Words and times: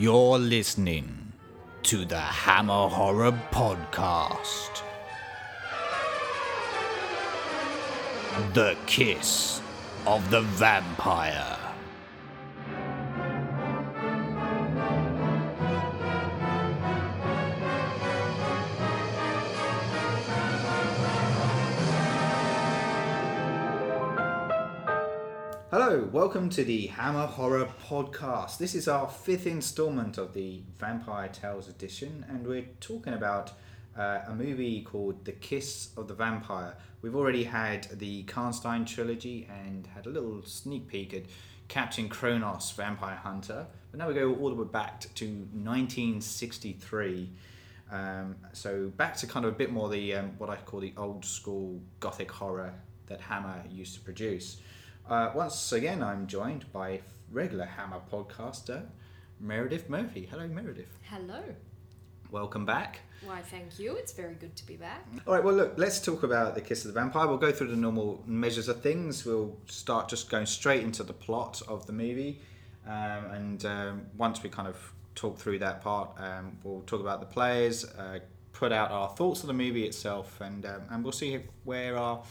You're 0.00 0.38
listening 0.38 1.34
to 1.82 2.06
the 2.06 2.18
Hammer 2.18 2.88
Horror 2.88 3.38
Podcast. 3.52 4.80
The 8.54 8.78
Kiss 8.86 9.60
of 10.06 10.30
the 10.30 10.40
Vampire. 10.40 11.69
Welcome 26.30 26.48
to 26.48 26.62
the 26.62 26.86
Hammer 26.86 27.26
Horror 27.26 27.68
Podcast. 27.88 28.58
This 28.58 28.76
is 28.76 28.86
our 28.86 29.08
fifth 29.08 29.48
installment 29.48 30.16
of 30.16 30.32
the 30.32 30.62
Vampire 30.78 31.26
Tales 31.26 31.68
edition, 31.68 32.24
and 32.28 32.46
we're 32.46 32.68
talking 32.78 33.14
about 33.14 33.50
uh, 33.98 34.20
a 34.28 34.32
movie 34.32 34.82
called 34.82 35.24
The 35.24 35.32
Kiss 35.32 35.88
of 35.96 36.06
the 36.06 36.14
Vampire. 36.14 36.76
We've 37.02 37.16
already 37.16 37.42
had 37.42 37.88
the 37.98 38.22
Karnstein 38.26 38.86
trilogy 38.86 39.48
and 39.50 39.88
had 39.88 40.06
a 40.06 40.10
little 40.10 40.44
sneak 40.44 40.86
peek 40.86 41.14
at 41.14 41.24
Captain 41.66 42.08
Kronos, 42.08 42.70
Vampire 42.70 43.16
Hunter, 43.16 43.66
but 43.90 43.98
now 43.98 44.06
we 44.06 44.14
go 44.14 44.32
all 44.36 44.50
the 44.50 44.54
way 44.54 44.68
back 44.68 45.00
to 45.00 45.26
1963. 45.26 47.28
Um, 47.90 48.36
so 48.52 48.92
back 48.96 49.16
to 49.16 49.26
kind 49.26 49.44
of 49.44 49.54
a 49.54 49.56
bit 49.56 49.72
more 49.72 49.88
the 49.88 50.14
um, 50.14 50.34
what 50.38 50.48
I 50.48 50.58
call 50.58 50.78
the 50.78 50.94
old 50.96 51.24
school 51.24 51.80
gothic 51.98 52.30
horror 52.30 52.72
that 53.06 53.20
Hammer 53.20 53.64
used 53.68 53.94
to 53.94 54.00
produce. 54.00 54.58
Uh, 55.08 55.30
once 55.34 55.72
again, 55.72 56.02
I'm 56.02 56.26
joined 56.26 56.72
by 56.72 57.00
regular 57.30 57.64
Hammer 57.64 58.00
podcaster 58.12 58.86
Meredith 59.40 59.88
Murphy. 59.88 60.28
Hello, 60.30 60.46
Meredith. 60.46 60.98
Hello. 61.02 61.42
Welcome 62.30 62.64
back. 62.64 63.00
Why, 63.24 63.42
thank 63.42 63.78
you. 63.78 63.96
It's 63.96 64.12
very 64.12 64.34
good 64.34 64.54
to 64.56 64.66
be 64.66 64.76
back. 64.76 65.04
All 65.26 65.34
right, 65.34 65.42
well, 65.42 65.54
look, 65.54 65.74
let's 65.76 66.00
talk 66.00 66.22
about 66.22 66.54
The 66.54 66.60
Kiss 66.60 66.84
of 66.84 66.94
the 66.94 67.00
Vampire. 67.00 67.26
We'll 67.26 67.38
go 67.38 67.50
through 67.50 67.68
the 67.68 67.76
normal 67.76 68.22
measures 68.24 68.68
of 68.68 68.82
things. 68.82 69.26
We'll 69.26 69.56
start 69.66 70.08
just 70.08 70.30
going 70.30 70.46
straight 70.46 70.84
into 70.84 71.02
the 71.02 71.12
plot 71.12 71.60
of 71.66 71.86
the 71.86 71.92
movie. 71.92 72.40
Um, 72.86 73.24
and 73.32 73.64
um, 73.64 74.06
once 74.16 74.42
we 74.42 74.48
kind 74.48 74.68
of 74.68 74.76
talk 75.16 75.38
through 75.38 75.58
that 75.58 75.82
part, 75.82 76.10
um, 76.18 76.56
we'll 76.62 76.82
talk 76.82 77.00
about 77.00 77.20
the 77.20 77.26
players, 77.26 77.84
uh, 77.84 78.20
put 78.52 78.72
out 78.72 78.90
our 78.92 79.08
thoughts 79.08 79.40
of 79.42 79.48
the 79.48 79.52
movie 79.54 79.84
itself, 79.84 80.40
and, 80.40 80.64
um, 80.64 80.82
and 80.90 81.02
we'll 81.02 81.12
see 81.12 81.40
where 81.64 81.96
our 81.96 82.22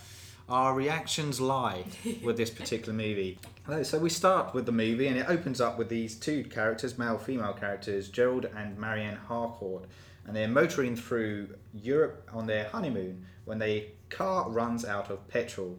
our 0.50 0.74
reactions 0.74 1.40
lie 1.40 1.84
with 2.24 2.38
this 2.38 2.50
particular 2.50 2.94
movie. 2.94 3.38
So 3.84 4.00
we 4.00 4.10
start 4.10 4.54
with 4.54 4.66
the 4.66 4.72
movie, 4.72 5.08
and 5.08 5.18
it 5.18 5.28
opens 5.30 5.62
up 5.62 5.78
with 5.78 5.90
these 5.90 6.16
two 6.16 6.44
characters, 6.44 6.98
male 6.98 7.20
female 7.20 7.54
characters, 7.54 8.10
Gerald 8.10 8.46
and 8.56 8.78
Marianne 8.78 9.20
Harcourt, 9.28 9.86
and 10.26 10.36
they're 10.36 10.48
motoring 10.48 10.96
through 10.96 11.50
Europe 11.74 12.30
on 12.34 12.48
their 12.48 12.70
honeymoon 12.70 13.26
when 13.46 13.60
their 13.60 13.84
car 14.10 14.50
runs 14.50 14.84
out 14.86 15.12
of 15.12 15.28
petrol. 15.28 15.78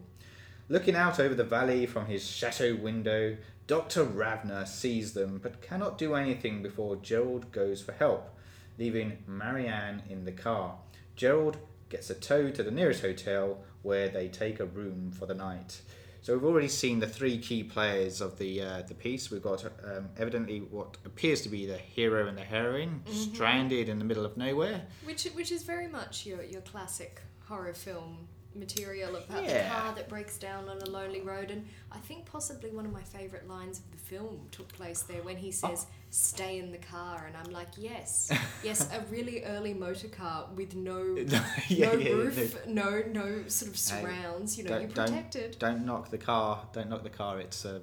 Looking 0.69 0.95
out 0.95 1.19
over 1.19 1.35
the 1.35 1.43
valley 1.43 1.85
from 1.85 2.05
his 2.05 2.25
chateau 2.25 2.75
window, 2.75 3.35
Dr. 3.67 4.03
Ravna 4.03 4.65
sees 4.65 5.13
them 5.13 5.39
but 5.43 5.61
cannot 5.61 5.97
do 5.97 6.15
anything 6.15 6.61
before 6.61 6.95
Gerald 6.95 7.51
goes 7.51 7.81
for 7.81 7.91
help, 7.91 8.29
leaving 8.77 9.17
Marianne 9.27 10.03
in 10.09 10.23
the 10.23 10.31
car. 10.31 10.75
Gerald 11.17 11.57
gets 11.89 12.09
a 12.09 12.15
tow 12.15 12.49
to 12.51 12.63
the 12.63 12.71
nearest 12.71 13.01
hotel 13.01 13.59
where 13.83 14.09
they 14.09 14.27
take 14.27 14.59
a 14.59 14.65
room 14.65 15.11
for 15.11 15.25
the 15.25 15.33
night. 15.33 15.81
So 16.23 16.33
we've 16.33 16.45
already 16.45 16.67
seen 16.67 16.99
the 16.99 17.07
three 17.07 17.39
key 17.39 17.63
players 17.63 18.21
of 18.21 18.37
the 18.37 18.61
uh, 18.61 18.81
the 18.87 18.93
piece. 18.93 19.31
We've 19.31 19.41
got 19.41 19.65
um, 19.65 20.09
evidently 20.17 20.59
what 20.59 20.97
appears 21.03 21.41
to 21.41 21.49
be 21.49 21.65
the 21.65 21.77
hero 21.77 22.27
and 22.27 22.37
the 22.37 22.43
heroine 22.43 23.01
stranded 23.11 23.89
in 23.89 23.97
the 23.97 24.05
middle 24.05 24.23
of 24.25 24.37
nowhere. 24.37 24.81
Which 25.03 25.23
which 25.33 25.51
is 25.51 25.63
very 25.63 25.87
much 25.87 26.25
your, 26.27 26.43
your 26.43 26.61
classic 26.61 27.21
horror 27.47 27.73
film 27.73 28.27
material 28.53 29.15
about 29.15 29.43
Yeah. 29.45 29.63
the 29.63 29.69
car 29.73 29.95
that 29.95 30.09
breaks 30.09 30.37
down 30.37 30.69
on 30.69 30.77
a 30.81 30.89
lonely 30.89 31.21
road. 31.21 31.49
And 31.51 31.65
I 31.91 31.97
think 31.99 32.25
possibly 32.25 32.69
one 32.69 32.85
of 32.85 32.91
my 32.91 33.01
favourite 33.01 33.47
lines 33.47 33.79
of 33.79 33.89
the 33.91 33.97
film 33.97 34.47
took 34.51 34.67
place 34.73 35.01
there 35.03 35.23
when 35.23 35.37
he 35.37 35.51
says, 35.51 35.87
stay 36.11 36.59
in 36.59 36.71
the 36.71 36.77
car. 36.77 37.25
And 37.27 37.35
I'm 37.35 37.51
like, 37.51 37.69
yes, 37.77 38.31
yes, 38.63 38.87
a 38.93 39.01
really 39.11 39.43
early 39.43 39.73
motor 39.73 40.07
car 40.09 40.47
with 40.55 40.75
no, 40.75 41.15
Yeah, 41.69 41.93
no 41.93 41.93
yeah, 41.93 42.11
roof, 42.11 42.67
no, 42.67 43.01
no 43.11 43.43
sort 43.47 43.71
of 43.71 43.77
surrounds. 43.77 44.57
You 44.57 44.65
know, 44.65 44.69
don't- 44.71 44.81
you're 44.81 44.89
don't- 44.91 45.07
protected. 45.07 45.57
Don't 45.59 45.85
knock 45.85 46.09
the 46.11 46.17
car. 46.19 46.67
Don't 46.73 46.89
knock 46.89 47.03
the 47.03 47.09
car. 47.09 47.39
It's 47.39 47.65
a 47.65 47.81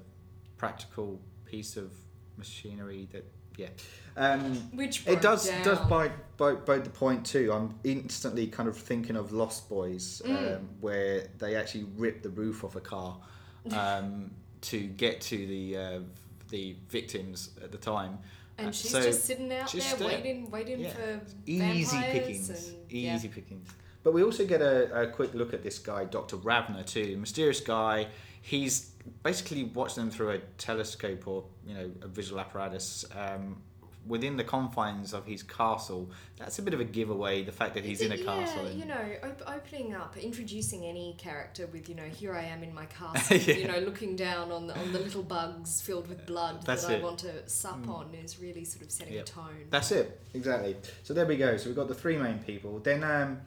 practical 0.57 1.21
piece 1.45 1.77
of 1.77 1.93
machinery 2.37 3.09
that 3.13 3.25
yeah. 3.57 3.69
Um, 4.17 4.55
Which 4.73 5.05
it 5.07 5.21
does 5.21 5.49
down. 5.49 5.65
does 5.65 5.79
bite, 5.89 6.13
bite 6.37 6.65
bite 6.65 6.85
the 6.85 6.91
point 6.91 7.27
too. 7.27 7.53
I'm 7.53 7.75
instantly 7.83 8.47
kind 8.47 8.69
of 8.69 8.77
thinking 8.77 9.17
of 9.17 9.33
Lost 9.33 9.69
Boys, 9.69 10.23
Mm. 10.25 10.57
um, 10.59 10.69
where 10.81 11.27
they 11.39 11.57
actually 11.57 11.85
rip 11.97 12.23
the 12.23 12.29
roof 12.31 12.63
off 12.63 12.77
a 12.77 12.81
car 12.81 13.19
um, 13.73 14.31
to 14.61 14.79
get 14.87 15.21
to 15.23 15.37
the 15.47 15.77
uh, 15.77 16.01
the 16.49 16.77
victims 16.89 17.51
at 17.63 17.73
the 17.73 17.79
time. 17.79 18.19
And 18.59 18.69
Uh, 18.69 18.73
she's 18.73 18.91
so 18.91 19.03
just 19.03 19.25
sitting 19.25 19.53
out 19.53 19.69
just 19.71 19.99
there 19.99 20.09
there. 20.09 20.19
waiting, 20.19 20.51
waiting 20.51 20.81
Yeah. 20.81 20.93
for 20.93 21.21
easy 21.47 21.61
vampires 21.97 22.13
pickings, 22.13 22.49
and- 22.51 22.91
easy 22.91 23.29
yeah. 23.29 23.35
pickings. 23.35 23.69
But 24.03 24.15
we 24.15 24.23
also 24.23 24.47
get 24.47 24.63
a, 24.63 25.03
a 25.03 25.07
quick 25.09 25.35
look 25.35 25.53
at 25.55 25.63
this 25.63 25.79
guy, 25.79 26.05
Dr. 26.05 26.37
Ravna, 26.37 26.83
too. 26.85 27.17
Mysterious 27.19 27.61
guy. 27.61 28.09
He's 28.43 28.93
basically 29.23 29.65
watching 29.65 30.05
them 30.05 30.11
through 30.11 30.31
a 30.31 30.39
telescope 30.57 31.27
or 31.29 31.45
you 31.67 31.75
know 31.75 31.91
a 32.03 32.09
visual 32.09 32.41
apparatus 32.41 33.05
um, 33.17 33.61
within 34.09 34.37
the 34.37 34.45
confines 34.45 35.13
of 35.13 35.27
his 35.27 35.43
castle. 35.43 36.11
That's 36.39 36.59
a 36.59 36.63
bit 36.63 36.75
of 36.75 36.81
a 36.81 36.85
giveaway. 36.85 37.45
The 37.45 37.53
fact 37.53 37.75
that 37.75 37.85
he's 37.85 38.01
in 38.01 38.11
a 38.13 38.17
yeah, 38.17 38.25
castle. 38.25 38.67
and- 38.67 38.79
you 38.81 38.87
know, 38.87 39.05
op- 39.23 39.43
opening 39.47 39.95
up, 39.95 40.17
introducing 40.17 40.85
any 40.85 41.15
character 41.19 41.67
with, 41.67 41.89
you 41.89 41.95
know, 41.95 42.05
here 42.05 42.35
I 42.35 42.45
am 42.45 42.63
in 42.63 42.75
my 42.75 42.87
castle, 43.01 43.37
Yeah. 43.37 43.55
you 43.55 43.69
know, 43.69 43.79
looking 43.79 44.17
down 44.17 44.51
on 44.51 44.67
the, 44.67 44.79
on 44.79 44.93
the 44.93 44.99
little 44.99 45.23
bugs 45.23 45.81
filled 45.81 46.09
with 46.09 46.27
blood 46.27 46.63
That's 46.65 46.83
that 46.85 46.91
I 46.93 46.95
it. 46.95 47.01
Mm. 47.01 47.05
want 47.05 47.19
to 47.21 47.49
sup 47.49 47.87
on 47.89 48.15
is 48.15 48.41
really 48.41 48.65
sort 48.65 48.83
of 48.85 48.91
setting 48.91 49.15
Yep. 49.15 49.27
a 49.27 49.31
tone. 49.31 49.65
That's 49.71 49.93
it, 49.93 50.21
exactly. 50.35 50.77
So 51.03 51.15
there 51.15 51.27
we 51.27 51.37
go. 51.37 51.57
So 51.57 51.69
we've 51.69 51.77
got 51.77 51.89
the 51.89 51.95
three 51.95 52.17
main 52.17 52.39
people. 52.39 52.79
Then 52.79 53.05
um, 53.05 53.41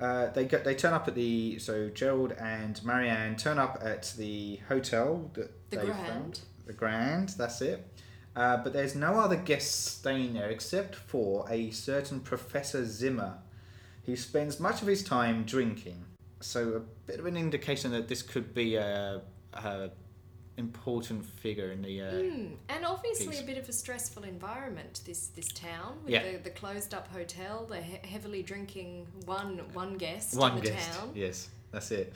uh, 0.00 0.28
they 0.30 0.44
go, 0.44 0.58
they 0.58 0.74
turn 0.76 0.92
up 0.94 1.08
at 1.08 1.14
the 1.16 1.58
so 1.58 1.88
Gerald 1.88 2.32
and 2.32 2.82
Marianne 2.84 3.36
turn 3.36 3.58
up 3.58 3.80
at 3.82 4.14
the 4.16 4.60
hotel 4.68 5.30
that 5.34 5.50
The 5.70 5.76
they 5.78 5.84
Grand. 5.86 6.06
found. 6.06 6.40
The 6.66 6.72
Grand. 6.72 7.28
That's 7.30 7.60
it. 7.62 7.84
Uh, 8.38 8.56
but 8.58 8.72
there's 8.72 8.94
no 8.94 9.18
other 9.18 9.34
guests 9.34 9.74
staying 9.98 10.34
there 10.34 10.48
except 10.48 10.94
for 10.94 11.44
a 11.50 11.70
certain 11.72 12.20
Professor 12.20 12.84
Zimmer, 12.86 13.38
who 14.06 14.14
spends 14.14 14.60
much 14.60 14.80
of 14.80 14.86
his 14.86 15.02
time 15.02 15.42
drinking. 15.42 16.04
So 16.40 16.74
a 16.74 16.80
bit 17.10 17.18
of 17.18 17.26
an 17.26 17.36
indication 17.36 17.90
that 17.90 18.06
this 18.06 18.22
could 18.22 18.54
be 18.54 18.76
a, 18.76 19.20
a 19.54 19.90
important 20.56 21.24
figure 21.26 21.72
in 21.72 21.82
the. 21.82 22.00
Uh, 22.02 22.12
Mm, 22.12 22.50
And 22.68 22.84
obviously 22.84 23.26
Piece. 23.28 23.40
a 23.40 23.44
bit 23.44 23.58
of 23.58 23.68
a 23.68 23.72
stressful 23.72 24.22
environment, 24.22 25.00
this 25.04 25.28
this 25.34 25.48
town, 25.48 25.98
with 26.04 26.12
Yeah. 26.14 26.30
the, 26.32 26.38
the 26.38 26.50
closed 26.50 26.94
up 26.94 27.08
hotel, 27.08 27.66
the 27.68 27.82
he- 27.82 28.06
heavily 28.06 28.44
drinking 28.44 29.08
one 29.26 29.62
one 29.74 29.96
guest 29.98 30.36
one 30.36 30.52
in 30.58 30.62
the 30.64 30.70
guest. 30.70 30.92
town. 30.96 31.10
Yes, 31.12 31.48
that's 31.72 31.90
it. 31.90 32.12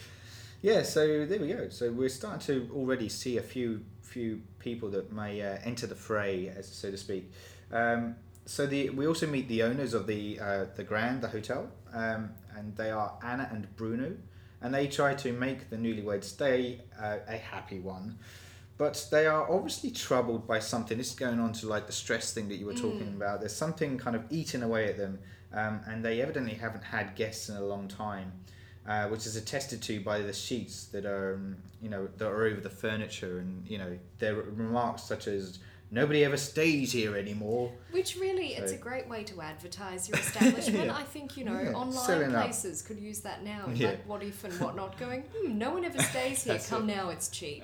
Yeah, 0.60 0.84
so 0.84 1.26
there 1.26 1.40
we 1.40 1.48
go. 1.48 1.68
So 1.70 1.90
we're 1.90 2.08
starting 2.08 2.46
to 2.46 2.72
already 2.72 3.08
see 3.08 3.38
a 3.38 3.42
few 3.42 3.80
few 4.12 4.40
people 4.58 4.88
that 4.90 5.12
may 5.12 5.40
uh, 5.42 5.58
enter 5.64 5.86
the 5.86 5.94
fray, 5.94 6.52
as 6.56 6.66
so 6.68 6.90
to 6.90 6.96
speak. 6.96 7.24
Um, 7.72 8.16
so 8.44 8.66
the 8.66 8.90
we 8.90 9.06
also 9.06 9.26
meet 9.26 9.48
the 9.48 9.62
owners 9.62 9.94
of 9.94 10.06
the 10.06 10.38
uh, 10.40 10.64
the 10.76 10.84
Grand, 10.84 11.22
the 11.22 11.28
hotel, 11.28 11.68
um, 11.92 12.30
and 12.56 12.76
they 12.76 12.90
are 12.90 13.10
Anna 13.22 13.48
and 13.52 13.64
Bruno, 13.76 14.16
and 14.60 14.74
they 14.74 14.86
try 14.86 15.14
to 15.14 15.32
make 15.32 15.70
the 15.70 15.76
newlyweds 15.76 16.36
day 16.36 16.80
uh, 17.00 17.18
a 17.28 17.36
happy 17.36 17.80
one. 17.80 18.18
But 18.78 19.06
they 19.10 19.26
are 19.26 19.44
obviously 19.50 19.90
troubled 19.90 20.46
by 20.46 20.58
something. 20.58 20.98
This 20.98 21.10
is 21.10 21.14
going 21.14 21.38
on 21.38 21.52
to 21.54 21.66
like 21.68 21.86
the 21.86 21.92
stress 21.92 22.32
thing 22.34 22.48
that 22.48 22.56
you 22.56 22.66
were 22.66 22.74
talking 22.86 23.10
Mm. 23.12 23.16
about. 23.16 23.40
There's 23.40 23.54
something 23.54 23.96
kind 23.98 24.16
of 24.16 24.22
eating 24.30 24.62
away 24.62 24.88
at 24.88 24.96
them, 24.96 25.18
um, 25.52 25.80
and 25.86 26.04
they 26.04 26.20
evidently 26.20 26.54
haven't 26.54 26.84
had 26.84 27.14
guests 27.14 27.48
in 27.48 27.56
a 27.56 27.64
long 27.64 27.86
time, 27.86 28.32
uh, 28.86 29.08
which 29.08 29.26
is 29.26 29.36
attested 29.36 29.80
to 29.82 30.00
by 30.00 30.20
the 30.20 30.32
sheets 30.32 30.86
that 30.86 31.04
are, 31.06 31.34
um, 31.34 31.56
you 31.80 31.88
know, 31.88 32.08
that 32.18 32.26
are 32.28 32.44
over 32.46 32.60
the 32.60 32.70
furniture, 32.70 33.38
and 33.38 33.66
you 33.66 33.78
know, 33.78 33.98
their 34.18 34.34
remarks 34.34 35.02
such 35.04 35.26
as 35.28 35.58
"Nobody 35.90 36.24
ever 36.24 36.36
stays 36.36 36.90
here 36.92 37.16
anymore." 37.16 37.70
Which 37.92 38.16
really, 38.16 38.54
it's 38.54 38.72
a 38.72 38.76
great 38.76 39.08
way 39.08 39.22
to 39.24 39.40
advertise 39.40 40.08
your 40.08 40.18
establishment. 40.26 40.86
Yeah. 40.86 40.96
I 40.96 41.02
think, 41.04 41.36
you 41.36 41.44
know, 41.44 41.60
Yeah, 41.60 41.72
online 41.72 41.92
selling 42.06 42.34
up. 42.34 42.42
places 42.44 42.82
could 42.82 42.98
use 42.98 43.20
that 43.20 43.44
now. 43.44 43.68
Yeah. 43.74 43.88
Like 43.90 44.06
what 44.06 44.22
if 44.22 44.42
and 44.44 44.52
whatnot 44.60 44.98
going, 44.98 45.22
hmm, 45.36 45.56
no 45.58 45.70
one 45.72 45.84
ever 45.84 46.00
stays 46.02 46.42
here, 46.44 46.58
come 46.68 46.88
it. 46.88 46.96
now, 46.96 47.10
it's 47.10 47.28
cheap. 47.28 47.60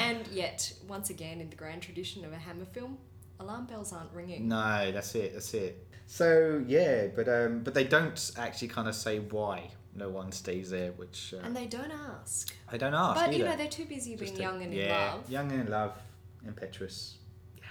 and 0.00 0.26
yet, 0.28 0.72
once 0.88 1.10
again, 1.10 1.40
in 1.40 1.50
the 1.50 1.56
grand 1.56 1.82
tradition 1.82 2.24
of 2.24 2.32
a 2.32 2.36
Hammer 2.38 2.64
film, 2.64 2.98
alarm 3.40 3.66
bells 3.66 3.92
aren't 3.92 4.12
ringing. 4.12 4.48
No, 4.48 4.90
that's 4.92 5.14
it. 5.14 5.34
That's 5.34 5.52
it. 5.54 5.86
So 6.06 6.62
yeah, 6.68 7.08
but 7.14 7.28
um, 7.28 7.62
but 7.64 7.74
they 7.74 7.84
don't 7.84 8.30
actually 8.38 8.68
kind 8.68 8.88
of 8.88 8.94
say 8.94 9.18
why 9.18 9.70
no 9.96 10.08
one 10.08 10.32
stays 10.32 10.70
there, 10.70 10.92
which 10.92 11.34
uh, 11.36 11.44
And 11.44 11.56
they 11.56 11.66
don't 11.66 11.90
ask. 11.92 12.54
I 12.70 12.76
don't 12.76 12.94
ask 12.94 13.14
But, 13.16 13.28
either. 13.28 13.38
you 13.38 13.44
know, 13.44 13.56
they're 13.56 13.68
too 13.68 13.84
busy 13.86 14.16
being 14.16 14.36
young 14.36 14.62
and 14.62 14.72
in 14.72 14.88
love. 14.88 15.30
young 15.30 15.50
and 15.52 15.60
in 15.62 15.70
love, 15.70 15.92
impetuous. 16.46 17.16
Yeah. 17.56 17.64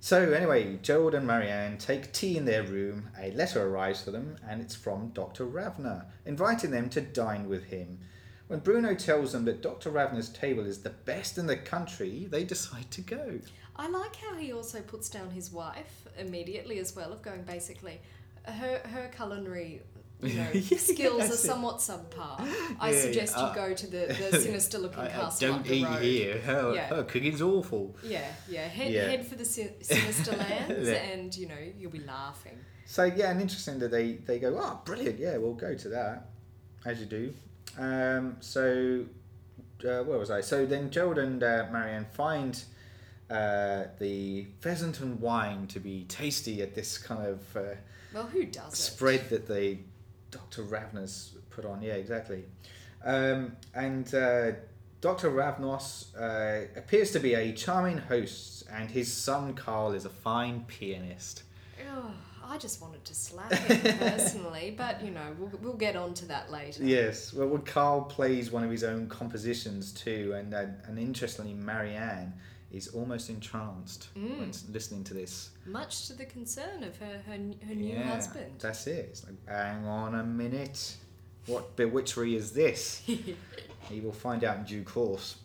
So 0.00 0.32
anyway, 0.32 0.78
Gerald 0.82 1.14
and 1.14 1.26
Marianne 1.26 1.78
take 1.78 2.12
tea 2.12 2.36
in 2.36 2.44
their 2.44 2.62
room. 2.62 3.10
A 3.18 3.32
letter 3.32 3.66
arrives 3.66 4.02
for 4.02 4.10
them, 4.12 4.36
and 4.48 4.60
it's 4.60 4.74
from 4.76 5.08
Dr. 5.10 5.44
Ravna, 5.44 6.06
inviting 6.24 6.70
them 6.70 6.88
to 6.90 7.00
dine 7.00 7.48
with 7.48 7.64
him. 7.64 7.98
When 8.46 8.60
Bruno 8.60 8.94
tells 8.94 9.32
them 9.32 9.44
that 9.46 9.60
Dr. 9.62 9.90
Ravna's 9.90 10.28
table 10.28 10.64
is 10.64 10.78
the 10.82 10.90
best 10.90 11.36
in 11.38 11.46
the 11.48 11.56
country, 11.56 12.28
they 12.30 12.44
decide 12.44 12.88
to 12.92 13.00
go. 13.00 13.40
I 13.74 13.88
like 13.88 14.14
how 14.14 14.36
he 14.36 14.52
also 14.52 14.80
puts 14.80 15.08
down 15.08 15.30
his 15.30 15.50
wife 15.50 16.06
immediately 16.16 16.78
as 16.78 16.94
well, 16.94 17.12
of 17.12 17.22
going 17.22 17.42
basically, 17.42 18.00
her 18.44 18.80
her 18.84 19.10
culinary 19.14 19.82
you 20.22 20.34
know, 20.34 20.52
skills 20.76 21.22
are 21.24 21.36
somewhat 21.36 21.78
subpar. 21.78 22.40
I 22.80 22.90
Yeah, 22.92 23.00
suggest 23.00 23.34
yeah, 23.36 23.42
you 23.42 23.48
uh, 23.48 23.54
go 23.54 23.74
to 23.74 23.86
the, 23.86 24.16
the 24.30 24.40
sinister 24.40 24.78
looking 24.78 25.00
I, 25.00 25.06
I 25.26 25.30
don't 25.38 25.64
the 25.64 25.74
eat 25.74 25.84
road. 25.84 26.02
here. 26.02 26.38
Her, 26.40 26.74
Yeah. 26.74 26.86
her 26.88 27.04
cooking's 27.04 27.42
awful. 27.42 27.96
Yeah, 28.02 28.26
yeah. 28.48 28.66
Head, 28.66 28.92
Yeah. 28.92 29.08
head 29.08 29.26
for 29.26 29.34
the 29.36 29.44
sinister 29.44 30.36
lands, 30.36 30.88
and 30.88 31.36
you 31.36 31.48
know 31.48 31.58
you'll 31.78 31.90
be 31.90 32.00
laughing. 32.00 32.58
So 32.86 33.04
yeah, 33.04 33.30
and 33.30 33.40
interesting 33.40 33.78
that 33.80 33.90
they 33.90 34.12
they 34.14 34.38
go, 34.38 34.56
oh, 34.58 34.80
brilliant, 34.84 35.18
yeah, 35.18 35.36
we'll 35.36 35.54
go 35.54 35.74
to 35.74 35.88
that, 35.90 36.28
as 36.84 37.00
you 37.00 37.06
do. 37.06 37.34
Um, 37.78 38.36
so 38.40 39.04
uh, 39.84 40.02
where 40.04 40.18
was 40.18 40.30
I? 40.30 40.40
So 40.40 40.64
then 40.64 40.90
Gerald 40.90 41.18
and 41.18 41.42
uh, 41.42 41.66
Marianne 41.70 42.06
find 42.14 42.62
uh, 43.28 43.84
the 43.98 44.46
pheasant 44.60 45.00
and 45.00 45.20
wine 45.20 45.66
to 45.66 45.80
be 45.80 46.04
tasty 46.04 46.62
at 46.62 46.74
this 46.74 46.96
kind 46.96 47.26
of 47.26 47.56
uh, 47.56 47.74
Well, 48.14 48.24
who 48.28 48.44
does 48.44 48.78
spread 48.78 49.28
that 49.30 49.46
they 49.46 49.80
Dr. 50.30 50.62
Ravna's 50.62 51.34
put 51.50 51.64
on. 51.64 51.82
Yeah, 51.82 51.94
exactly. 51.94 52.44
Um, 53.04 53.56
and 53.74 54.12
uh, 54.14 54.52
Dr. 55.00 55.30
Ravnos 55.30 56.06
uh, 56.18 56.66
appears 56.76 57.12
to 57.12 57.20
be 57.20 57.34
a 57.34 57.52
charming 57.52 57.98
host, 57.98 58.64
and 58.72 58.90
his 58.90 59.12
son 59.12 59.54
Carl 59.54 59.92
is 59.92 60.04
a 60.04 60.10
fine 60.10 60.64
pianist. 60.66 61.42
Ugh, 61.80 62.10
I 62.44 62.58
just 62.58 62.80
wanted 62.80 63.04
to 63.04 63.14
slap 63.14 63.52
him 63.52 63.98
personally, 63.98 64.74
but 64.76 65.04
you 65.04 65.10
know 65.10 65.36
we'll, 65.38 65.52
we'll 65.62 65.76
get 65.76 65.96
on 65.96 66.14
to 66.14 66.26
that 66.26 66.50
later. 66.50 66.82
Yes, 66.82 67.32
well, 67.32 67.48
well, 67.48 67.62
Carl 67.64 68.02
plays 68.02 68.50
one 68.50 68.64
of 68.64 68.70
his 68.70 68.82
own 68.82 69.08
compositions 69.08 69.92
too, 69.92 70.34
and 70.36 70.54
uh, 70.54 70.66
and 70.86 70.98
interestingly, 70.98 71.54
Marianne 71.54 72.32
is 72.72 72.88
almost 72.88 73.30
entranced 73.30 74.08
Mm. 74.16 74.38
when 74.38 74.52
listening 74.72 75.04
to 75.04 75.14
this. 75.14 75.50
Much 75.66 76.06
to 76.08 76.14
the 76.14 76.24
concern 76.26 76.82
of 76.84 76.96
her 76.98 77.22
her, 77.26 77.32
her 77.32 77.74
new 77.74 77.94
yeah, 77.94 78.02
husband. 78.02 78.52
that's 78.58 78.86
it. 78.86 79.06
It's 79.10 79.24
like, 79.24 79.36
hang 79.48 79.84
on 79.86 80.14
a 80.14 80.24
minute, 80.24 80.96
what 81.46 81.76
bewitchery 81.76 82.34
is 82.34 82.52
this? 82.52 83.02
you 83.06 84.02
will 84.02 84.12
find 84.12 84.42
out 84.44 84.58
in 84.58 84.64
due 84.64 84.82
course 84.82 85.36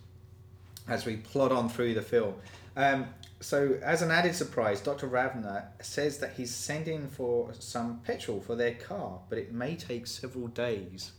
as 0.88 1.06
we 1.06 1.18
plod 1.18 1.52
on 1.52 1.70
through 1.70 1.94
the 1.94 2.02
film. 2.02 2.34
Um, 2.76 3.08
so, 3.40 3.80
as 3.84 4.02
an 4.02 4.12
added 4.12 4.36
surprise, 4.36 4.82
Dr. 4.82 5.08
Ravna 5.08 5.68
says 5.82 6.20
that 6.20 6.34
he's 6.34 6.54
sending 6.54 7.08
for 7.08 7.52
some 7.60 8.00
petrol 8.02 8.40
for 8.40 8.56
their 8.56 8.76
car, 8.76 9.20
but 9.30 9.38
it 9.38 9.52
may 9.52 9.76
take 9.76 10.06
several 10.08 10.48
days. 10.48 11.12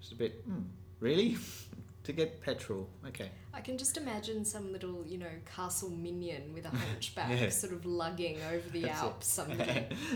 It's 0.00 0.12
a 0.12 0.16
bit, 0.16 0.42
hmm, 0.46 0.62
really? 1.00 1.38
to 2.04 2.12
get 2.12 2.40
petrol? 2.42 2.88
Okay. 3.06 3.30
I 3.54 3.60
can 3.60 3.78
just 3.78 3.96
imagine 3.96 4.44
some 4.44 4.72
little, 4.72 5.04
you 5.06 5.16
know, 5.18 5.26
castle 5.54 5.90
minion 5.90 6.52
with 6.52 6.64
a 6.64 6.68
hunchback 6.76 7.30
Yeah. 7.40 7.48
sort 7.50 7.72
of 7.72 7.86
lugging 7.86 8.38
over 8.52 8.68
the 8.70 8.82
That's. 8.82 9.00
Alps, 9.00 9.26
some 9.32 9.50
you 9.52 9.58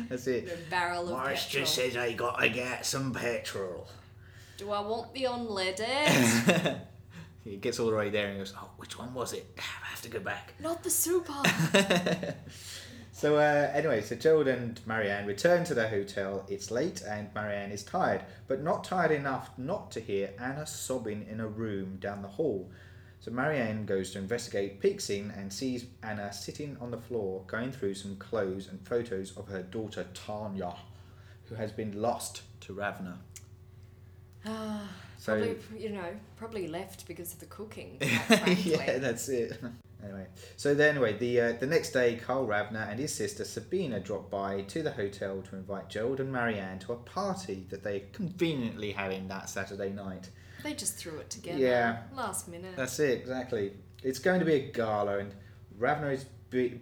That's 0.09 0.27
it. 0.27 0.69
barrel 0.71 1.09
of 1.15 1.25
petrol. 1.25 1.63
Just 1.63 1.75
says 1.77 1.97
I 1.97 2.13
gotta 2.13 2.49
get 2.49 2.85
some 2.85 3.13
petrol. 3.13 3.87
Do 4.57 4.73
I 4.73 4.81
want 4.81 5.15
the 5.15 5.25
unleaded? 5.25 6.81
he 7.45 7.57
gets 7.59 7.79
all 7.79 7.91
the 7.91 7.97
way 7.97 8.11
there 8.11 8.27
and 8.29 8.39
goes, 8.39 8.53
oh, 8.61 8.71
which 8.77 8.99
one 8.99 9.15
was 9.15 9.33
it? 9.33 9.47
I 9.59 9.87
have 9.91 10.03
to 10.03 10.09
go 10.09 10.19
back. 10.19 10.55
Not 10.61 10.83
the 10.83 10.91
super. 10.91 11.33
so 13.13 13.37
uh, 13.37 13.71
anyway, 13.73 14.01
so 14.03 14.17
Gerald 14.17 14.49
and 14.49 14.81
Marianne 14.85 15.27
return 15.27 15.63
to 15.65 15.75
their 15.75 15.89
hotel. 15.89 16.45
It's 16.49 16.73
late 16.73 17.03
and 17.03 17.33
Marianne 17.37 17.71
is 17.71 17.85
tired, 17.85 18.23
but 18.49 18.63
not 18.63 18.83
tired 18.83 19.13
enough 19.13 19.51
not 19.57 19.93
to 19.93 20.01
hear 20.01 20.31
Anna 20.41 20.67
sobbing 20.67 21.27
in 21.31 21.39
a 21.39 21.47
room 21.47 21.99
down 22.01 22.23
the 22.23 22.29
hall. 22.29 22.69
So 23.29 23.35
Marianne 23.35 23.85
goes 23.85 24.13
to 24.13 24.19
investigate, 24.19 24.81
peeks 24.81 25.11
in, 25.11 25.31
and 25.33 25.53
sees 25.53 25.85
Anna 26.03 26.33
sitting 26.33 26.79
on 26.81 26.91
the 26.91 26.97
floor, 26.97 27.45
going 27.47 27.73
through 27.73 27.93
some 27.93 28.17
clothes 28.17 28.69
and 28.69 28.81
photos 28.89 29.37
of 29.37 29.49
her 29.49 29.63
daughter 29.63 30.07
Tanya, 30.15 30.75
who 31.45 31.55
has 31.55 31.71
been 31.71 32.01
lost 32.01 32.41
to 32.61 32.73
Ravna. 32.73 33.19
Ah, 34.47 34.89
So 35.19 35.45
probably, 35.45 35.83
you 35.83 35.91
know, 35.91 36.17
probably 36.37 36.69
left 36.69 37.07
because 37.07 37.35
of 37.35 37.41
the 37.41 37.47
cooking. 37.47 37.99
Yeah, 38.01 38.97
that's 38.97 39.29
it. 39.29 39.61
anyway, 40.03 40.27
so 40.57 40.75
then 40.75 40.93
anyway, 40.97 41.19
the 41.19 41.41
uh, 41.41 41.53
the 41.53 41.67
next 41.67 41.91
day, 41.91 42.17
Carl 42.17 42.47
Ravna 42.47 42.89
and 42.91 42.99
his 42.99 43.13
sister 43.13 43.45
Sabina 43.45 44.01
drop 44.01 44.31
by 44.31 44.63
to 44.63 44.83
the 44.83 44.93
hotel 44.93 45.43
to 45.51 45.57
invite 45.57 45.91
Gerald 45.91 46.21
and 46.21 46.33
Marianne 46.33 46.79
to 46.79 46.95
a 46.95 46.97
party 46.97 47.67
that 47.69 47.83
they 47.83 48.05
conveniently 48.15 48.93
having 48.93 49.29
that 49.29 49.51
Saturday 49.51 49.91
night. 49.91 50.31
They 50.69 50.75
just 50.75 50.97
threw 50.97 51.17
it 51.17 51.31
together. 51.31 51.59
Yeah. 51.59 52.03
Last 52.15 52.47
minute. 52.47 52.77
That's 52.77 52.99
it, 52.99 53.21
exactly. 53.21 53.73
It's 54.03 54.19
going 54.19 54.39
to 54.41 54.45
be 54.45 54.53
a 54.53 54.71
gala, 54.71 55.17
and 55.19 55.35
Ravna 55.79 56.09
is 56.09 56.27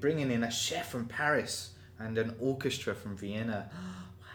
bringing 0.00 0.32
in 0.32 0.42
a 0.42 0.50
chef 0.50 0.90
from 0.90 1.06
Paris 1.06 1.70
and 2.00 2.18
an 2.18 2.34
orchestra 2.40 2.96
from 2.96 3.16
Vienna. 3.16 3.70
wow. 3.72 4.26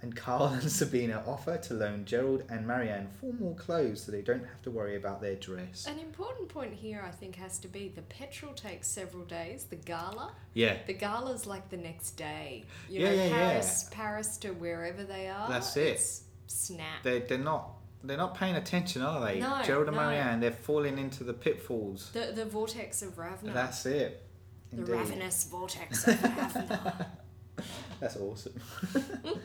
And 0.00 0.14
Carl 0.14 0.46
and 0.62 0.70
Sabina 0.70 1.24
offer 1.26 1.56
to 1.56 1.74
loan 1.74 2.04
Gerald 2.04 2.44
and 2.48 2.68
Marianne 2.68 3.08
formal 3.20 3.54
clothes 3.54 4.04
so 4.04 4.12
they 4.12 4.22
don't 4.22 4.44
have 4.46 4.62
to 4.62 4.70
worry 4.70 4.94
about 4.94 5.20
their 5.20 5.34
dress. 5.34 5.88
An 5.88 5.98
important 5.98 6.48
point 6.48 6.72
here, 6.72 7.02
I 7.04 7.10
think, 7.10 7.34
has 7.34 7.58
to 7.58 7.66
be 7.66 7.88
the 7.88 8.02
petrol 8.02 8.52
takes 8.52 8.86
several 8.86 9.24
days. 9.24 9.64
The 9.64 9.74
gala, 9.74 10.34
Yeah, 10.54 10.76
the 10.86 10.94
gala's 10.94 11.48
like 11.48 11.68
the 11.68 11.78
next 11.78 12.12
day. 12.12 12.62
You 12.88 13.00
Yeah, 13.00 13.08
know, 13.08 13.14
yeah, 13.16 13.24
yeah. 13.24 13.30
Paris, 13.50 13.88
Paris 13.90 14.36
to 14.36 14.50
wherever 14.50 15.02
they 15.02 15.26
are. 15.26 15.48
That's 15.48 15.76
it. 15.76 16.00
Snap. 16.46 17.02
they 17.02 17.18
they're 17.18 17.38
not 17.38 17.72
they're 18.04 18.16
not 18.16 18.34
paying 18.36 18.54
attention, 18.56 19.02
are 19.02 19.20
they? 19.24 19.40
No, 19.40 19.60
Gerald 19.64 19.88
and 19.88 19.96
no. 19.96 20.02
Marianne, 20.02 20.40
they're 20.40 20.50
falling 20.52 20.98
into 20.98 21.24
the 21.24 21.32
pitfalls. 21.34 22.10
The 22.12 22.32
the 22.34 22.44
vortex 22.44 23.02
of 23.02 23.16
Ravna. 23.18 23.52
That's 23.52 23.84
it. 23.86 24.22
the 24.72 24.84
ravenous 24.84 25.44
vortex 25.44 26.06
of 26.06 26.22
Ravna. 26.36 27.06
That's 28.00 28.16
awesome. 28.16 28.54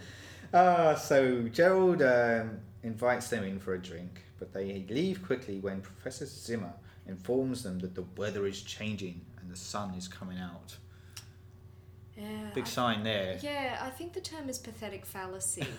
Ah, 0.56 0.94
so 0.94 1.48
Gerald 1.52 2.04
um, 2.04 2.60
invites 2.84 3.28
them 3.30 3.44
in 3.44 3.58
for 3.58 3.74
a 3.74 3.80
drink, 3.82 4.22
but 4.38 4.54
they 4.54 4.86
leave 4.88 5.26
quickly 5.26 5.58
when 5.60 5.82
Professor 5.82 6.28
Zimmer 6.28 6.72
informs 7.08 7.64
them 7.64 7.80
that 7.80 7.96
the 7.96 8.06
weather 8.18 8.46
is 8.46 8.62
changing 8.62 9.20
and 9.42 9.50
the 9.50 9.56
sun 9.56 9.96
is 9.96 10.08
coming 10.08 10.38
out. 10.38 10.78
yeah. 12.16 12.52
Big 12.54 12.66
I- 12.66 12.68
sign 12.68 13.04
there. 13.04 13.40
Yeah, 13.42 13.80
I 13.82 13.90
think 13.90 14.14
the 14.14 14.22
term 14.22 14.48
is 14.48 14.60
pathetic 14.60 15.08
fallacy. 15.08 15.66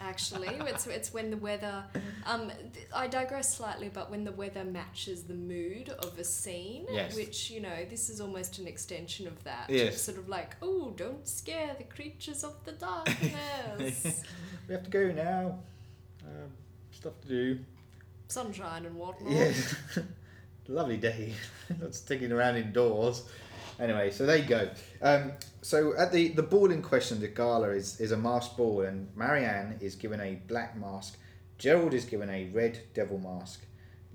Actually, 0.00 0.48
it's 0.66 0.86
it's 0.86 1.12
when 1.14 1.30
the 1.30 1.36
weather. 1.36 1.84
Um, 2.26 2.50
th- 2.74 2.86
I 2.94 3.06
digress 3.06 3.56
slightly, 3.56 3.88
but 3.92 4.10
when 4.10 4.24
the 4.24 4.32
weather 4.32 4.64
matches 4.64 5.22
the 5.24 5.34
mood 5.34 5.88
of 5.88 6.18
a 6.18 6.24
scene, 6.24 6.86
Yes. 6.90 7.16
which 7.16 7.50
you 7.50 7.60
know, 7.60 7.84
this 7.88 8.08
is 8.10 8.20
almost 8.20 8.58
an 8.58 8.66
extension 8.66 9.26
of 9.26 9.42
that. 9.44 9.70
Yes. 9.70 10.00
Sort 10.02 10.18
of 10.18 10.28
like, 10.28 10.56
oh, 10.62 10.92
don't 10.96 11.26
scare 11.26 11.74
the 11.78 11.84
creatures 11.84 12.44
of 12.44 12.54
the 12.64 12.72
darkness. 12.72 14.22
We 14.68 14.74
have 14.74 14.82
to 14.84 14.90
go 14.90 15.12
now. 15.12 15.58
Um, 16.24 16.50
stuff 16.90 17.12
to 17.22 17.28
do. 17.28 17.58
Sunshine 18.26 18.84
and 18.84 18.96
whatnot. 18.96 19.30
Yeah. 19.32 19.52
Lovely 20.68 20.96
day. 20.96 21.32
Not 21.80 21.94
sticking 21.94 22.32
around 22.32 22.56
indoors. 22.56 23.22
Anyway, 23.78 24.10
so 24.10 24.26
there 24.26 24.38
you 24.38 24.44
go. 24.46 24.68
Um, 25.00 25.30
so 25.66 25.96
at 25.96 26.12
the, 26.12 26.28
the 26.28 26.44
ball 26.44 26.70
in 26.70 26.80
question, 26.80 27.18
the 27.18 27.26
gala 27.26 27.70
is, 27.70 28.00
is 28.00 28.12
a 28.12 28.16
masked 28.16 28.56
ball, 28.56 28.82
and 28.82 29.08
Marianne 29.16 29.76
is 29.80 29.96
given 29.96 30.20
a 30.20 30.36
black 30.46 30.78
mask. 30.78 31.18
Gerald 31.58 31.92
is 31.92 32.04
given 32.04 32.30
a 32.30 32.44
red 32.54 32.78
devil 32.94 33.18
mask. 33.18 33.66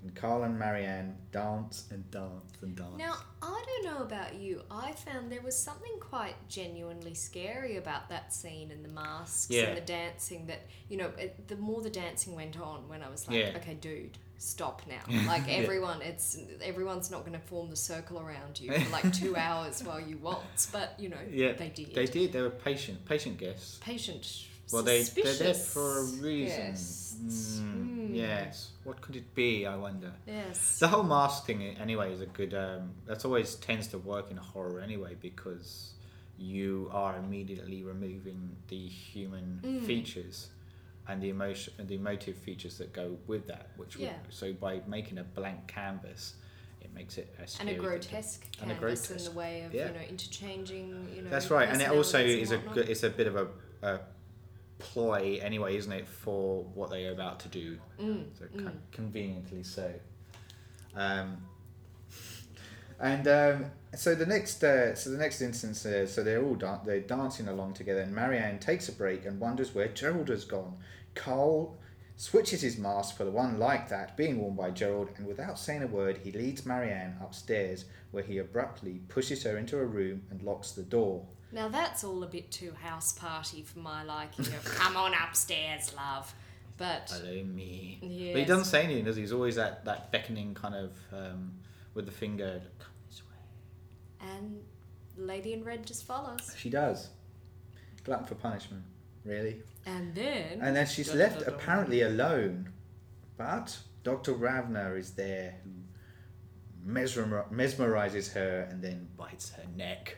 And 0.02 0.14
Carl 0.16 0.42
and 0.42 0.58
Marianne 0.58 1.16
dance 1.30 1.86
and 1.92 2.10
dance 2.10 2.52
and 2.60 2.74
dance. 2.74 2.96
Now, 2.98 3.14
I 3.40 3.62
don't 3.66 3.84
know 3.94 4.02
about 4.02 4.34
you. 4.34 4.62
I 4.70 4.92
found 4.92 5.30
there 5.30 5.40
was 5.42 5.56
something 5.56 5.92
quite 6.00 6.34
genuinely 6.48 7.14
scary 7.14 7.76
about 7.76 8.08
that 8.08 8.32
scene 8.32 8.72
and 8.72 8.84
the 8.84 8.88
masks 8.88 9.48
Yeah. 9.48 9.64
and 9.66 9.76
the 9.76 9.80
dancing 9.82 10.46
that, 10.48 10.62
you 10.88 10.96
know, 10.96 11.10
it, 11.18 11.46
the 11.46 11.56
more 11.56 11.82
the 11.82 11.90
dancing 11.90 12.34
went 12.34 12.58
on 12.58 12.88
when 12.88 13.00
I 13.02 13.08
was 13.10 13.28
like, 13.28 13.36
Yeah. 13.36 13.52
okay, 13.56 13.74
dude, 13.74 14.18
stop 14.38 14.82
now. 14.88 15.02
Like 15.28 15.46
Yeah. 15.46 15.54
everyone, 15.54 16.02
it's 16.02 16.36
everyone's 16.62 17.10
not 17.12 17.20
going 17.20 17.38
to 17.38 17.46
form 17.46 17.70
the 17.70 17.76
circle 17.76 18.18
around 18.18 18.60
you 18.60 18.72
for 18.72 18.90
like 18.90 19.12
2 19.12 19.36
hours 19.46 19.84
while 19.84 20.00
you 20.00 20.16
waltz, 20.18 20.66
but 20.66 20.94
you 20.98 21.10
know, 21.10 21.16
yeah, 21.30 21.52
they 21.52 21.68
did. 21.68 21.94
They 21.94 22.06
did. 22.06 22.32
They 22.32 22.42
were 22.42 22.50
patient, 22.50 23.04
patient 23.04 23.38
guests. 23.38 23.78
Patient. 23.80 24.46
Well, 24.70 24.82
they, 24.82 25.02
they're 25.02 25.34
there 25.34 25.54
for 25.54 26.00
a 26.00 26.04
reason. 26.04 26.58
guests. 26.70 27.58
Mm, 27.60 27.82
Mm. 28.12 28.16
Yes. 28.16 28.70
What 28.84 29.00
could 29.00 29.16
it 29.16 29.34
be, 29.34 29.64
I 29.66 29.76
wonder? 29.76 30.12
Yes. 30.26 30.78
The 30.78 30.88
whole 30.88 31.02
mask 31.02 31.46
thing, 31.46 31.62
anyway, 31.80 32.12
is 32.12 32.20
a 32.20 32.26
good. 32.26 32.52
Um, 32.52 32.90
that's 33.06 33.24
always 33.24 33.54
tends 33.54 33.86
to 33.88 33.98
work 33.98 34.30
in 34.30 34.36
horror 34.36 34.80
anyway 34.80 35.16
because 35.20 35.92
you 36.38 36.90
are 36.92 37.16
immediately 37.16 37.82
removing 37.84 38.56
the 38.68 38.86
human 38.88 39.60
Mm. 39.62 39.86
features 39.86 40.48
and 41.08 41.22
the 41.22 41.30
emotion 41.30 41.72
and 41.78 41.88
the 41.88 41.94
emotive 41.94 42.36
features 42.36 42.76
that 42.78 42.92
go 42.92 43.16
with 43.26 43.46
that. 43.46 43.68
Which 43.76 43.96
would, 43.96 44.04
Yeah. 44.04 44.16
so 44.30 44.52
by 44.52 44.82
making 44.86 45.18
a 45.18 45.24
blank 45.24 45.66
canvas, 45.68 46.34
it 46.80 46.92
makes 46.92 47.16
it 47.18 47.32
a 47.38 47.42
and 47.60 47.68
a 47.68 47.72
thing 47.72 47.80
grotesque 47.80 48.44
And 48.60 48.72
a 48.72 48.74
grotesque. 48.74 49.10
in 49.12 49.24
the 49.24 49.30
way 49.30 49.62
of 49.62 49.72
Yeah. 49.72 49.88
you 49.88 49.94
know 49.94 50.00
interchanging 50.00 51.08
you 51.14 51.22
know 51.22 51.30
That's 51.30 51.50
right, 51.50 51.68
and 51.68 51.80
it 51.80 51.88
also 51.90 52.18
is 52.18 52.50
a 52.50 52.58
good, 52.58 52.88
it's 52.88 53.04
a 53.04 53.10
bit 53.10 53.26
of 53.28 53.36
a, 53.36 53.46
a 53.82 54.00
ploy 54.82 55.38
anyway, 55.42 55.76
isn't 55.76 55.92
it, 55.92 56.08
for 56.08 56.64
what 56.74 56.90
they 56.90 57.06
are 57.06 57.12
about 57.12 57.40
to 57.40 57.48
do? 57.48 57.78
Mm, 58.00 58.24
So 58.38 58.44
mm. 58.44 58.72
conveniently 58.90 59.62
so. 59.62 59.92
Um, 60.94 61.38
and 63.00 63.26
um, 63.26 63.64
so 63.94 64.14
the 64.14 64.26
next, 64.26 64.62
uh, 64.62 64.94
so 64.94 65.10
the 65.10 65.18
next 65.18 65.40
instance, 65.40 65.86
uh, 65.86 66.06
so 66.06 66.22
they're 66.22 66.44
all 66.44 66.54
dan- 66.54 66.80
they're 66.84 67.00
dancing 67.00 67.48
along 67.48 67.74
together, 67.74 68.00
and 68.00 68.14
Marianne 68.14 68.58
takes 68.58 68.88
a 68.88 68.92
break 68.92 69.24
and 69.24 69.40
wonders 69.40 69.74
where 69.74 69.88
Gerald 69.88 70.28
has 70.28 70.44
gone. 70.44 70.76
Carl 71.14 71.76
switches 72.16 72.60
his 72.62 72.78
mask 72.78 73.16
for 73.16 73.24
the 73.24 73.30
one 73.30 73.58
like 73.58 73.88
that, 73.88 74.16
being 74.16 74.38
worn 74.38 74.54
by 74.54 74.70
Gerald, 74.70 75.08
and 75.16 75.26
without 75.26 75.58
saying 75.58 75.82
a 75.82 75.86
word, 75.86 76.18
he 76.18 76.30
leads 76.30 76.64
Marianne 76.64 77.16
upstairs, 77.20 77.86
where 78.12 78.22
he 78.22 78.38
abruptly 78.38 79.00
pushes 79.08 79.42
her 79.42 79.56
into 79.58 79.78
a 79.78 79.84
room 79.84 80.22
and 80.30 80.42
locks 80.42 80.72
the 80.72 80.82
door. 80.82 81.26
Now 81.52 81.68
that's 81.68 82.02
all 82.02 82.22
a 82.22 82.26
bit 82.26 82.50
too 82.50 82.72
house 82.82 83.12
party 83.12 83.62
for 83.62 83.78
my 83.80 84.02
liking. 84.04 84.46
Of, 84.46 84.64
Come 84.64 84.96
on 84.96 85.12
upstairs, 85.14 85.92
love. 85.94 86.34
But 86.78 87.12
Hello, 87.14 87.44
me. 87.44 87.98
But 88.32 88.38
he 88.40 88.44
doesn't 88.46 88.64
say 88.64 88.82
anything, 88.84 89.04
does 89.04 89.16
he? 89.16 89.22
He's 89.22 89.32
always 89.32 89.56
that, 89.56 89.84
that 89.84 90.10
beckoning 90.10 90.54
kind 90.54 90.74
of 90.74 90.92
um, 91.12 91.52
with 91.94 92.06
the 92.06 92.10
finger. 92.12 92.60
Come 92.78 92.88
this 93.08 93.22
way. 93.22 94.28
and 94.34 94.60
the 95.16 95.22
Lady 95.24 95.52
in 95.52 95.62
Red 95.62 95.86
just 95.86 96.04
follows, 96.06 96.54
She 96.56 96.70
does. 96.70 97.10
Glutton 98.04 98.26
for 98.26 98.34
punishment, 98.34 98.82
really. 99.24 99.62
and 99.86 100.14
then 100.14 100.58
And 100.62 100.74
then 100.74 100.86
she's 100.86 101.14
left 101.14 101.42
apparently 101.46 102.00
alone. 102.02 102.70
But 103.36 103.78
Dr. 104.02 104.32
Ravna 104.32 104.94
is 104.94 105.10
there 105.12 105.54
who 105.62 105.70
mesmer- 106.84 107.46
mesmerizes 107.52 108.32
her 108.32 108.66
and 108.70 108.82
then 108.82 109.08
bites 109.16 109.50
her 109.50 109.62
neck. 109.76 110.16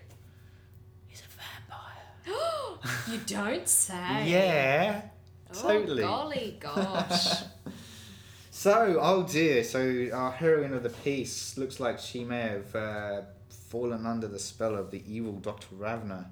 You 3.11 3.19
don't 3.27 3.69
say. 3.69 4.29
Yeah. 4.29 5.03
Oh, 5.55 5.63
totally. 5.63 6.03
golly 6.03 6.57
gosh. 6.61 7.43
So, 8.57 8.99
oh 9.01 9.25
dear, 9.25 9.65
so 9.65 10.09
our 10.15 10.31
heroine 10.31 10.75
of 10.75 10.85
the 10.85 10.89
piece 10.89 11.59
looks 11.59 11.81
like 11.81 11.99
she 11.99 12.23
may 12.23 12.41
have 12.41 12.75
uh, 12.75 13.23
fallen 13.49 14.07
under 14.07 14.29
the 14.29 14.39
spell 14.39 14.77
of 14.77 14.93
the 14.93 15.03
evil 15.13 15.33
Dr. 15.33 15.75
Ravna. 15.75 16.31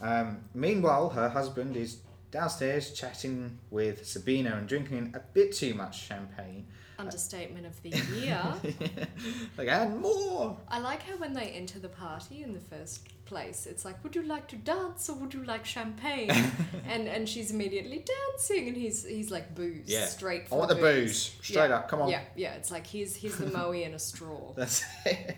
Um, 0.00 0.38
meanwhile, 0.54 1.10
her 1.10 1.28
husband 1.28 1.76
is 1.76 1.98
downstairs 2.30 2.92
chatting 2.92 3.58
with 3.70 4.06
Sabina 4.06 4.56
and 4.56 4.66
drinking 4.66 5.12
a 5.14 5.20
bit 5.20 5.52
too 5.52 5.74
much 5.74 6.06
champagne. 6.06 6.66
Understatement 6.98 7.66
of 7.66 7.82
the 7.82 7.90
year. 8.20 8.42
like, 9.58 9.68
and 9.68 10.00
more! 10.00 10.56
I 10.68 10.78
like 10.78 11.02
how 11.02 11.16
when 11.16 11.32
they 11.32 11.46
enter 11.48 11.78
the 11.78 11.88
party 11.88 12.42
in 12.42 12.52
the 12.52 12.60
first 12.60 13.08
place, 13.24 13.66
it's 13.66 13.84
like, 13.84 14.02
would 14.04 14.14
you 14.14 14.22
like 14.22 14.46
to 14.48 14.56
dance 14.56 15.08
or 15.08 15.16
would 15.16 15.34
you 15.34 15.42
like 15.44 15.64
champagne? 15.64 16.30
and 16.88 17.08
and 17.08 17.28
she's 17.28 17.50
immediately 17.50 18.04
dancing, 18.32 18.68
and 18.68 18.76
he's 18.76 19.04
he's 19.04 19.30
like 19.30 19.54
booze, 19.54 19.84
Yeah. 19.86 20.06
straight. 20.06 20.44
I 20.52 20.54
want 20.54 20.68
the 20.68 20.76
booze. 20.76 21.34
Straight 21.42 21.68
Yeah, 21.68 21.76
up, 21.76 21.88
come 21.88 22.02
on. 22.02 22.10
Yeah, 22.10 22.22
yeah. 22.36 22.54
It's 22.54 22.70
like 22.70 22.86
here's 22.86 23.16
here's 23.16 23.36
the 23.38 23.46
Moët 23.46 23.86
in 23.86 23.94
a 23.94 23.98
straw. 23.98 24.52
That's 24.56 24.84
it. 25.06 25.36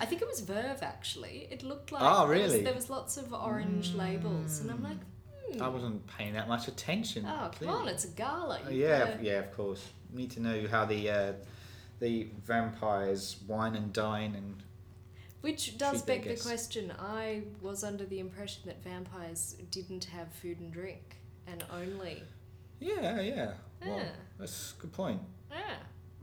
I 0.00 0.04
think 0.04 0.20
it 0.20 0.26
was 0.28 0.40
Veuve 0.42 0.82
actually. 0.82 1.46
It 1.50 1.62
looked 1.62 1.92
like 1.92 2.02
Oh, 2.04 2.26
there 2.26 2.38
was- 2.42 2.52
really? 2.52 2.64
There 2.64 2.74
was, 2.74 2.90
lots 2.90 3.16
of 3.16 3.32
orange 3.32 3.94
labels, 3.94 4.58
and 4.60 4.68
I'm 4.72 4.82
like, 4.82 4.98
hmm. 5.52 5.62
I 5.62 5.68
wasn't 5.68 6.04
paying 6.08 6.32
that 6.32 6.48
much 6.48 6.66
attention. 6.66 7.24
Oh, 7.24 7.36
come 7.42 7.50
clearly. 7.52 7.76
on, 7.82 7.88
it's 7.88 8.04
a 8.04 8.08
gala. 8.08 8.58
Oh, 8.66 8.70
yeah, 8.70 9.16
yeah, 9.22 9.38
of 9.38 9.54
course. 9.56 9.86
We 10.12 10.22
need 10.22 10.30
to 10.32 10.40
know 10.40 10.66
how 10.70 10.84
the 10.84 11.10
uh, 11.10 11.32
the 12.00 12.28
vampires 12.44 13.36
wine 13.46 13.74
and 13.76 13.92
dine 13.92 14.34
and 14.34 14.62
Which 15.40 15.78
does 15.78 16.02
beg 16.02 16.24
the 16.24 16.36
question. 16.36 16.92
I 16.98 17.42
was 17.60 17.82
under 17.84 18.04
the 18.04 18.20
impression 18.20 18.62
that 18.66 18.82
vampires 18.82 19.56
didn't 19.70 20.04
have 20.06 20.28
food 20.32 20.60
and 20.60 20.72
drink, 20.72 21.16
and 21.46 21.64
only. 21.72 22.22
yeah, 22.80 23.20
yeah. 23.20 23.52
Well, 23.84 24.02
that's 24.38 24.74
a 24.78 24.82
good 24.82 24.92
point. 24.92 25.20
Yeah. 25.50 25.58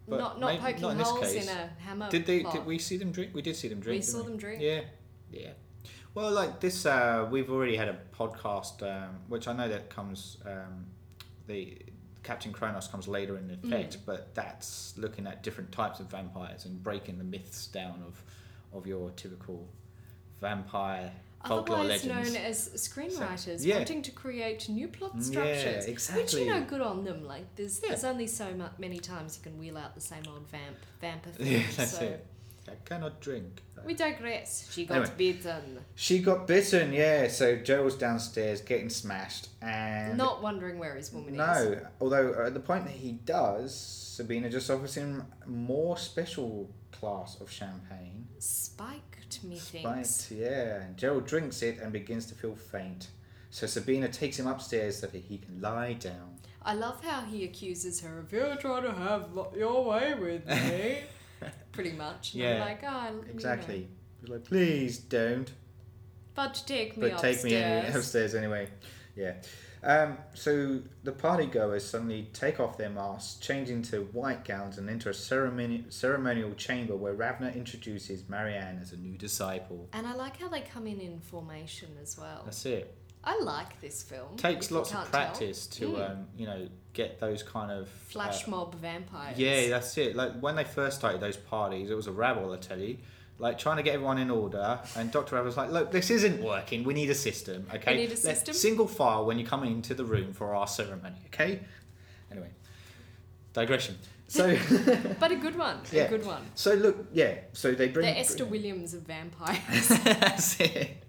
But 0.07 0.17
not 0.17 0.39
not 0.39 0.47
maybe- 0.47 0.61
poking 0.63 0.81
not 0.81 0.91
in 0.91 0.99
holes 0.99 1.19
case. 1.33 1.43
in 1.47 1.55
a 1.55 1.69
hammer. 1.79 2.09
Did 2.09 2.25
they? 2.25 2.43
Did 2.43 2.65
we 2.65 2.79
see 2.79 2.97
them 2.97 3.11
drink? 3.11 3.31
We 3.33 3.41
did 3.41 3.55
see 3.55 3.67
them 3.67 3.79
drink. 3.79 3.99
We 3.99 4.01
saw 4.01 4.23
them 4.23 4.37
drink. 4.37 4.61
Yeah, 4.61 4.81
yeah. 5.31 5.51
Well, 6.15 6.31
like 6.31 6.59
this, 6.59 6.85
uh, 6.87 7.27
we've 7.29 7.51
already 7.51 7.75
had 7.75 7.87
a 7.87 7.97
podcast, 8.17 8.81
um, 8.81 9.17
which 9.27 9.47
I 9.47 9.53
know 9.53 9.69
that 9.69 9.89
comes. 9.89 10.37
Um, 10.45 10.87
the 11.45 11.77
Captain 12.23 12.51
Kronos 12.51 12.87
comes 12.87 13.07
later 13.07 13.37
in 13.37 13.47
Mm. 13.47 13.63
effect, 13.65 13.97
but 14.05 14.35
that's 14.35 14.97
looking 14.97 15.25
at 15.27 15.41
different 15.43 15.71
types 15.71 15.99
of 15.99 16.07
vampires 16.07 16.65
and 16.65 16.83
breaking 16.83 17.17
the 17.17 17.23
myths 17.23 17.67
down 17.67 18.03
of 18.05 18.23
of 18.71 18.85
your 18.85 19.09
typical 19.11 19.67
vampire 20.41 21.11
folklore 21.45 21.79
Otherwise 21.79 22.05
legends. 22.05 22.33
known 22.33 22.43
as 22.43 22.69
screenwriters 22.75 23.65
yeah. 23.65 23.77
wanting 23.77 24.01
to 24.01 24.11
create 24.11 24.67
new 24.69 24.87
plot 24.87 25.11
Yeah, 25.15 25.21
structures. 25.23 26.11
Which 26.13 26.33
you 26.33 26.45
know, 26.45 26.61
good 26.65 26.81
on 26.81 27.03
them. 27.05 27.25
Like 27.25 27.55
there's 27.55 27.79
Yeah. 27.81 27.89
there's 27.89 28.03
only 28.03 28.27
so 28.27 28.53
many 28.77 28.99
times 28.99 29.37
you 29.37 29.43
can 29.49 29.57
wheel 29.57 29.77
out 29.77 29.95
the 29.95 30.01
same 30.01 30.23
old 30.27 30.47
vamp 30.49 30.77
vamper 31.01 31.29
thing. 31.37 31.47
yeah, 31.47 31.63
that's 31.75 31.97
so 31.97 32.03
it. 32.05 32.25
I 32.71 32.75
cannot 32.85 33.19
drink. 33.21 33.61
we 33.85 33.93
digress. 33.93 34.67
She 34.71 34.85
got 34.85 34.97
Anyway. 34.97 35.13
beaten. 35.17 35.79
She 35.95 36.19
got 36.19 36.45
bitten, 36.47 36.91
yeah. 36.93 37.27
So 37.29 37.55
Gerald's 37.55 37.95
downstairs 37.95 38.61
getting 38.61 38.89
smashed, 38.89 39.47
and 39.61 40.17
Not 40.17 40.41
wondering 40.43 40.77
where 40.79 40.95
his 40.95 41.11
woman 41.13 41.33
is. 41.33 41.37
no. 41.37 41.79
Although 42.01 42.45
at 42.45 42.53
the 42.53 42.59
point 42.59 42.85
that 42.85 42.93
he 42.95 43.13
does, 43.13 43.73
Sabina 43.75 44.49
just 44.49 44.69
offers 44.69 44.95
him 44.95 45.25
more 45.45 45.97
special 45.97 46.69
class 46.91 47.39
of 47.39 47.49
champagne. 47.49 48.27
Spiked, 48.39 49.43
methinks. 49.43 50.09
Spiked, 50.09 50.31
yeah. 50.41 50.81
And 50.83 50.97
Gerald 50.97 51.25
drinks 51.25 51.61
it 51.61 51.79
and 51.79 51.91
begins 51.93 52.25
to 52.27 52.35
feel 52.35 52.55
faint. 52.55 53.07
So 53.49 53.65
Sabina 53.65 54.09
takes 54.09 54.37
him 54.37 54.45
upstairs 54.47 54.99
so 54.99 55.07
that 55.07 55.17
he 55.21 55.37
can 55.37 55.61
lie 55.61 55.93
down. 55.93 56.35
I 56.61 56.73
love 56.73 57.01
how 57.03 57.21
he 57.21 57.45
accuses 57.45 58.01
her 58.01 58.19
of 58.19 58.31
you're 58.33 58.55
trying 58.57 58.83
to 58.83 58.91
have 58.91 59.31
lo- 59.33 59.53
your 59.57 59.85
way 59.85 60.13
with 60.13 60.45
me. 60.45 60.97
Pretty 61.71 61.91
much. 61.93 62.33
And 62.33 62.43
I'm 62.43 62.49
Yeah, 62.57 62.65
like, 62.65 62.83
oh, 62.83 63.09
you 63.09 63.15
know, 63.17 63.23
Exactly. 63.33 63.87
Like, 64.27 64.43
please 64.43 64.97
don't. 64.97 65.51
but 66.35 66.61
take 66.67 66.97
me 66.97 67.09
but 67.09 67.13
upstairs. 67.13 67.41
take 67.43 67.91
me 67.93 67.97
upstairs 67.99 68.35
anyway. 68.35 68.67
Yeah. 69.15 69.35
Um, 69.81 70.17
so 70.33 70.81
the 71.03 71.13
party 71.13 71.45
goers 71.45 71.85
suddenly 71.85 72.27
take 72.33 72.59
off 72.59 72.77
their 72.77 72.89
masks, 72.89 73.39
change 73.39 73.69
into 73.69 74.01
white 74.11 74.43
gowns, 74.43 74.77
and 74.77 74.89
enter 74.89 75.09
a 75.09 75.13
ceremoni- 75.13 75.91
ceremonial 75.91 76.53
chamber 76.55 76.97
where 76.97 77.13
Ravna 77.13 77.51
introduces 77.51 78.27
Marianne 78.27 78.79
as 78.81 78.91
a 78.91 78.97
new 78.97 79.17
disciple. 79.17 79.87
And 79.93 80.05
I 80.05 80.15
like 80.15 80.37
how 80.37 80.49
they 80.49 80.61
come 80.61 80.85
in 80.85 80.99
in 80.99 81.21
formation 81.21 81.91
as 82.01 82.17
well. 82.17 82.41
That's 82.43 82.65
it. 82.65 82.93
I 83.23 83.39
like 83.41 83.79
this 83.81 84.01
film. 84.03 84.37
Takes 84.37 84.71
lots 84.71 84.89
of 84.91 84.95
can't 84.97 85.11
tell. 85.11 85.21
practice 85.21 85.67
to, 85.67 85.85
Mm. 85.87 86.11
um, 86.11 86.27
you 86.37 86.45
know, 86.45 86.67
get 86.93 87.19
those 87.19 87.43
kind 87.43 87.71
of 87.71 87.89
Flash 87.89 88.47
uh, 88.47 88.51
mob 88.51 88.75
vampires. 88.75 89.37
Yeah, 89.37 89.67
that's 89.69 89.97
it. 89.97 90.15
Like 90.15 90.39
when 90.39 90.55
they 90.55 90.63
first 90.63 90.97
started 90.99 91.19
those 91.21 91.37
parties, 91.37 91.89
it 91.89 91.95
was 91.95 92.07
a 92.07 92.11
rabble, 92.11 92.51
I 92.53 92.57
tell 92.57 92.79
you. 92.79 92.97
Like 93.37 93.57
trying 93.57 93.77
to 93.77 93.83
get 93.83 93.93
everyone 93.93 94.17
in 94.17 94.29
order, 94.29 94.79
and 94.97 95.11
Doctor 95.11 95.35
Rabb 95.35 95.45
was 95.45 95.55
like, 95.55 95.71
"Look, 95.71 95.91
this 95.91 96.09
isn't 96.09 96.41
working. 96.43 96.83
We 96.83 96.93
need 96.93 97.09
a 97.09 97.15
system, 97.15 97.67
okay? 97.73 97.95
need 97.95 98.11
a 98.11 98.17
system? 98.17 98.53
Single 98.53 98.87
file 98.87 99.25
when 99.25 99.39
you 99.39 99.45
come 99.45 99.63
into 99.63 99.93
the 99.93 100.03
room 100.03 100.33
for 100.33 100.53
our 100.55 100.67
ceremony, 100.67 101.15
okay? 101.27 101.61
Anyway, 102.31 102.49
digression. 103.53 103.97
So, 104.27 104.57
But 105.21 105.31
a 105.31 105.37
good 105.37 105.57
one. 105.57 105.79
Yeah. 105.91 106.03
A 106.03 106.09
good 106.09 106.25
one. 106.25 106.41
so 106.55 106.73
look, 106.73 107.07
yeah. 107.13 107.39
So 107.53 107.71
they 107.73 107.87
bring 107.87 108.05
The 108.07 108.19
Esther 108.19 108.45
Williams 108.45 108.93
of 108.93 109.03
vampires. 109.03 109.87
That's 110.03 110.59
it. 110.59 111.01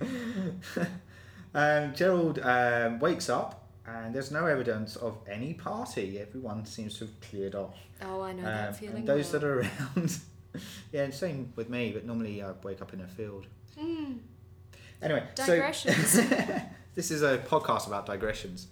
um, 1.54 1.94
Gerald 1.94 2.38
um, 2.40 2.98
wakes 2.98 3.28
up, 3.28 3.66
and 3.86 4.14
there's 4.14 4.30
no 4.30 4.46
evidence 4.46 4.96
of 4.96 5.16
any 5.28 5.54
party. 5.54 6.18
Everyone 6.20 6.64
seems 6.66 6.98
to 6.98 7.06
have 7.06 7.20
cleared 7.20 7.54
off. 7.54 7.76
oh, 8.02 8.20
I 8.22 8.32
know 8.32 8.38
Um, 8.40 8.44
that 8.44 8.76
feeling. 8.76 8.96
and 8.98 9.06
those 9.08 9.32
well. 9.32 9.40
that 9.40 9.46
are 9.46 9.58
around, 9.96 10.18
yeah, 10.92 11.02
and 11.04 11.14
same 11.14 11.52
with 11.56 11.68
me. 11.68 11.92
But 11.92 12.04
normally 12.04 12.42
I 12.42 12.52
wake 12.62 12.82
up 12.82 12.92
in 12.92 13.00
a 13.00 13.08
field. 13.08 13.46
Mm, 13.80 14.18
Anyway, 15.00 15.22
Digressions. 15.36 16.06
so 16.08 16.22
this 16.96 17.10
is 17.12 17.22
a 17.22 17.38
podcast 17.38 17.86
about 17.86 18.06
digressions. 18.06 18.66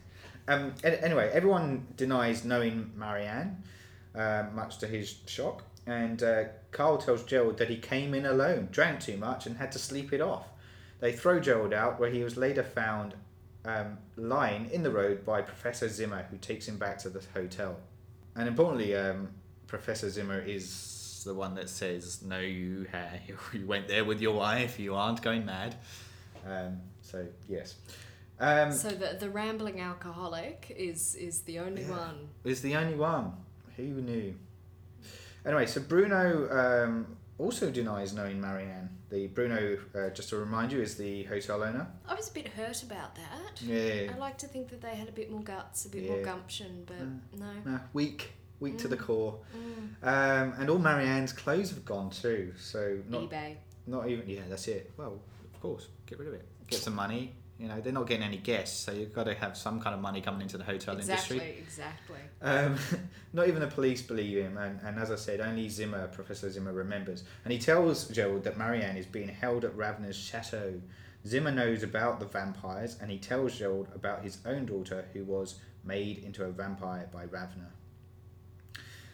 Um, 0.49 0.75
anyway, 0.85 1.31
everyone 1.33 1.87
denies 1.97 2.45
knowing 2.45 2.91
Marianne, 2.97 3.63
uh, 4.15 4.45
much 4.55 4.79
to 4.79 4.87
his 4.89 5.17
shock, 5.27 5.63
and 5.87 6.21
uh, 6.23 6.45
Carl 6.73 6.99
tells 6.99 7.23
Gerald 7.23 7.59
that 7.59 7.69
he 7.71 7.77
came 7.77 8.13
in 8.15 8.27
alone, 8.27 8.69
drank 8.73 9.01
too 9.01 9.17
much, 9.17 9.47
and 9.47 9.57
had 9.59 9.71
to 9.73 9.79
sleep 9.79 10.13
it 10.13 10.21
off. 10.21 10.47
They 11.01 11.13
throw 11.13 11.41
Gerald 11.41 11.73
out, 11.73 12.01
where 12.01 12.11
he 12.11 12.23
was 12.25 12.37
later 12.37 12.63
found 12.63 13.15
um, 13.65 13.99
lying 14.17 14.71
in 14.71 14.83
the 14.83 14.91
road 14.91 15.25
by 15.27 15.43
Professor 15.43 15.89
Zimmer, 15.89 16.27
who 16.31 16.39
takes 16.39 16.67
him 16.69 16.79
back 16.79 16.99
to 16.99 17.09
the 17.11 17.21
hotel. 17.35 17.77
And 18.35 18.49
importantly, 18.49 18.95
um, 18.97 19.29
Professor 19.67 20.09
Zimmer 20.09 20.41
is 20.41 21.23
the 21.27 21.35
one 21.35 21.55
that 21.57 21.69
says, 21.69 22.23
"No, 22.23 22.39
you 22.39 22.87
ha- 22.93 23.19
you 23.53 23.67
went 23.67 23.89
there 23.89 24.05
with 24.05 24.21
your 24.21 24.35
wife. 24.35 24.79
You 24.79 24.95
aren't 24.95 25.23
going 25.23 25.45
mad." 25.45 25.75
Um, 26.47 26.79
so 27.03 27.27
yes, 27.49 27.75
um, 28.39 28.71
so 28.73 28.91
the 28.91 29.17
the 29.19 29.29
rambling 29.31 29.81
alcoholic 29.81 30.73
is 30.77 31.15
is 31.17 31.41
the 31.43 31.59
only 31.59 31.83
Yeah. 31.83 31.91
one. 31.91 32.29
is 32.45 32.63
the 32.63 32.77
only 32.77 32.95
one. 32.95 33.33
Who 33.77 33.83
knew? 33.83 34.35
Anyway, 35.45 35.67
so 35.67 35.81
Bruno 35.81 36.49
um, 36.51 37.17
also 37.39 37.71
denies 37.71 38.13
knowing 38.15 38.41
Marianne. 38.41 38.89
The 39.11 39.27
Bruno, 39.29 39.79
uh, 39.95 40.11
just 40.11 40.31
to 40.31 40.37
remind 40.37 40.73
you, 40.73 40.81
is 40.81 40.97
the 40.97 41.25
hotel 41.25 41.63
owner. 41.63 41.87
I 42.09 42.15
was 42.15 42.29
a 42.31 42.33
bit 42.33 42.49
hurt 42.49 42.83
about 42.83 43.15
that. 43.17 43.61
Yeah. 43.63 44.13
I 44.15 44.19
like 44.19 44.39
to 44.39 44.47
think 44.49 44.69
that 44.71 44.81
they 44.81 44.95
had 44.97 45.09
a 45.09 45.13
bit 45.13 45.31
more 45.31 45.43
guts, 45.43 45.85
a 45.85 45.89
bit 45.89 46.09
more 46.09 46.23
gumption, 46.23 46.85
but 46.87 46.99
Mm. 46.99 47.21
no. 47.39 47.53
No, 47.73 47.81
weak, 47.93 48.33
weak 48.61 48.79
to 48.79 48.89
the 48.89 48.97
Mm. 48.97 49.05
core. 49.07 49.39
Mm. 49.57 49.89
Um, 50.03 50.61
and 50.61 50.71
all 50.71 50.79
Marianne's 50.79 51.33
clothes 51.33 51.71
have 51.71 51.85
gone 51.85 52.11
too. 52.11 52.53
So 52.59 52.99
not 53.09 53.23
eBay. 53.31 53.57
not 53.87 54.09
even 54.09 54.29
yeah, 54.29 54.43
that's 54.49 54.67
it. 54.69 54.91
Well, 54.97 55.21
of 55.55 55.61
course, 55.61 55.89
get 56.07 56.19
rid 56.19 56.29
of 56.29 56.35
it. 56.35 56.45
Get 56.67 56.81
some 56.81 56.95
money. 56.97 57.37
You 57.59 57.69
know, 57.69 57.81
they're 57.81 57.93
not 57.93 58.07
getting 58.07 58.23
any 58.25 58.37
guests, 58.37 58.85
so 58.85 58.93
you've 58.93 59.15
got 59.15 59.25
to 59.25 59.35
have 59.35 59.57
some 59.57 59.81
kind 59.81 59.95
of 59.95 60.01
money 60.01 60.21
coming 60.21 60.43
into 60.43 60.59
the 60.59 60.65
hotel 60.65 60.97
Exactly, 60.99 61.39
industry. 61.39 61.59
exactly. 61.59 62.19
Um, 62.43 62.77
not 63.33 63.49
even 63.49 63.61
the 63.61 63.67
police 63.67 64.03
believe 64.03 64.37
him, 64.37 64.59
and, 64.59 64.79
and 64.85 64.99
as 64.99 65.11
I 65.11 65.17
said, 65.17 65.41
only 65.41 65.69
Zimmer, 65.71 66.07
Professor 66.09 66.51
Zimmer, 66.51 66.75
remembers. 66.75 67.25
And 67.45 67.53
he 67.53 67.59
tells 67.59 68.09
Gerald 68.09 68.45
that 68.45 68.59
Marianne 68.59 68.99
is 68.99 69.07
being 69.07 69.29
held 69.29 69.65
at 69.65 69.75
Ravna's 69.75 70.17
chateau. 70.17 70.81
Zimmer 71.27 71.51
knows 71.51 71.83
about 71.83 72.21
the 72.21 72.27
vampires, 72.27 72.99
and 73.01 73.11
he 73.11 73.19
tells 73.19 73.59
Gerald 73.59 73.89
about 73.95 74.23
his 74.23 74.39
own 74.45 74.67
daughter, 74.67 75.07
who 75.15 75.25
was 75.25 75.55
made 75.83 76.19
into 76.19 76.45
a 76.45 76.51
vampire 76.51 77.09
by 77.11 77.25
Ravna. 77.25 77.71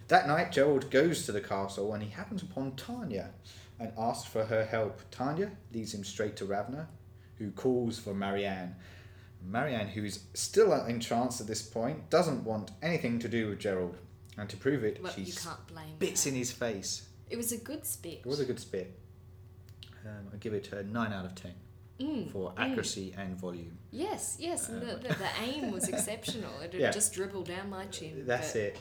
That 0.09 0.27
night, 0.27 0.51
Gerald 0.51 0.91
goes 0.91 1.25
to 1.27 1.33
the 1.33 1.41
castle, 1.41 1.95
and 1.95 2.03
he 2.03 2.11
happens 2.11 2.43
upon 2.43 2.73
Tanya, 2.75 3.31
and 3.79 3.93
asks 3.97 4.29
for 4.29 4.45
her 4.45 4.65
help. 4.65 5.01
Tanya 5.13 5.53
leads 5.73 5.95
him 5.95 6.03
straight 6.05 6.37
to 6.37 6.45
Ravna, 6.45 6.89
who 7.43 7.51
calls 7.51 7.99
for 7.99 8.15
Marianne. 8.15 8.77
Marianne, 9.45 9.89
who's 9.89 10.21
still 10.35 10.73
entranced 10.87 11.41
at 11.41 11.47
this 11.49 11.63
point, 11.63 12.09
doesn't 12.11 12.45
want 12.45 12.71
anything 12.81 13.19
to 13.19 13.29
do 13.29 13.49
with 13.49 13.59
Gerald. 13.59 13.97
And 14.39 14.49
to 14.49 14.57
prove 14.57 14.85
it, 14.85 15.03
Well, 15.03 15.13
she 15.13 15.25
can't 15.33 15.67
blame 15.67 15.97
spits 15.97 16.25
her. 16.25 16.31
in 16.31 16.37
his 16.37 16.53
face. 16.53 17.09
It 17.29 17.37
was 17.37 17.51
a 17.53 17.59
good 17.59 17.85
spit. 17.85 18.21
It 18.25 18.27
was 18.27 18.41
a 18.41 18.45
good 18.45 18.61
spit. 18.61 18.99
Um, 20.07 20.29
I 20.33 20.37
give 20.37 20.55
it 20.55 20.73
a 20.73 20.83
9 20.85 21.13
out 21.13 21.25
of 21.25 21.35
10 21.35 21.53
Mm, 22.01 22.31
for 22.33 22.51
mm. 22.53 22.59
accuracy 22.59 23.15
and 23.17 23.37
volume. 23.37 23.79
Yes, 23.91 24.37
yes, 24.41 24.69
and 24.69 24.81
the, 24.81 24.97
the, 24.97 25.09
the 25.09 25.29
aim 25.45 25.71
was 25.71 25.89
exceptional. 25.89 26.59
It 26.61 26.75
Yeah. 26.79 26.91
just 26.91 27.13
dribbled 27.13 27.47
down 27.47 27.69
my 27.69 27.85
chin. 27.87 28.25
That's 28.27 28.55
it. 28.57 28.79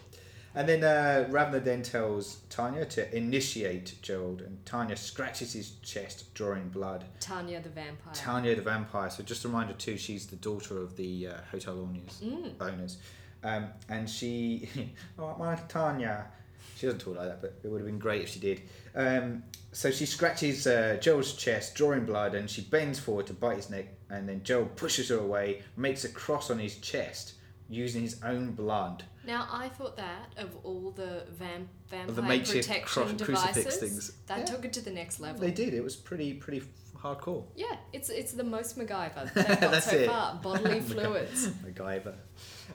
And 0.53 0.67
then 0.67 0.83
uh, 0.83 1.27
Ravna 1.29 1.61
then 1.61 1.81
tells 1.81 2.37
Tanya 2.49 2.85
to 2.85 3.15
initiate 3.15 3.95
Gerald, 4.01 4.41
and 4.41 4.63
Tanya 4.65 4.97
scratches 4.97 5.53
his 5.53 5.71
chest, 5.81 6.33
drawing 6.33 6.69
blood. 6.69 7.05
Tanya 7.21 7.61
the 7.61 7.69
vampire. 7.69 8.13
Tanya 8.13 8.55
the 8.55 8.61
vampire. 8.61 9.09
So 9.09 9.23
just 9.23 9.45
a 9.45 9.47
reminder 9.47 9.73
too, 9.73 9.97
she's 9.97 10.27
the 10.27 10.35
daughter 10.35 10.81
of 10.81 10.97
the 10.97 11.27
uh, 11.27 11.33
hotel 11.51 11.79
owners. 11.79 12.21
Mm. 12.23 12.53
Owners, 12.59 12.97
um, 13.43 13.67
and 13.87 14.09
she, 14.09 14.69
oh 15.19 15.35
my 15.39 15.55
Tanya, 15.69 16.27
she 16.75 16.85
doesn't 16.87 16.99
talk 16.99 17.15
like 17.15 17.27
that, 17.27 17.41
but 17.41 17.59
it 17.63 17.67
would 17.69 17.79
have 17.79 17.87
been 17.87 17.99
great 17.99 18.23
if 18.23 18.29
she 18.29 18.39
did. 18.39 18.61
Um, 18.95 19.43
so 19.71 19.89
she 19.89 20.05
scratches 20.05 20.67
uh, 20.67 20.97
Gerald's 20.99 21.33
chest, 21.33 21.75
drawing 21.75 22.05
blood, 22.05 22.35
and 22.35 22.49
she 22.49 22.61
bends 22.61 22.99
forward 22.99 23.27
to 23.27 23.33
bite 23.33 23.57
his 23.57 23.69
neck, 23.69 23.87
and 24.09 24.27
then 24.27 24.43
Gerald 24.43 24.75
pushes 24.75 25.09
her 25.09 25.17
away, 25.17 25.61
makes 25.77 26.03
a 26.03 26.09
cross 26.09 26.51
on 26.51 26.59
his 26.59 26.77
chest 26.77 27.35
using 27.69 28.01
his 28.01 28.21
own 28.23 28.51
blood. 28.51 29.03
Now 29.25 29.47
I 29.51 29.69
thought 29.69 29.97
that 29.97 30.33
of 30.37 30.55
all 30.63 30.91
the 30.91 31.25
vam- 31.39 31.67
vampire 31.89 32.15
the 32.15 32.21
makeshift 32.21 32.67
protection 32.67 33.17
crucifix 33.17 33.53
devices, 33.53 33.77
things. 33.77 34.11
that 34.27 34.39
Yeah. 34.39 34.45
took 34.45 34.65
it 34.65 34.73
to 34.73 34.81
the 34.81 34.91
next 34.91 35.19
level. 35.19 35.39
They 35.41 35.51
did. 35.51 35.73
It 35.73 35.83
was 35.83 35.95
pretty 35.95 36.33
pretty 36.33 36.63
hardcore. 36.97 37.45
Yeah, 37.55 37.75
it's 37.93 38.09
it's 38.09 38.33
the 38.33 38.43
most 38.43 38.77
MacGyver 38.77 39.33
they've 39.33 39.47
got 39.47 39.71
That's 39.71 39.89
so 39.89 39.95
it. 39.97 40.07
far. 40.09 40.35
Bodily 40.41 40.79
fluids. 40.91 41.49
MacGyver. 41.65 42.15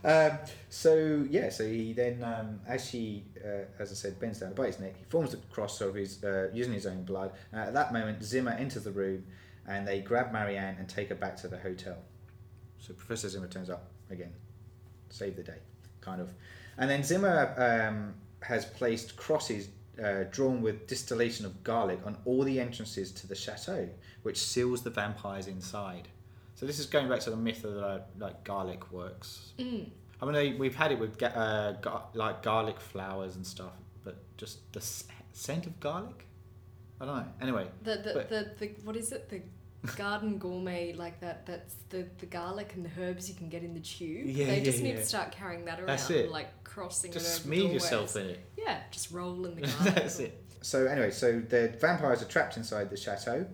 Um, 0.04 0.38
so 0.68 1.26
yeah, 1.30 1.48
so 1.48 1.66
he 1.66 1.92
then, 1.92 2.22
um, 2.22 2.60
as 2.66 2.88
she, 2.88 3.24
uh, 3.44 3.64
as 3.80 3.90
I 3.90 3.94
said, 3.94 4.20
bends 4.20 4.40
down 4.40 4.52
bite 4.54 4.66
his 4.68 4.80
neck. 4.80 4.94
He 4.98 5.04
forms 5.04 5.30
the 5.32 5.38
cross 5.50 5.80
of 5.80 5.94
his 5.94 6.22
uh, 6.22 6.50
using 6.52 6.72
his 6.74 6.86
own 6.86 7.02
blood. 7.04 7.32
At 7.52 7.72
that 7.74 7.92
moment, 7.92 8.22
Zimmer 8.22 8.52
enters 8.52 8.84
the 8.84 8.92
room, 8.92 9.24
and 9.66 9.86
they 9.88 10.00
grab 10.00 10.32
Marianne 10.32 10.76
and 10.78 10.88
take 10.88 11.08
her 11.08 11.14
back 11.14 11.36
to 11.38 11.48
the 11.48 11.58
hotel. 11.58 11.96
So 12.78 12.92
Professor 12.94 13.28
Zimmer 13.28 13.48
turns 13.48 13.70
up 13.70 13.90
again, 14.10 14.32
save 15.08 15.34
the 15.36 15.42
day, 15.42 15.58
kind 16.06 16.20
of. 16.22 16.30
And 16.78 16.88
then 16.88 17.02
Zimmer 17.02 17.38
um, 17.88 18.14
has 18.40 18.64
placed 18.64 19.16
crosses 19.16 19.68
uh, 20.02 20.24
drawn 20.30 20.62
with 20.62 20.86
distillation 20.86 21.44
of 21.46 21.52
garlic 21.64 22.00
on 22.06 22.16
all 22.24 22.42
the 22.44 22.60
entrances 22.60 23.10
to 23.12 23.26
the 23.26 23.34
chateau, 23.34 23.88
which 24.22 24.38
seals 24.38 24.82
the 24.82 24.90
vampires 24.90 25.46
inside. 25.48 26.08
So 26.54 26.64
this 26.66 26.78
is 26.78 26.86
going 26.86 27.08
back 27.08 27.20
to 27.20 27.30
the 27.30 27.36
myth 27.36 27.64
of 27.64 27.76
uh, 27.76 27.98
like 28.18 28.44
garlic 28.44 28.90
works. 28.92 29.52
Mm. 29.58 29.88
I 30.20 30.24
mean, 30.24 30.34
they- 30.34 30.54
we've 30.54 30.74
had 30.76 30.92
it 30.92 30.98
with 30.98 31.22
uh, 31.22 31.72
gar- 31.86 32.06
like 32.14 32.42
garlic 32.42 32.78
flowers 32.80 33.36
and 33.36 33.46
stuff, 33.46 33.72
but 34.04 34.16
just 34.38 34.70
the 34.72 34.80
s- 34.80 35.04
scent 35.32 35.66
of 35.66 35.78
garlic. 35.80 36.24
I 37.00 37.04
don't 37.04 37.16
know. 37.16 37.26
Anyway, 37.42 37.66
The 37.82 37.96
the, 37.96 38.12
the 38.32 38.40
the 38.58 38.66
what 38.84 38.96
is 38.96 39.12
it? 39.12 39.28
The 39.28 39.42
garden 39.94 40.38
gourmet 40.38 40.92
like 40.92 41.20
that. 41.20 41.46
That's 41.46 41.74
the 41.90 42.06
the 42.18 42.26
garlic 42.26 42.72
and 42.74 42.84
the 42.84 42.90
herbs 43.00 43.28
you 43.28 43.34
can 43.34 43.48
get 43.48 43.62
in 43.62 43.74
the 43.74 43.80
tube. 43.80 44.26
Yeah, 44.26 44.46
they 44.46 44.58
yeah, 44.58 44.64
just 44.64 44.82
need 44.82 44.90
yeah. 44.94 44.96
to 44.96 45.04
start 45.06 45.32
carrying 45.32 45.64
that 45.66 45.78
around, 45.78 45.88
That's 45.88 46.10
it. 46.10 46.24
and, 46.24 46.32
like 46.32 46.64
crossing 46.64 47.12
just 47.12 47.26
it 47.26 47.46
over 47.46 47.54
smear 47.56 47.72
yourself 47.72 48.16
in 48.16 48.26
it. 48.26 48.40
Yeah, 48.56 48.80
just 48.90 49.10
roll 49.10 49.46
in 49.46 49.54
the 49.54 49.60
garlic. 49.66 49.94
That's 49.94 50.18
it. 50.20 50.42
So 50.62 50.86
anyway, 50.86 51.10
so 51.10 51.40
the 51.40 51.74
vampires 51.80 52.22
are 52.22 52.26
trapped 52.26 52.56
inside 52.56 52.90
the 52.90 52.96
chateau, 52.96 53.46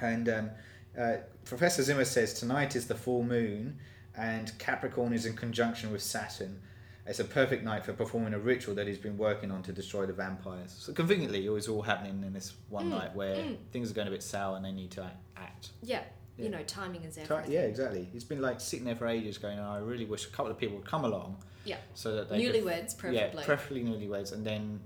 and 0.00 0.28
um, 0.28 0.50
uh, 0.98 1.16
Professor 1.44 1.82
Zimmer 1.82 2.04
says 2.04 2.34
tonight 2.34 2.76
is 2.76 2.86
the 2.86 2.94
full 2.94 3.22
moon, 3.22 3.78
and 4.16 4.56
Capricorn 4.58 5.12
is 5.12 5.26
in 5.26 5.34
conjunction 5.36 5.92
with 5.92 6.02
Saturn. 6.02 6.60
It's 7.06 7.20
a 7.20 7.24
perfect 7.24 7.64
night 7.64 7.86
for 7.86 7.94
performing 7.94 8.34
a 8.34 8.38
ritual 8.38 8.74
that 8.74 8.86
he's 8.86 8.98
been 8.98 9.16
working 9.16 9.50
on 9.50 9.62
to 9.62 9.72
destroy 9.72 10.04
the 10.04 10.12
vampires. 10.12 10.76
So 10.78 10.92
conveniently, 10.92 11.46
it 11.46 11.48
was 11.48 11.66
all 11.66 11.80
happening 11.80 12.22
in 12.22 12.34
this 12.34 12.52
one 12.68 12.86
Mm, 12.86 12.90
night 12.90 13.14
where 13.16 13.36
mm. 13.36 13.56
things 13.72 13.90
are 13.90 13.94
going 13.94 14.08
a 14.08 14.10
bit 14.10 14.22
sour 14.22 14.56
and 14.56 14.64
they 14.64 14.72
need 14.72 14.90
to 14.90 15.04
act. 15.04 15.16
Act. 15.40 15.70
Yeah, 15.82 16.02
Yeah. 16.36 16.44
you 16.44 16.50
know, 16.50 16.62
timing 16.64 17.04
is 17.04 17.14
Ti- 17.16 17.22
everything. 17.22 17.52
Yeah, 17.52 17.60
exactly. 17.62 18.08
He's 18.12 18.24
been 18.24 18.40
like 18.40 18.60
sitting 18.60 18.84
there 18.84 18.96
for 18.96 19.06
ages, 19.06 19.38
going. 19.38 19.58
"Oh, 19.58 19.70
I 19.72 19.78
really 19.78 20.04
wish 20.04 20.26
a 20.26 20.30
couple 20.30 20.50
of 20.50 20.58
people 20.58 20.76
would 20.76 20.86
come 20.86 21.04
along. 21.04 21.42
Yeah. 21.64 21.78
So 21.94 22.14
that 22.16 22.28
they 22.30 22.44
could 22.44 22.54
Newlyweds, 22.54 22.96
preferably. 22.96 23.18
Yeah, 23.38 23.44
preferably 23.44 23.84
newlyweds, 23.84 24.32
and 24.32 24.44
then 24.46 24.80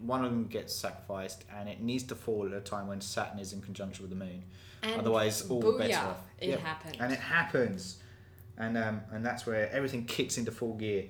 one 0.00 0.24
of 0.24 0.30
them 0.30 0.46
gets 0.46 0.74
sacrificed, 0.74 1.44
and 1.54 1.68
it 1.68 1.80
needs 1.80 2.04
to 2.04 2.14
fall 2.14 2.46
at 2.46 2.52
a 2.52 2.60
time 2.60 2.86
when 2.86 3.00
Saturn 3.00 3.38
is 3.38 3.52
in 3.52 3.62
conjunction 3.62 4.02
with 4.02 4.10
the 4.10 4.24
Moon. 4.24 4.44
And 4.82 5.00
Otherwise, 5.00 5.48
all 5.48 5.62
booyah, 5.62 5.78
bets 5.78 5.96
are 5.96 6.08
off. 6.10 6.20
It 6.38 6.50
Yeah. 6.50 6.56
happened. 6.58 6.96
And 7.00 7.12
it 7.12 7.18
happens, 7.18 7.98
and 8.58 8.76
um, 8.76 9.00
and 9.10 9.24
that's 9.24 9.46
where 9.46 9.70
everything 9.70 10.04
kicks 10.04 10.36
into 10.38 10.52
full 10.52 10.74
gear. 10.74 11.06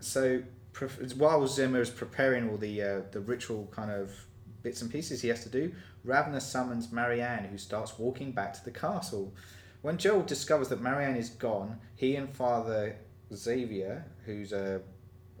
So 0.00 0.42
prof- 0.72 1.14
while 1.16 1.46
Zimmer 1.46 1.80
is 1.80 1.90
preparing 1.90 2.48
all 2.48 2.56
the 2.56 2.80
uh, 2.82 3.00
the 3.10 3.20
ritual 3.20 3.66
kind 3.72 3.90
of 3.90 4.12
bits 4.62 4.80
and 4.82 4.90
pieces 4.90 5.20
he 5.22 5.28
has 5.28 5.42
to 5.42 5.48
do, 5.48 5.72
Ravna 6.04 6.40
summons 6.40 6.90
Marianne, 6.92 7.44
who 7.44 7.58
starts 7.58 7.98
walking 7.98 8.32
back 8.32 8.52
to 8.54 8.64
the 8.64 8.70
castle. 8.70 9.34
When 9.82 9.98
Gerald 9.98 10.26
discovers 10.26 10.68
that 10.68 10.80
Marianne 10.80 11.16
is 11.16 11.30
gone, 11.30 11.78
he 11.96 12.16
and 12.16 12.28
Father 12.34 12.96
Xavier, 13.34 14.04
who's 14.24 14.52
a 14.52 14.80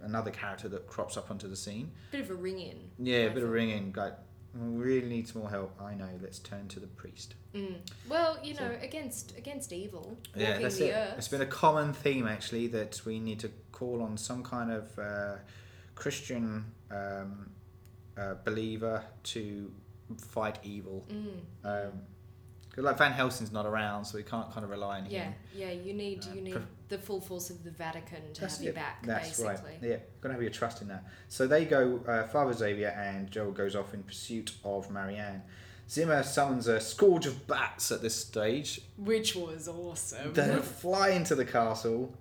another 0.02 0.32
character 0.32 0.68
that 0.68 0.86
crops 0.88 1.16
up 1.16 1.30
onto 1.30 1.46
the 1.48 1.54
scene, 1.56 1.92
bit 2.10 2.20
of 2.22 2.30
a 2.30 2.34
ring 2.34 2.58
in. 2.58 2.90
yeah, 2.98 3.18
a 3.18 3.28
bit 3.28 3.36
of 3.38 3.48
thought. 3.48 3.52
ringing, 3.54 3.92
like 3.96 4.14
"We 4.52 4.66
really 4.84 5.08
need 5.08 5.28
some 5.28 5.42
more 5.42 5.50
help. 5.50 5.80
I 5.80 5.94
know. 5.94 6.08
Let's 6.20 6.40
turn 6.40 6.66
to 6.68 6.80
the 6.80 6.88
priest. 6.88 7.34
Mm. 7.54 7.76
Well, 8.08 8.36
you 8.42 8.54
So- 8.54 8.66
know, 8.68 8.78
against 8.82 9.36
against 9.38 9.72
evil, 9.72 10.18
Yeah, 10.34 10.58
that's 10.58 10.78
it. 10.78 10.90
earth. 10.92 11.18
It's 11.18 11.28
been 11.28 11.40
a 11.42 11.46
common 11.46 11.92
theme 11.92 12.26
actually 12.26 12.66
that 12.68 13.00
we 13.04 13.20
need 13.20 13.38
to 13.40 13.50
call 13.70 14.02
on 14.02 14.16
some 14.16 14.42
kind 14.42 14.72
of 14.72 14.98
uh, 14.98 15.36
Christian 15.94 16.64
um, 16.90 17.50
uh, 18.16 18.34
believer 18.44 19.04
to 19.24 19.72
fight 20.16 20.58
evil. 20.62 21.06
Mm. 21.10 21.40
Um, 21.64 21.92
'cause, 22.74 22.84
like 22.84 22.96
Van 22.98 23.12
Helsing's 23.12 23.52
not 23.52 23.66
around, 23.66 24.04
so 24.04 24.16
we 24.16 24.22
can't 24.22 24.50
kind 24.50 24.64
of 24.64 24.70
rely 24.70 24.98
on 25.00 25.06
Yeah, 25.10 25.24
him. 25.24 25.34
yeah. 25.54 25.70
You 25.70 25.92
need 25.94 26.24
Uh, 26.26 26.34
you 26.34 26.40
need 26.40 26.62
the 26.88 26.98
full 26.98 27.20
force 27.20 27.50
of 27.50 27.64
the 27.64 27.70
Vatican 27.70 28.32
to 28.34 28.48
have 28.48 28.60
you 28.62 28.68
it. 28.70 28.74
back, 28.74 29.04
That's 29.06 29.28
basically. 29.28 29.72
right. 29.72 29.78
Yeah, 29.82 29.96
gotta 30.20 30.34
have 30.34 30.42
your 30.42 30.50
trust 30.50 30.82
in 30.82 30.88
that. 30.88 31.04
So 31.28 31.46
they 31.46 31.64
go. 31.64 31.98
Uh, 32.06 32.26
Father 32.28 32.52
Xavier 32.52 32.88
and 32.88 33.30
Joel 33.30 33.52
goes 33.52 33.74
off 33.76 33.92
in 33.94 34.02
pursuit 34.02 34.54
of 34.64 34.90
Marianne. 34.90 35.42
Zimmer 35.90 36.22
summons 36.22 36.68
a 36.68 36.80
scourge 36.80 37.26
of 37.26 37.46
bats 37.46 37.92
at 37.92 38.00
this 38.00 38.14
stage, 38.14 38.80
Which 38.96 39.34
was 39.36 39.68
awesome. 39.68 40.32
They 40.32 40.56
fly 40.62 41.10
into 41.10 41.34
the 41.34 41.44
castle, 41.44 42.14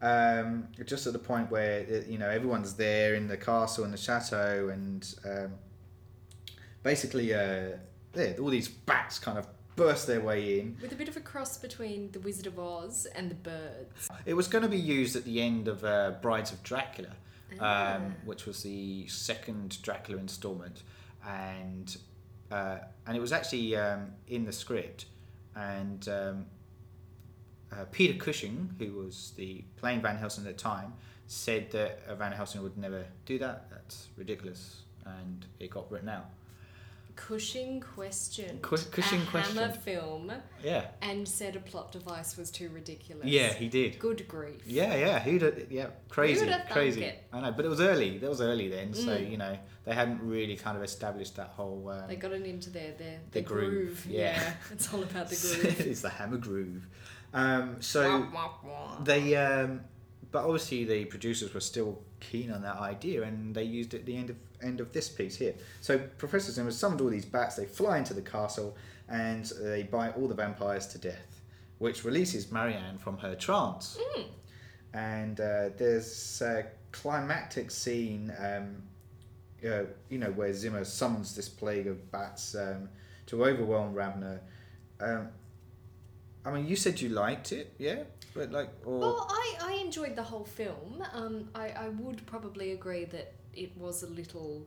um, 0.00 0.68
just 0.84 1.06
at 1.06 1.12
the 1.12 1.18
point 1.18 1.50
where 1.50 1.80
uh, 1.80 2.08
you 2.08 2.18
know 2.18 2.28
everyone's 2.28 2.74
there 2.74 3.14
in 3.14 3.26
the 3.28 3.36
castle 3.36 3.82
and 3.84 3.92
the 3.92 3.96
chateau, 3.98 4.68
and 4.68 5.14
um, 5.24 5.52
basically, 6.82 7.32
uh, 7.34 7.76
yeah, 8.14 8.32
all 8.40 8.50
these 8.50 8.68
bats 8.68 9.18
kind 9.18 9.38
of 9.38 9.46
burst 9.76 10.06
their 10.06 10.20
way 10.20 10.60
in. 10.60 10.76
With 10.82 10.92
a 10.92 10.96
bit 10.96 11.08
of 11.08 11.16
a 11.16 11.20
cross 11.20 11.56
between 11.58 12.10
the 12.12 12.20
Wizard 12.20 12.46
of 12.46 12.58
Oz 12.58 13.06
and 13.14 13.30
the 13.30 13.34
birds. 13.34 14.08
It 14.26 14.34
was 14.34 14.46
going 14.48 14.62
to 14.62 14.68
be 14.68 14.76
used 14.78 15.16
at 15.16 15.24
the 15.24 15.40
end 15.40 15.68
of 15.68 15.84
uh, 15.84 16.12
Brides 16.20 16.52
of 16.52 16.62
Dracula, 16.62 17.16
Ah. 17.60 17.96
um, 17.96 18.14
which 18.24 18.46
was 18.46 18.62
the 18.62 19.06
second 19.08 19.80
Dracula 19.82 20.18
installment, 20.20 20.82
and 21.26 21.96
uh, 22.50 22.78
and 23.06 23.16
it 23.16 23.20
was 23.20 23.32
actually 23.32 23.76
um, 23.76 24.12
in 24.28 24.44
the 24.44 24.52
script, 24.52 25.06
and 25.54 26.08
um, 26.08 26.46
uh, 27.70 27.84
Peter 27.90 28.14
Cushing, 28.18 28.74
who 28.78 28.92
was 28.94 29.32
the 29.36 29.64
playing 29.76 30.00
Van 30.02 30.16
Helsing 30.16 30.46
at 30.46 30.56
the 30.56 30.62
time, 30.62 30.94
said 31.26 31.70
that 31.72 32.00
uh, 32.08 32.14
Van 32.14 32.32
Helsing 32.32 32.62
would 32.62 32.76
never 32.78 33.04
do 33.26 33.38
that. 33.38 33.68
That's 33.70 34.08
ridiculous, 34.16 34.82
and 35.04 35.44
it 35.60 35.70
got 35.70 35.90
written 35.90 36.08
out. 36.08 36.26
Cushing 37.26 37.80
Question. 37.80 38.58
Cu- 38.62 38.76
Cushing 38.90 39.22
a 39.22 39.26
questioned. 39.26 39.58
Hammer 39.60 39.72
film 39.72 40.32
Yeah, 40.62 40.86
and 41.00 41.26
said 41.26 41.54
a 41.54 41.60
plot 41.60 41.92
device 41.92 42.36
was 42.36 42.50
too 42.50 42.68
ridiculous. 42.70 43.24
yeah, 43.26 43.52
he 43.52 43.68
did. 43.68 43.98
Good 44.00 44.26
grief. 44.26 44.60
Yeah, 44.66 44.94
yeah, 44.96 45.20
who'd 45.20 45.68
yeah, 45.70 45.86
crazy, 46.08 46.40
Who'd 46.40 46.48
have 46.50 46.62
thunk 46.62 46.72
crazy. 46.72 47.04
it? 47.04 47.22
I 47.32 47.40
know, 47.40 47.52
but 47.52 47.64
it 47.64 47.68
was 47.68 47.80
early. 47.80 48.18
That 48.18 48.28
was 48.28 48.40
early 48.40 48.68
then, 48.68 48.92
so 48.92 49.16
Mm. 49.16 49.30
you 49.30 49.36
know 49.36 49.56
they 49.84 49.94
hadn't 49.94 50.20
really 50.20 50.56
kind 50.56 50.76
of 50.76 50.82
established 50.82 51.36
that 51.36 51.48
whole. 51.50 51.88
Um, 51.90 52.08
They 52.08 52.16
got 52.16 52.32
it 52.32 52.42
into 52.44 52.70
their 52.70 52.92
their, 52.98 53.20
The 53.30 53.42
groove, 53.42 53.70
groove. 54.02 54.06
yeah. 54.08 54.54
it's 54.72 54.92
all 54.92 55.02
about 55.02 55.28
the 55.28 55.36
groove. 55.62 55.80
it's 55.80 56.00
the 56.02 56.10
hammer 56.10 56.38
groove. 56.38 56.86
Um, 57.32 57.76
so 57.80 58.26
they, 59.04 59.36
um, 59.36 59.82
but 60.32 60.44
obviously 60.44 60.84
the 60.84 61.04
producers 61.06 61.54
were 61.54 61.60
still 61.60 62.02
keen 62.20 62.50
on 62.50 62.62
that 62.62 62.76
idea, 62.76 63.22
and 63.22 63.54
they 63.54 63.62
used 63.64 63.94
it 63.94 64.00
at 64.00 64.06
the 64.06 64.16
end 64.16 64.30
of 64.30 64.36
end 64.62 64.80
of 64.80 64.92
this 64.92 65.08
piece 65.08 65.36
here. 65.36 65.54
So 65.80 65.98
Professor 66.18 66.52
Zimmer 66.52 66.70
summoned 66.70 67.00
all 67.00 67.08
these 67.08 67.24
bats. 67.24 67.56
They 67.56 67.66
fly 67.66 67.98
into 67.98 68.14
the 68.14 68.22
castle, 68.22 68.76
and 69.08 69.44
they 69.62 69.82
bite 69.82 70.16
all 70.16 70.28
the 70.28 70.34
vampires 70.34 70.86
to 70.88 70.98
death, 70.98 71.40
which 71.78 72.04
releases 72.04 72.50
Marianne 72.50 72.98
from 72.98 73.18
her 73.18 73.34
trance. 73.34 73.98
Mm. 74.16 74.24
And 74.94 75.40
uh, 75.40 75.70
there's 75.76 76.42
a 76.42 76.66
climactic 76.92 77.70
scene, 77.70 78.32
um, 78.38 78.82
uh, 79.66 79.84
you 80.08 80.18
know, 80.18 80.30
where 80.32 80.52
Zimmer 80.52 80.84
summons 80.84 81.34
this 81.34 81.48
plague 81.48 81.86
of 81.86 82.10
bats 82.10 82.54
um, 82.54 82.88
to 83.26 83.44
overwhelm 83.44 83.94
Ravna. 83.94 84.40
Um, 85.00 85.28
I 86.44 86.50
mean, 86.50 86.66
you 86.66 86.76
said 86.76 87.00
you 87.00 87.08
liked 87.08 87.52
it, 87.52 87.72
yeah, 87.78 88.02
but 88.34 88.50
like, 88.50 88.70
or 88.84 88.98
Well, 88.98 89.26
I, 89.30 89.56
I 89.60 89.72
enjoyed 89.74 90.16
the 90.16 90.22
whole 90.22 90.44
film. 90.44 91.04
Um, 91.12 91.48
I, 91.54 91.68
I 91.68 91.88
would 91.88 92.24
probably 92.26 92.72
agree 92.72 93.04
that 93.06 93.32
it 93.54 93.76
was 93.76 94.02
a 94.02 94.06
little 94.08 94.66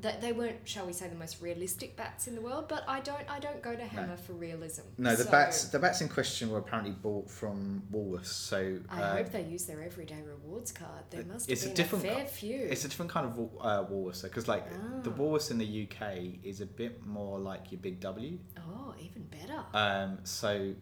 that 0.00 0.22
they 0.22 0.32
weren't, 0.32 0.56
shall 0.64 0.86
we 0.86 0.94
say, 0.94 1.06
the 1.08 1.14
most 1.14 1.42
realistic 1.42 1.94
bats 1.94 2.26
in 2.26 2.34
the 2.34 2.40
world. 2.40 2.64
But 2.68 2.84
I 2.88 3.00
don't 3.00 3.28
I 3.30 3.38
don't 3.38 3.60
go 3.60 3.76
to 3.76 3.84
Hammer 3.84 4.16
for 4.16 4.32
realism. 4.32 4.80
no, 4.96 5.14
the 5.14 5.24
So 5.24 5.30
bats, 5.30 5.64
the 5.64 5.78
bats 5.78 6.00
in 6.00 6.08
question 6.08 6.48
were 6.50 6.58
apparently 6.58 6.92
bought 6.92 7.30
from 7.30 7.82
Woolworths, 7.92 8.26
so 8.32 8.78
I 8.88 9.02
uh, 9.02 9.16
hope 9.18 9.30
they 9.30 9.42
use 9.42 9.66
their 9.66 9.82
everyday 9.82 10.22
rewards 10.22 10.72
card. 10.72 11.04
There 11.10 11.22
must 11.24 11.50
it's 11.50 11.64
a 11.64 11.66
been 11.66 11.72
a, 11.72 11.76
different 11.76 12.04
fair 12.06 12.24
few. 12.24 12.56
it's 12.60 12.86
a 12.86 12.88
different 12.88 13.10
kind 13.10 13.26
of 13.26 13.32
uh, 13.60 13.84
Woolworths, 13.92 14.22
because 14.22 14.48
like 14.48 14.64
the 15.02 15.10
Ah. 15.10 15.14
Woolworths 15.14 15.50
in 15.50 15.58
the 15.58 15.86
UK 15.86 16.38
is 16.42 16.62
a 16.62 16.66
bit 16.66 17.04
more 17.04 17.38
like 17.38 17.70
your 17.70 17.80
Big 17.82 18.00
W, 18.00 18.38
oh, 18.56 18.94
even 18.98 19.24
better. 19.24 19.62
Um, 19.74 20.18
so 20.24 20.72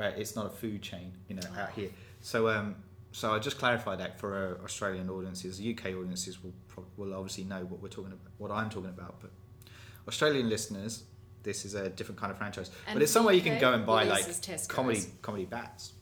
uh, 0.00 0.04
it's 0.16 0.36
not 0.36 0.46
a 0.46 0.50
food 0.50 0.82
chain, 0.82 1.14
you 1.28 1.34
know, 1.34 1.42
out 1.58 1.70
Oh. 1.70 1.72
here. 1.74 1.90
So 2.20 2.48
um, 2.48 2.76
so 3.12 3.32
I 3.32 3.38
just 3.38 3.58
clarified 3.58 4.00
that 4.00 4.18
for 4.18 4.58
uh, 4.60 4.64
Australian 4.64 5.08
audiences. 5.10 5.60
UK 5.60 5.86
audiences 5.86 6.42
will 6.42 6.52
will 6.96 7.14
obviously 7.14 7.44
know 7.44 7.64
what 7.64 7.82
we're 7.82 7.88
talking 7.88 8.12
about, 8.12 8.32
what 8.38 8.50
I'm 8.50 8.70
talking 8.70 8.90
about, 8.90 9.20
but 9.20 9.30
Australian 10.06 10.48
listeners, 10.48 11.04
this 11.42 11.64
is 11.64 11.74
a 11.74 11.88
different 11.88 12.20
kind 12.20 12.30
of 12.30 12.38
franchise. 12.38 12.70
And 12.86 12.94
but 12.94 13.02
it's 13.02 13.12
somewhere 13.12 13.34
you 13.34 13.40
can 13.40 13.58
go 13.60 13.72
and 13.72 13.84
buy 13.84 14.04
like 14.04 14.26
comedy 14.68 15.02
comedy 15.22 15.44
bats, 15.44 15.92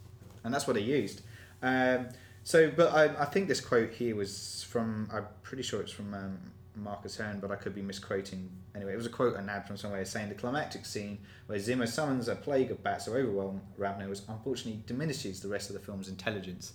and 0.44 0.52
that's 0.52 0.66
what 0.66 0.74
they 0.74 0.82
used. 0.82 1.22
Um, 1.62 2.08
so, 2.44 2.70
but 2.70 2.92
I, 2.92 3.22
I 3.22 3.24
think 3.24 3.48
this 3.48 3.60
quote 3.60 3.92
here 3.92 4.14
was 4.14 4.64
from. 4.68 5.08
I'm 5.12 5.26
pretty 5.42 5.62
sure 5.62 5.80
it's 5.80 5.92
from 5.92 6.14
um, 6.14 6.38
Marcus 6.76 7.16
Hearn, 7.16 7.40
but 7.40 7.50
I 7.50 7.56
could 7.56 7.74
be 7.74 7.82
misquoting. 7.82 8.50
Anyway, 8.74 8.92
it 8.92 8.96
was 8.96 9.06
a 9.06 9.10
quote 9.10 9.36
I 9.36 9.42
nabbed 9.42 9.66
from 9.66 9.76
somewhere 9.76 10.04
saying 10.04 10.28
the 10.28 10.34
climactic 10.34 10.84
scene 10.84 11.18
where 11.46 11.58
Zimmer 11.58 11.86
summons 11.86 12.28
a 12.28 12.36
plague 12.36 12.70
of 12.70 12.82
bats 12.82 13.06
to 13.06 13.12
overwhelm 13.12 13.62
Ravnos 13.78 14.22
unfortunately 14.28 14.82
diminishes 14.86 15.40
the 15.40 15.48
rest 15.48 15.70
of 15.70 15.74
the 15.74 15.80
film's 15.80 16.08
intelligence. 16.08 16.74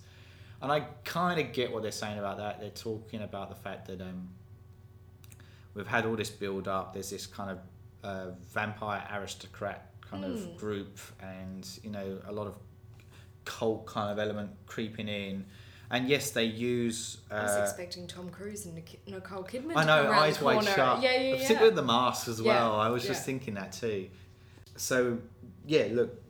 And 0.62 0.70
I 0.70 0.80
kind 1.04 1.40
of 1.40 1.52
get 1.52 1.72
what 1.72 1.82
they're 1.82 1.90
saying 1.90 2.18
about 2.18 2.38
that. 2.38 2.60
They're 2.60 2.70
talking 2.70 3.22
about 3.22 3.48
the 3.48 3.56
fact 3.56 3.88
that 3.88 4.00
um, 4.00 4.28
we've 5.74 5.86
had 5.88 6.06
all 6.06 6.14
this 6.16 6.30
build 6.30 6.68
up. 6.68 6.94
There's 6.94 7.10
this 7.10 7.26
kind 7.26 7.50
of 7.50 7.58
uh, 8.04 8.30
vampire 8.52 9.06
aristocrat 9.12 9.90
kind 10.08 10.24
Mm. 10.24 10.34
of 10.34 10.56
group, 10.58 10.98
and 11.20 11.68
you 11.82 11.90
know 11.90 12.18
a 12.28 12.32
lot 12.32 12.46
of 12.46 12.54
cult 13.44 13.86
kind 13.86 14.10
of 14.12 14.18
element 14.18 14.50
creeping 14.66 15.08
in. 15.08 15.46
And 15.90 16.08
yes, 16.08 16.30
they 16.30 16.44
use. 16.44 17.18
I 17.30 17.42
was 17.42 17.52
Uh, 17.52 17.62
expecting 17.64 18.06
Tom 18.06 18.30
Cruise 18.30 18.64
and 18.66 18.80
Nicole 19.06 19.42
Kidman. 19.44 19.76
I 19.76 19.84
know, 19.84 20.10
eyes 20.10 20.40
wide 20.40 20.64
shut. 20.64 21.02
Yeah, 21.02 21.16
yeah, 21.20 21.32
Particularly 21.34 21.68
with 21.68 21.76
the 21.76 21.82
mask 21.82 22.28
as 22.28 22.40
well. 22.40 22.72
Yeah, 22.72 22.78
I 22.78 22.88
was 22.88 23.04
just 23.06 23.24
thinking 23.26 23.54
that 23.54 23.72
too. 23.72 24.08
So 24.76 25.18
yeah, 25.66 25.88
look, 25.90 26.22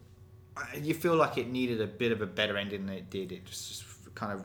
you 0.80 0.94
feel 0.94 1.16
like 1.16 1.38
it 1.38 1.48
needed 1.48 1.80
a 1.80 1.86
bit 1.86 2.12
of 2.12 2.22
a 2.22 2.26
better 2.26 2.56
ending 2.56 2.86
than 2.86 2.96
it 2.96 3.08
did. 3.10 3.30
It 3.30 3.44
just, 3.44 3.68
just 3.68 3.82
kind 4.22 4.32
of 4.38 4.44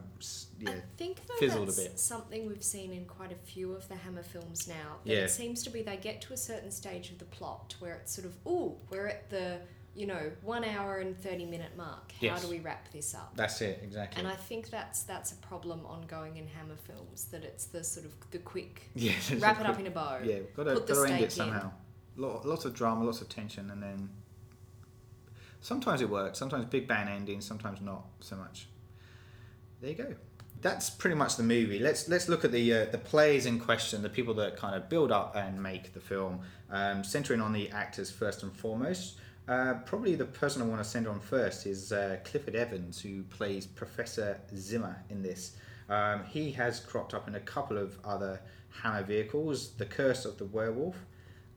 yeah. 0.60 0.72
I 0.72 0.74
think 0.98 1.22
though 1.28 1.36
fizzled 1.40 1.63
a 1.70 1.72
that's 1.72 1.84
bit. 1.84 2.00
something 2.00 2.48
we've 2.48 2.63
seen 2.63 2.92
in 2.92 3.06
quite 3.06 3.32
a 3.32 3.36
few 3.36 3.74
of 3.74 3.88
the 3.88 3.96
Hammer 3.96 4.24
films 4.24 4.68
now. 4.68 4.98
Yeah. 5.04 5.18
It 5.20 5.30
seems 5.30 5.62
to 5.63 5.70
be 5.70 5.84
they 5.84 5.98
get 5.98 6.22
to 6.22 6.34
a 6.34 6.38
certain 6.38 6.72
stage 6.72 7.12
of 7.12 7.20
the 7.20 7.26
plot 7.26 7.76
where 7.80 7.94
it's 7.96 8.13
sort 8.13 8.26
of, 8.26 8.34
oh 8.46 8.78
we're 8.90 9.08
at 9.08 9.30
the, 9.30 9.60
you 9.96 10.08
know, 10.08 10.32
one 10.42 10.63
hour 10.63 10.98
and 10.98 11.16
30 11.16 11.46
minute 11.46 11.78
mark. 11.78 12.12
How 12.13 12.28
Yes. 12.28 12.42
do 12.44 12.50
we 12.50 12.60
wrap 12.60 12.92
this 12.92 13.13
up? 13.13 13.34
That's 13.36 13.62
it 13.62 13.80
exactly. 13.84 14.20
And 14.20 14.28
I 14.28 14.36
think 14.36 14.70
that's 14.72 15.04
that's 15.04 15.32
a 15.32 15.36
problem 15.36 15.86
ongoing 15.86 16.38
in 16.38 16.48
Hammer 16.48 16.76
films 16.76 17.26
that 17.26 17.44
it's 17.44 17.66
the 17.66 17.84
sort 17.84 18.06
of 18.08 18.13
the 18.32 18.40
quick 18.40 18.90
yeah, 18.96 19.13
wrap 19.38 19.60
it 19.60 19.68
up 19.68 19.80
in 19.80 19.86
a 19.86 19.92
bow. 19.92 20.20
Yeah, 20.24 20.40
got 20.56 20.63
to 20.63 20.74
put 20.74 20.88
the 20.88 20.94
got 20.96 21.06
to 21.08 21.13
end 21.13 21.24
it 21.24 21.32
somehow. 21.32 21.72
Lot, 22.16 22.48
lots 22.48 22.66
of 22.66 22.74
drama, 22.74 23.06
lots 23.06 23.22
of 23.22 23.30
tension, 23.30 23.70
and 23.70 23.84
then 23.84 24.10
sometimes 25.62 26.02
it 26.02 26.10
works. 26.10 26.40
Sometimes 26.40 26.66
big 26.66 26.88
bang 26.88 27.08
ending, 27.08 27.42
sometimes 27.42 27.80
not 27.80 28.06
so 28.22 28.36
much. 28.36 28.68
There 29.82 29.90
you 29.92 29.96
go. 29.96 30.16
That's 30.62 30.90
pretty 30.90 31.16
much 31.16 31.36
the 31.36 31.44
movie. 31.44 31.78
Let's 31.78 32.10
let's 32.10 32.28
look 32.28 32.44
at 32.44 32.52
the 32.52 32.74
uh, 32.74 32.86
the 32.86 32.98
plays 32.98 33.46
in 33.46 33.60
question, 33.60 34.02
the 34.02 34.10
people 34.10 34.34
that 34.36 34.58
kind 34.58 34.76
of 34.76 34.90
build 34.90 35.12
up 35.12 35.36
and 35.36 35.62
make 35.62 35.94
the 35.94 36.00
film, 36.00 36.40
um, 36.72 37.04
centering 37.04 37.42
on 37.42 37.54
the 37.54 37.70
actors 37.70 38.10
first 38.10 38.42
and 38.42 38.52
foremost. 38.52 39.20
Uh, 39.48 39.76
probably 39.86 40.16
the 40.16 40.26
person 40.26 40.62
I 40.62 40.66
want 40.66 40.84
to 40.84 40.90
send 40.90 41.08
on 41.08 41.20
first 41.20 41.66
is 41.66 41.92
uh, 41.94 42.18
Clifford 42.26 42.56
Evans, 42.56 43.00
who 43.00 43.24
plays 43.24 43.66
Professor 43.66 44.42
Zimmer 44.56 45.04
in 45.10 45.22
this. 45.22 45.56
Um, 45.90 46.26
he 46.26 46.52
has 46.52 46.80
cropped 46.82 47.13
up 47.13 47.28
in 47.28 47.36
a 47.36 47.40
couple 47.40 47.78
of 47.78 47.98
other 48.04 48.42
Hammer 48.82 49.04
vehicles, 49.04 49.70
The 49.78 49.86
Curse 49.86 50.26
of 50.26 50.38
the 50.38 50.46
Werewolf 50.46 50.98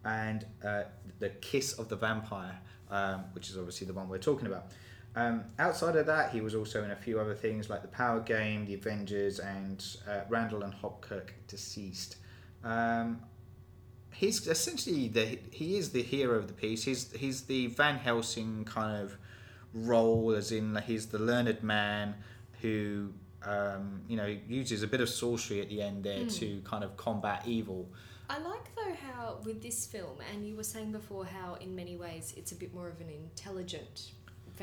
and 0.05 0.47
uh, 0.65 0.85
The 1.19 1.31
Kiss 1.31 1.73
of 1.75 1.89
the 1.89 1.97
Vampire, 1.97 2.59
um, 2.91 3.25
which 3.33 3.51
is 3.51 3.57
obviously 3.59 3.87
the 3.87 3.93
one 3.93 4.09
we're 4.09 4.19
talking 4.19 4.47
about. 4.47 4.67
Um, 5.16 5.44
outside 5.59 5.96
of 5.96 6.07
that, 6.07 6.31
he 6.31 6.40
was 6.40 6.55
also 6.55 6.85
in 6.85 6.92
a 6.92 6.96
few 6.96 7.18
other 7.18 7.35
things 7.35 7.68
like 7.68 7.83
The 7.83 7.88
Power 7.88 8.20
Game, 8.20 8.64
The 8.64 8.75
Avengers, 8.75 9.40
and 9.40 9.85
uh, 10.09 10.20
Randall 10.29 10.62
and 10.62 10.73
Hopkirk 10.73 11.31
Deceased. 11.49 12.16
Um, 12.62 13.20
he's 14.12 14.46
essentially 14.46 15.09
the 15.09 15.38
he 15.51 15.77
is 15.77 15.90
the 15.90 16.03
hero 16.03 16.37
of 16.37 16.46
the 16.46 16.53
piece. 16.53 16.85
He's 16.85 17.11
he's 17.12 17.42
the 17.42 17.68
Van 17.68 17.96
Helsing 17.96 18.64
kind 18.64 19.03
of 19.03 19.16
role, 19.75 20.33
as 20.33 20.53
in 20.53 20.77
he's 20.87 21.07
the 21.07 21.18
learned 21.18 21.62
man 21.62 22.14
who 22.61 23.12
um, 23.42 24.03
you 24.09 24.16
know 24.16 24.37
uses 24.49 24.83
a 24.83 24.87
bit 24.87 25.01
of 25.01 25.09
sorcery 25.09 25.61
at 25.61 25.68
the 25.68 25.83
end 25.83 26.05
there 26.05 26.27
to 26.27 26.61
kind 26.64 26.85
of 26.85 26.96
combat 26.96 27.42
evil. 27.46 27.88
I 28.29 28.38
like 28.38 28.75
though 28.77 28.94
how 28.94 29.38
with 29.44 29.61
this 29.61 29.87
film, 29.87 30.18
and 30.33 30.46
you 30.46 30.55
were 30.55 30.62
saying 30.62 30.92
before 30.92 31.25
how 31.25 31.55
in 31.55 31.75
many 31.75 31.96
ways 31.96 32.33
it's 32.37 32.53
a 32.53 32.55
bit 32.55 32.73
more 32.73 32.88
of 32.88 33.01
an 33.01 33.11
intelligent 33.11 34.12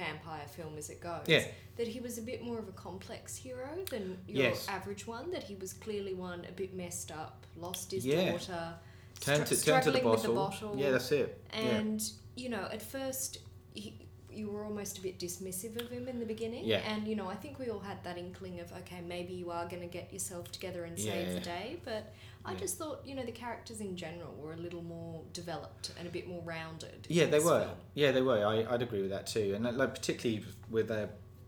vampire 0.01 0.47
film 0.47 0.77
as 0.77 0.89
it 0.89 1.01
goes. 1.01 1.23
Yeah. 1.27 1.43
That 1.77 1.87
he 1.87 1.99
was 1.99 2.17
a 2.17 2.21
bit 2.21 2.41
more 2.43 2.57
of 2.59 2.67
a 2.67 2.71
complex 2.71 3.35
hero 3.35 3.69
than 3.89 4.17
your 4.27 4.45
Yes. 4.45 4.67
average 4.69 5.05
one. 5.07 5.31
That 5.31 5.43
he 5.43 5.55
was 5.55 5.73
clearly 5.73 6.13
one 6.13 6.45
a 6.47 6.51
bit 6.51 6.73
messed 6.73 7.11
up, 7.11 7.45
lost 7.55 7.91
his 7.91 8.05
Yeah. 8.05 8.31
daughter, 8.31 8.75
Turn 9.19 9.45
str- 9.45 9.55
to 9.55 9.63
turn 9.65 9.83
to 9.83 9.91
the 9.91 9.97
bottle. 9.99 10.11
with 10.11 10.21
the 10.23 10.29
bottle. 10.33 10.75
Yeah, 10.77 10.91
that's 10.91 11.11
it. 11.11 11.41
yeah. 11.53 11.59
And 11.59 12.01
you 12.35 12.49
know, 12.49 12.67
at 12.71 12.81
first, 12.83 13.39
he, 13.73 14.06
you 14.37 14.49
were 14.49 14.63
almost 14.63 14.97
a 14.97 15.01
bit 15.01 15.17
dismissive 15.19 15.81
of 15.81 15.89
him 15.89 16.07
in 16.07 16.19
the 16.19 16.25
beginning. 16.25 16.65
Yeah. 16.65 16.77
And 16.91 17.07
you 17.07 17.15
know, 17.15 17.27
I 17.27 17.35
think 17.35 17.59
we 17.59 17.69
all 17.69 17.79
had 17.79 18.03
that 18.03 18.17
inkling 18.17 18.59
of 18.59 18.71
okay, 18.73 19.01
maybe 19.07 19.33
you 19.33 19.49
are 19.51 19.65
going 19.67 19.81
to 19.81 19.87
get 19.87 20.13
yourself 20.13 20.51
together 20.51 20.83
and 20.85 20.97
save 20.97 21.27
Yeah. 21.27 21.33
the 21.33 21.39
day. 21.39 21.77
But 21.83 22.13
I 22.45 22.51
Yeah. 22.53 22.59
just 22.59 22.77
thought, 22.77 23.01
you 23.05 23.15
know, 23.15 23.25
the 23.25 23.31
characters 23.31 23.81
in 23.81 23.95
general 23.97 24.33
were 24.35 24.53
a 24.53 24.57
little 24.57 24.83
more 24.83 25.21
developed 25.33 25.91
and 25.97 26.07
a 26.07 26.11
bit 26.11 26.27
more 26.27 26.41
rounded. 26.43 27.05
Yeah, 27.09 27.25
they 27.25 27.39
were. 27.39 27.61
film. 27.65 27.77
Yeah, 27.95 28.11
they 28.11 28.21
were. 28.21 28.45
I, 28.45 28.73
I'd 28.73 28.81
agree 28.81 29.01
with 29.01 29.11
that 29.11 29.27
too, 29.27 29.53
and 29.55 29.63
like 29.77 29.93
particularly 29.95 30.45
with 30.69 30.91
uh, 30.91 31.07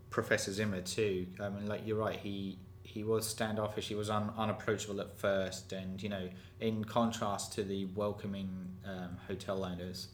Professor 0.10 0.52
Zimmer 0.52 0.82
too. 0.82 1.28
I 1.40 1.50
mean, 1.50 1.68
like 1.68 1.86
you're 1.86 1.98
right. 1.98 2.18
He 2.20 2.58
he 2.84 3.04
was 3.04 3.28
standoffish. 3.28 3.88
He 3.88 3.94
was 3.96 4.10
un, 4.10 4.32
unapproachable 4.36 5.00
at 5.00 5.16
first, 5.20 5.72
and 5.74 6.02
you 6.02 6.10
know, 6.10 6.28
in 6.60 6.84
contrast 6.84 7.54
to 7.54 7.64
the 7.64 7.86
welcoming 7.94 8.50
um, 8.84 9.16
hotel 9.28 9.64
owners, 9.64 10.08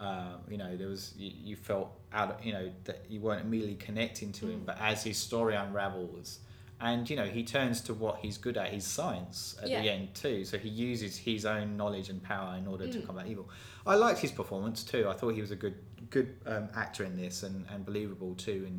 uh, 0.00 0.34
you 0.48 0.58
know, 0.58 0.76
there 0.76 0.88
was 0.88 1.14
you, 1.16 1.30
you 1.50 1.56
felt 1.56 1.92
out. 2.16 2.30
Of, 2.32 2.44
you 2.44 2.52
know 2.52 2.70
that 2.84 3.04
you 3.08 3.20
weren't 3.20 3.42
immediately 3.44 3.76
connecting 3.76 4.32
to 4.32 4.46
him, 4.48 4.60
Mm. 4.60 4.66
but 4.66 4.78
as 4.80 5.04
his 5.04 5.18
story 5.18 5.54
unravels. 5.54 6.40
And 6.78 7.08
you 7.08 7.16
know 7.16 7.24
he 7.24 7.42
turns 7.42 7.80
to 7.82 7.94
what 7.94 8.18
he's 8.18 8.36
good 8.36 8.56
at, 8.58 8.70
his 8.70 8.84
science 8.86 9.56
at 9.62 9.68
Yeah. 9.70 9.80
the 9.82 9.88
end 9.90 10.14
too. 10.14 10.44
So 10.44 10.58
he 10.58 10.68
uses 10.68 11.16
his 11.16 11.46
own 11.46 11.76
knowledge 11.76 12.10
and 12.10 12.22
power 12.22 12.56
in 12.56 12.66
order 12.66 12.86
to 12.86 12.98
Mm. 12.98 13.06
combat 13.06 13.26
evil. 13.28 13.48
I 13.86 13.94
liked 13.94 14.18
his 14.20 14.30
performance 14.32 14.84
too. 14.84 15.08
I 15.08 15.14
thought 15.14 15.30
he 15.30 15.40
was 15.40 15.50
a 15.52 15.56
good 15.56 15.76
good 16.10 16.36
um, 16.46 16.68
actor 16.74 17.02
in 17.04 17.16
this 17.16 17.42
and, 17.42 17.64
and 17.72 17.84
believable 17.84 18.34
too 18.34 18.64
in 18.66 18.76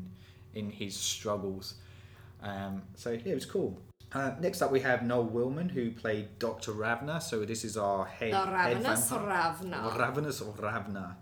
in 0.53 0.71
his 0.71 0.95
struggles. 0.95 1.75
Um, 2.41 2.83
so 2.95 3.11
yeah, 3.11 3.31
it 3.31 3.35
was 3.35 3.45
cool. 3.45 3.77
Uh, 4.13 4.31
next 4.39 4.61
up, 4.61 4.71
we 4.71 4.79
have 4.79 5.03
Noel 5.03 5.27
Willman, 5.27 5.69
who 5.69 5.91
played 5.91 6.39
Dr. 6.39 6.71
Ravna. 6.71 7.19
So 7.19 7.43
this 7.45 7.65
is 7.65 7.75
our 7.77 8.05
head. 8.05 8.31
The 8.31 8.45
head 8.45 8.53
Ravenous 8.77 9.09
vampire. 9.09 9.27
Ravna. 9.27 9.95
Ravenous 9.99 10.41
or 10.41 10.53
Ravna. 10.53 11.17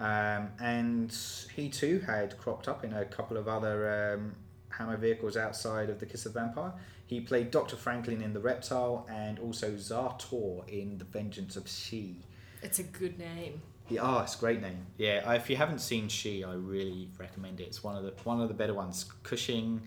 Um, 0.00 0.50
and 0.60 1.16
he 1.54 1.68
too 1.68 2.00
had 2.00 2.36
cropped 2.38 2.68
up 2.68 2.84
in 2.84 2.92
a 2.92 3.04
couple 3.04 3.36
of 3.36 3.46
other 3.46 4.14
um, 4.14 4.34
Hammer 4.70 4.96
vehicles 4.96 5.36
outside 5.36 5.88
of 5.88 6.00
The 6.00 6.06
Kiss 6.06 6.26
of 6.26 6.32
the 6.32 6.40
Vampire. 6.40 6.72
He 7.06 7.20
played 7.20 7.50
Dr. 7.50 7.76
Franklin 7.76 8.22
in 8.22 8.32
The 8.32 8.40
Reptile 8.40 9.06
and 9.10 9.38
also 9.38 9.72
Zartor 9.72 10.68
in 10.68 10.98
The 10.98 11.04
Vengeance 11.04 11.56
of 11.56 11.68
She. 11.68 12.16
It's 12.62 12.78
a 12.78 12.82
good 12.82 13.18
name. 13.18 13.60
Yeah, 13.88 14.00
oh, 14.02 14.20
it's 14.20 14.34
a 14.34 14.38
great 14.38 14.62
name. 14.62 14.86
Yeah, 14.96 15.30
if 15.34 15.50
you 15.50 15.56
haven't 15.56 15.80
seen 15.80 16.08
She, 16.08 16.42
I 16.42 16.54
really 16.54 17.10
recommend 17.18 17.60
it. 17.60 17.64
It's 17.64 17.84
one 17.84 17.96
of 17.96 18.02
the 18.02 18.14
one 18.24 18.40
of 18.40 18.48
the 18.48 18.54
better 18.54 18.72
ones. 18.72 19.04
Cushing 19.22 19.82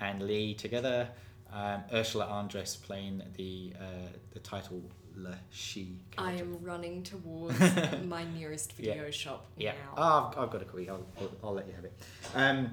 and 0.00 0.22
Lee 0.22 0.54
together. 0.54 1.08
Um, 1.52 1.82
Ursula 1.92 2.26
Andress 2.26 2.80
playing 2.80 3.22
the 3.36 3.72
uh, 3.78 4.08
the 4.32 4.38
title 4.38 4.80
Le 4.99 4.99
She. 5.50 5.96
I 6.18 6.32
am 6.32 6.58
running 6.62 7.02
towards 7.02 7.58
my 8.06 8.24
nearest 8.36 8.74
Yeah. 8.78 8.94
video 8.94 9.10
shop 9.10 9.46
Yeah. 9.56 9.72
now. 9.72 9.94
Oh, 9.96 10.30
I've, 10.32 10.38
I've 10.44 10.50
got 10.50 10.62
a 10.62 10.64
copy. 10.64 10.88
I'll, 10.88 11.04
I'll, 11.20 11.30
I'll 11.44 11.52
let 11.54 11.66
you 11.66 11.74
have 11.74 11.84
it. 11.84 11.92
Um, 12.34 12.72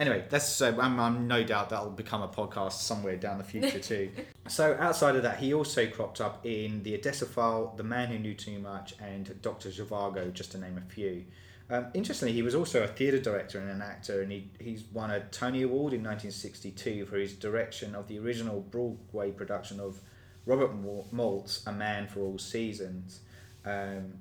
anyway, 0.00 0.24
that's 0.28 0.60
uh, 0.60 0.76
I'm, 0.80 0.98
I'm 1.00 1.26
no 1.26 1.42
doubt 1.44 1.70
that'll 1.70 1.90
become 1.90 2.22
a 2.22 2.28
podcast 2.28 2.72
somewhere 2.72 3.16
down 3.16 3.38
the 3.38 3.44
future 3.44 3.78
too. 3.90 4.10
so 4.48 4.76
outside 4.78 5.16
of 5.16 5.22
that, 5.22 5.38
he 5.38 5.54
also 5.54 5.86
cropped 5.86 6.20
up 6.20 6.44
in 6.46 6.82
the 6.82 6.94
Odessa 6.94 7.26
File, 7.26 7.74
The 7.76 7.84
Man 7.84 8.08
Who 8.08 8.18
Knew 8.18 8.34
Too 8.34 8.58
Much, 8.58 8.94
and 9.00 9.40
Doctor 9.42 9.68
Zhivago, 9.70 10.32
just 10.32 10.52
to 10.52 10.58
name 10.58 10.78
a 10.78 10.92
few. 10.92 11.24
Um, 11.70 11.86
interestingly, 11.94 12.32
he 12.34 12.42
was 12.42 12.54
also 12.54 12.82
a 12.82 12.86
theatre 12.86 13.18
director 13.20 13.58
and 13.58 13.70
an 13.70 13.80
actor, 13.80 14.20
and 14.20 14.30
he, 14.30 14.50
he's 14.60 14.84
won 14.92 15.10
a 15.10 15.20
Tony 15.30 15.62
Award 15.62 15.94
in 15.94 16.00
1962 16.04 17.06
for 17.06 17.16
his 17.16 17.32
direction 17.32 17.94
of 17.94 18.08
the 18.08 18.18
original 18.18 18.60
Broadway 18.60 19.30
production 19.30 19.80
of 19.80 19.98
Robert 20.46 20.74
Mal- 20.74 21.06
Malt's 21.12 21.66
A 21.66 21.72
Man 21.72 22.06
for 22.06 22.20
All 22.20 22.38
Seasons. 22.38 23.20
Um, 23.64 24.14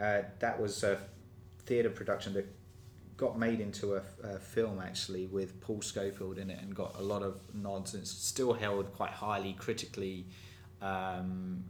uh, 0.00 0.22
that 0.38 0.60
was 0.60 0.82
a 0.82 0.98
theatre 1.66 1.90
production 1.90 2.34
that 2.34 2.46
got 3.16 3.38
made 3.38 3.60
into 3.60 3.96
a, 3.96 4.02
a 4.22 4.38
film 4.38 4.80
actually 4.80 5.26
with 5.26 5.60
Paul 5.60 5.82
Scofield 5.82 6.38
in 6.38 6.50
it 6.50 6.62
and 6.62 6.74
got 6.74 6.94
a 6.98 7.02
lot 7.02 7.22
of 7.22 7.40
nods 7.52 7.94
and 7.94 8.02
it's 8.02 8.12
still 8.12 8.52
held 8.52 8.92
quite 8.94 9.10
highly 9.10 9.54
critically 9.54 10.24
um, 10.80 11.64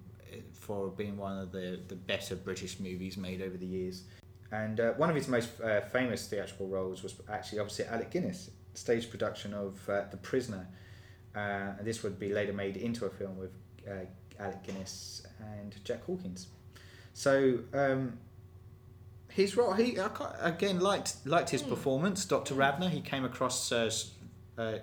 for 0.53 0.88
being 0.88 1.16
one 1.16 1.38
of 1.38 1.53
the, 1.53 1.81
the 1.88 1.97
better 1.97 2.37
British 2.37 2.79
movies 2.79 3.16
made 3.16 3.40
over 3.40 3.57
the 3.57 3.66
years. 3.66 4.05
And 4.53 4.79
uh, 4.81 4.92
one 4.92 5.09
of 5.09 5.16
his 5.16 5.27
most 5.27 5.61
uh, 5.61 5.81
famous 5.81 6.27
theatrical 6.27 6.68
roles 6.68 7.03
was 7.03 7.14
actually 7.31 7.61
opposite 7.61 7.90
Alec 7.90 8.11
Guinness, 8.11 8.51
stage 8.75 9.11
production 9.11 9.55
of 9.55 9.88
uh, 9.88 10.03
The 10.11 10.16
Prisoner. 10.18 10.68
Uh, 11.35 11.73
and 11.79 11.87
this 11.87 12.03
would 12.03 12.18
be 12.18 12.33
later 12.33 12.53
made 12.53 12.77
into 12.77 13.07
a 13.07 13.11
film 13.11 13.38
with 13.38 13.53
uh, 13.90 14.42
Alec 14.42 14.62
Guinness 14.64 15.22
and 15.40 15.74
Jack 15.85 16.05
Hawkins. 16.05 16.48
So 17.14 17.59
um, 17.74 18.18
his 19.29 19.57
role, 19.57 19.72
he 19.72 19.98
I 19.98 20.09
again 20.40 20.81
liked 20.81 21.16
liked 21.27 21.51
his 21.51 21.62
Hmm. 21.62 21.70
performance. 21.70 22.24
Doctor 22.24 22.55
Hmm. 22.55 22.61
Ravna, 22.61 22.88
he 22.90 23.01
came 23.01 23.24
across 23.24 23.70
as, 23.72 24.12
uh, 24.57 24.79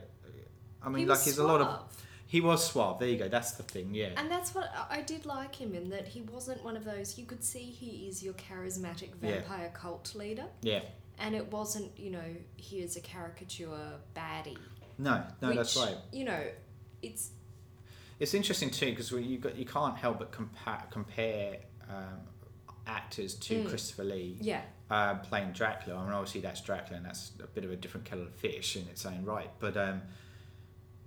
I 0.82 0.90
mean, 0.90 1.00
he 1.00 1.06
like 1.06 1.22
he's 1.22 1.38
a 1.38 1.46
lot 1.48 1.62
of 1.62 1.84
he 2.28 2.42
was 2.42 2.66
suave. 2.66 3.00
There 3.00 3.08
you 3.08 3.18
go. 3.18 3.30
That's 3.30 3.52
the 3.52 3.64
thing. 3.64 3.94
Yeah. 3.94 4.10
And 4.18 4.30
that's 4.30 4.54
what 4.54 4.70
I 4.90 5.02
did 5.02 5.26
like 5.26 5.56
him 5.56 5.74
in 5.76 5.90
that 5.90 6.08
he 6.08 6.22
wasn't 6.22 6.64
one 6.64 6.76
of 6.76 6.84
those. 6.84 7.18
You 7.18 7.26
could 7.26 7.44
see 7.44 7.64
he 7.64 8.08
is 8.08 8.22
your 8.24 8.34
charismatic 8.34 9.10
Yeah. 9.22 9.40
vampire 9.40 9.72
cult 9.74 10.14
leader, 10.16 10.46
Yeah. 10.62 10.82
and 11.20 11.36
it 11.36 11.52
wasn't 11.52 11.98
you 11.98 12.12
know 12.12 12.36
he 12.58 12.82
is 12.82 12.98
a 12.98 13.02
caricature 13.02 14.00
baddie. 14.16 14.58
No, 14.98 15.24
no, 15.42 15.54
that's 15.54 15.76
right. 15.78 15.98
You 16.12 16.26
know, 16.26 16.44
it's 17.02 17.32
It's 18.20 18.34
interesting 18.34 18.70
too 18.70 18.88
because 18.92 19.12
you 19.12 19.38
got 19.38 19.58
you 19.58 19.66
can't 19.66 19.98
help 19.98 20.20
but 20.20 20.32
compare 20.32 20.84
compare 20.90 21.58
um, 21.90 22.20
actors 22.88 23.36
to 23.36 23.64
Mm. 23.64 23.70
Christopher 23.70 24.04
Lee 24.04 24.38
yeah, 24.40 24.62
uh, 24.90 25.16
playing 25.16 25.52
Dracula. 25.52 26.00
I 26.00 26.04
mean, 26.04 26.14
obviously 26.14 26.42
that's 26.42 26.62
Dracula, 26.62 26.98
and 26.98 27.06
that's 27.06 27.32
a 27.44 27.48
bit 27.48 27.66
of 27.66 27.72
a 27.72 27.76
different 27.76 28.06
kettle 28.06 28.26
of 28.26 28.34
fish 28.34 28.76
in 28.76 28.88
its 28.88 29.06
own 29.06 29.24
right. 29.26 29.50
But 29.60 29.76
um, 29.76 30.02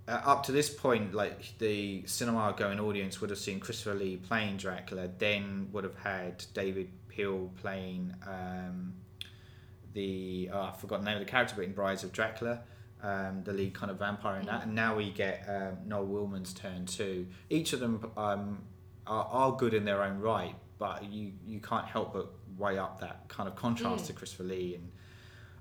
uh, 0.07 0.21
up 0.25 0.43
to 0.43 0.51
this 0.51 0.69
point, 0.69 1.13
like 1.13 1.57
the 1.59 2.03
cinema 2.05 2.53
going 2.55 2.79
audience 2.79 3.21
would 3.21 3.29
have 3.29 3.39
seen 3.39 3.59
Christopher 3.59 3.95
Lee 3.95 4.17
playing 4.17 4.57
Dracula, 4.57 5.09
then 5.17 5.69
would 5.71 5.83
have 5.83 5.97
had 5.97 6.45
David 6.53 6.89
Peel 7.07 7.51
playing 7.61 8.13
um, 8.27 8.93
the 9.93 10.49
oh, 10.53 10.61
I 10.61 10.71
forgot 10.79 10.99
the 10.99 11.05
name 11.05 11.15
of 11.17 11.25
the 11.25 11.29
character, 11.31 11.55
but 11.55 11.65
in 11.65 11.73
Brides 11.73 12.03
of 12.03 12.11
Dracula. 12.11 12.61
Um, 13.01 13.43
the 13.45 13.53
lead 13.53 13.73
kind 13.73 13.89
of 13.89 13.97
vampire 13.97 14.41
in 14.41 14.45
that, 14.47 14.63
and 14.63 14.75
now 14.75 14.93
we 14.97 15.09
get 15.11 15.45
um, 15.47 15.77
Noel 15.87 16.05
Willman's 16.05 16.53
turn 16.53 16.85
too. 16.85 17.27
Each 17.49 17.71
of 17.71 17.79
them 17.79 18.11
um, 18.17 18.63
are, 19.07 19.23
are 19.31 19.51
good 19.55 19.73
in 19.73 19.85
their 19.85 20.03
own 20.03 20.19
right, 20.19 20.53
but 20.79 21.05
you 21.09 21.31
you 21.47 21.61
can't 21.61 21.85
help 21.85 22.11
but 22.13 22.29
weigh 22.57 22.77
up 22.77 22.99
that 22.99 23.29
kind 23.29 23.47
of 23.47 23.55
contrast 23.55 24.03
Mm. 24.03 24.07
to 24.07 24.13
Christopher 24.13 24.43
Lee 24.43 24.75
and 24.75 24.91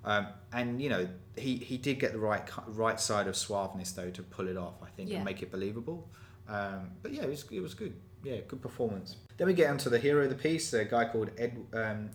um, 0.05 0.27
and 0.53 0.83
you 0.83 0.89
know 0.89 1.07
he, 1.37 1.57
he 1.59 1.77
did 1.77 2.01
get 2.01 2.11
the 2.13 2.19
right 2.19 2.43
right 2.67 2.99
side 2.99 3.29
of 3.29 3.35
suaveness 3.37 3.95
though 3.95 4.11
to 4.11 4.23
pull 4.25 4.49
it 4.49 4.57
off 4.57 4.75
I 4.83 4.89
think 4.91 5.09
Yeah. 5.09 5.17
and 5.17 5.25
make 5.25 5.41
it 5.41 5.53
believable. 5.53 6.09
Um, 6.49 6.91
but 7.03 7.13
yeah, 7.13 7.23
it 7.23 7.29
was 7.29 7.45
it 7.53 7.61
was 7.61 7.75
good. 7.75 7.95
Yeah, 8.25 8.39
good 8.49 8.61
performance. 8.61 9.15
Then 9.37 9.47
we 9.47 9.55
get 9.55 9.71
onto 9.71 9.89
the 9.91 10.01
hero 10.01 10.25
of 10.25 10.31
the 10.31 10.35
piece, 10.35 10.73
a 10.73 10.85
guy 10.85 11.05
called 11.05 11.31
Ed, 11.39 11.57
um, 11.73 12.11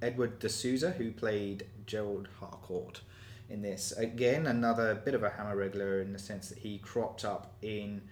Edward 0.00 0.38
de 0.38 0.48
Souza 0.48 0.92
who 0.92 1.10
played 1.12 1.66
Gerald 1.86 2.28
Harcourt 2.40 3.02
in 3.48 3.62
this. 3.62 3.92
Again, 3.92 4.46
another 4.46 4.94
bit 4.94 5.14
of 5.14 5.22
a 5.22 5.30
Hammer 5.30 5.56
regular 5.56 6.00
in 6.00 6.12
the 6.12 6.18
sense 6.18 6.48
that 6.48 6.58
he 6.58 6.78
cropped 6.78 7.24
up 7.24 7.54
in 7.62 8.02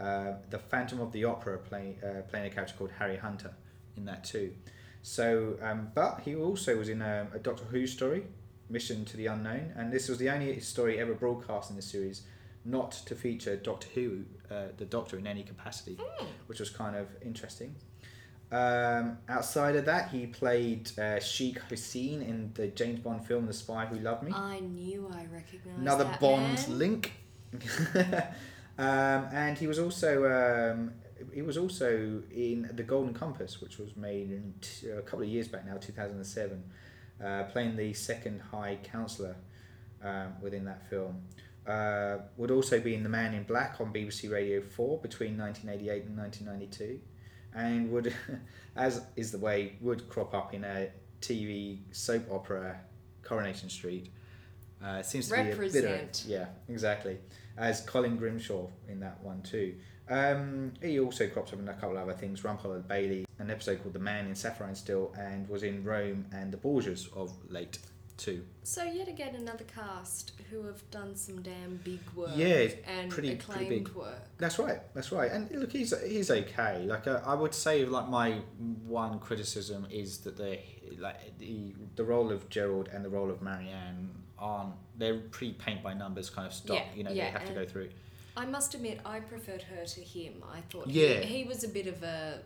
uh, 0.00 0.32
the 0.50 0.58
Phantom 0.58 1.00
of 1.00 1.12
the 1.12 1.24
Opera, 1.24 1.58
play, 1.58 1.96
uh, 2.04 2.22
playing 2.22 2.46
a 2.46 2.50
character 2.50 2.74
called 2.76 2.92
Harry 2.98 3.16
Hunter 3.16 3.54
in 3.96 4.04
that 4.04 4.24
too. 4.24 4.52
So, 5.02 5.56
um, 5.62 5.90
but 5.94 6.22
he 6.24 6.34
also 6.34 6.76
was 6.76 6.88
in 6.88 7.02
a, 7.02 7.28
a 7.34 7.38
Doctor 7.38 7.64
Who 7.64 7.86
story, 7.86 8.24
Mission 8.68 9.04
to 9.06 9.16
the 9.16 9.26
Unknown, 9.26 9.72
and 9.76 9.92
this 9.92 10.08
was 10.08 10.18
the 10.18 10.30
only 10.30 10.60
story 10.60 10.98
ever 10.98 11.14
broadcast 11.14 11.70
in 11.70 11.76
the 11.76 11.82
series 11.82 12.22
not 12.64 12.92
to 13.06 13.14
feature 13.14 13.56
Doctor 13.56 13.88
Who, 13.94 14.24
uh, 14.50 14.66
the 14.76 14.84
Doctor, 14.84 15.18
in 15.18 15.26
any 15.26 15.42
capacity, 15.42 15.98
which 16.46 16.60
was 16.60 16.70
kind 16.70 16.96
of 16.96 17.08
interesting. 17.22 17.74
Um, 18.50 19.18
outside 19.28 19.76
of 19.76 19.84
that, 19.84 20.08
he 20.10 20.26
played 20.26 20.90
uh, 20.98 21.20
Sheikh 21.20 21.58
Hussein 21.68 22.22
in 22.22 22.50
the 22.54 22.68
James 22.68 23.00
Bond 23.00 23.26
film 23.26 23.46
The 23.46 23.52
Spy 23.52 23.84
Who 23.86 23.98
Loved 23.98 24.22
Me. 24.22 24.32
I 24.34 24.60
knew 24.60 25.06
I 25.12 25.26
recognised 25.32 25.80
Another 25.80 26.04
that 26.04 26.20
Bond 26.20 26.54
man. 26.68 26.78
link. 26.78 27.12
um, 28.78 29.26
and 29.32 29.58
he 29.58 29.66
was 29.66 29.78
also 29.78 30.30
um, 30.30 30.92
he 31.34 31.42
was 31.42 31.56
also 31.58 32.22
in 32.30 32.70
The 32.74 32.82
Golden 32.82 33.12
Compass, 33.12 33.60
which 33.60 33.78
was 33.78 33.96
made 33.96 34.30
in 34.30 34.54
t- 34.60 34.88
a 34.88 35.02
couple 35.02 35.22
of 35.22 35.28
years 35.28 35.48
back 35.48 35.66
now, 35.66 35.76
two 35.76 35.92
thousand 35.92 36.16
and 36.16 36.26
seven, 36.26 36.62
uh, 37.22 37.44
playing 37.44 37.76
the 37.76 37.92
second 37.92 38.40
High 38.40 38.78
Counselor 38.82 39.36
um, 40.02 40.34
within 40.40 40.64
that 40.64 40.88
film. 40.88 41.20
Uh, 41.66 42.18
would 42.38 42.50
also 42.50 42.80
be 42.80 42.94
in 42.94 43.02
The 43.02 43.10
Man 43.10 43.34
in 43.34 43.42
Black 43.42 43.78
on 43.78 43.92
BBC 43.92 44.30
Radio 44.32 44.62
Four 44.62 44.98
between 45.00 45.36
nineteen 45.36 45.68
eighty 45.68 45.90
eight 45.90 46.04
and 46.04 46.16
nineteen 46.16 46.46
ninety 46.46 46.66
two, 46.66 47.00
and 47.54 47.90
would, 47.90 48.14
as 48.76 49.02
is 49.16 49.32
the 49.32 49.38
way, 49.38 49.76
would 49.80 50.08
crop 50.08 50.34
up 50.34 50.54
in 50.54 50.64
a 50.64 50.88
TV 51.20 51.78
soap 51.92 52.24
opera, 52.30 52.80
Coronation 53.22 53.68
Street. 53.68 54.10
Uh, 54.84 55.02
seems 55.02 55.28
to 55.28 55.34
be 55.34 55.40
a 55.40 55.44
bit 55.44 55.58
Represent. 55.58 56.24
of 56.24 56.30
yeah, 56.30 56.46
exactly. 56.68 57.18
As 57.56 57.80
Colin 57.80 58.16
Grimshaw 58.16 58.66
in 58.88 59.00
that 59.00 59.22
one 59.22 59.42
too. 59.42 59.74
Um, 60.10 60.72
he 60.80 61.00
also 61.00 61.26
crops 61.28 61.52
up 61.52 61.58
in 61.58 61.68
a 61.68 61.74
couple 61.74 61.96
of 61.96 62.04
other 62.04 62.14
things. 62.14 62.42
Rumpole 62.42 62.76
and 62.76 62.88
Bailey, 62.88 63.26
an 63.38 63.50
episode 63.50 63.82
called 63.82 63.92
The 63.92 63.98
Man 63.98 64.26
in 64.26 64.34
Sapphire 64.34 64.68
and 64.68 64.76
Still, 64.76 65.12
and 65.18 65.48
was 65.48 65.62
in 65.62 65.84
Rome 65.84 66.26
and 66.32 66.50
The 66.52 66.56
Borgias 66.56 67.08
of 67.14 67.32
late 67.50 67.78
too. 68.18 68.44
So 68.62 68.82
yet 68.84 69.08
again, 69.08 69.34
another 69.34 69.64
cast 69.64 70.32
who 70.50 70.66
have 70.66 70.82
done 70.90 71.16
some 71.16 71.40
damn 71.42 71.76
big 71.84 72.00
work. 72.14 72.30
Yeah, 72.36 72.68
and 72.86 73.10
pretty- 73.10 73.36
pretty 73.36 73.68
big. 73.68 73.88
work. 73.94 74.22
That's 74.38 74.58
right. 74.58 74.80
That's 74.94 75.10
right. 75.12 75.30
And 75.30 75.50
look, 75.52 75.72
he's 75.72 75.94
he's 76.06 76.30
okay. 76.30 76.84
Like 76.86 77.06
uh, 77.06 77.20
I 77.24 77.34
would 77.34 77.54
say, 77.54 77.84
like 77.86 78.08
my 78.08 78.40
one 78.86 79.18
criticism 79.20 79.86
is 79.90 80.18
that 80.18 80.36
the 80.36 80.58
like 80.98 81.38
the 81.38 81.74
the 81.96 82.04
role 82.04 82.30
of 82.30 82.48
Gerald 82.50 82.88
and 82.92 83.04
the 83.04 83.08
role 83.10 83.30
of 83.30 83.40
Marianne 83.40 84.10
aren't 84.38 84.74
they're 84.98 85.18
pretty 85.18 85.54
paint 85.54 85.82
by 85.82 85.94
numbers 85.94 86.28
kind 86.30 86.46
of 86.46 86.52
stuff. 86.52 86.76
Yeah, 86.76 86.84
you 86.94 87.04
know, 87.04 87.10
yeah, 87.10 87.24
they 87.26 87.30
have 87.38 87.46
to 87.46 87.54
go 87.54 87.64
through. 87.64 87.88
I 88.36 88.44
must 88.46 88.74
admit, 88.74 89.00
I 89.04 89.18
preferred 89.18 89.62
her 89.62 89.84
to 89.84 90.00
him. 90.00 90.44
I 90.52 90.60
thought 90.70 90.86
Yeah. 90.86 91.20
he, 91.20 91.38
he 91.38 91.44
was 91.44 91.64
a 91.64 91.68
bit 91.68 91.88
of 91.88 92.02
a 92.04 92.38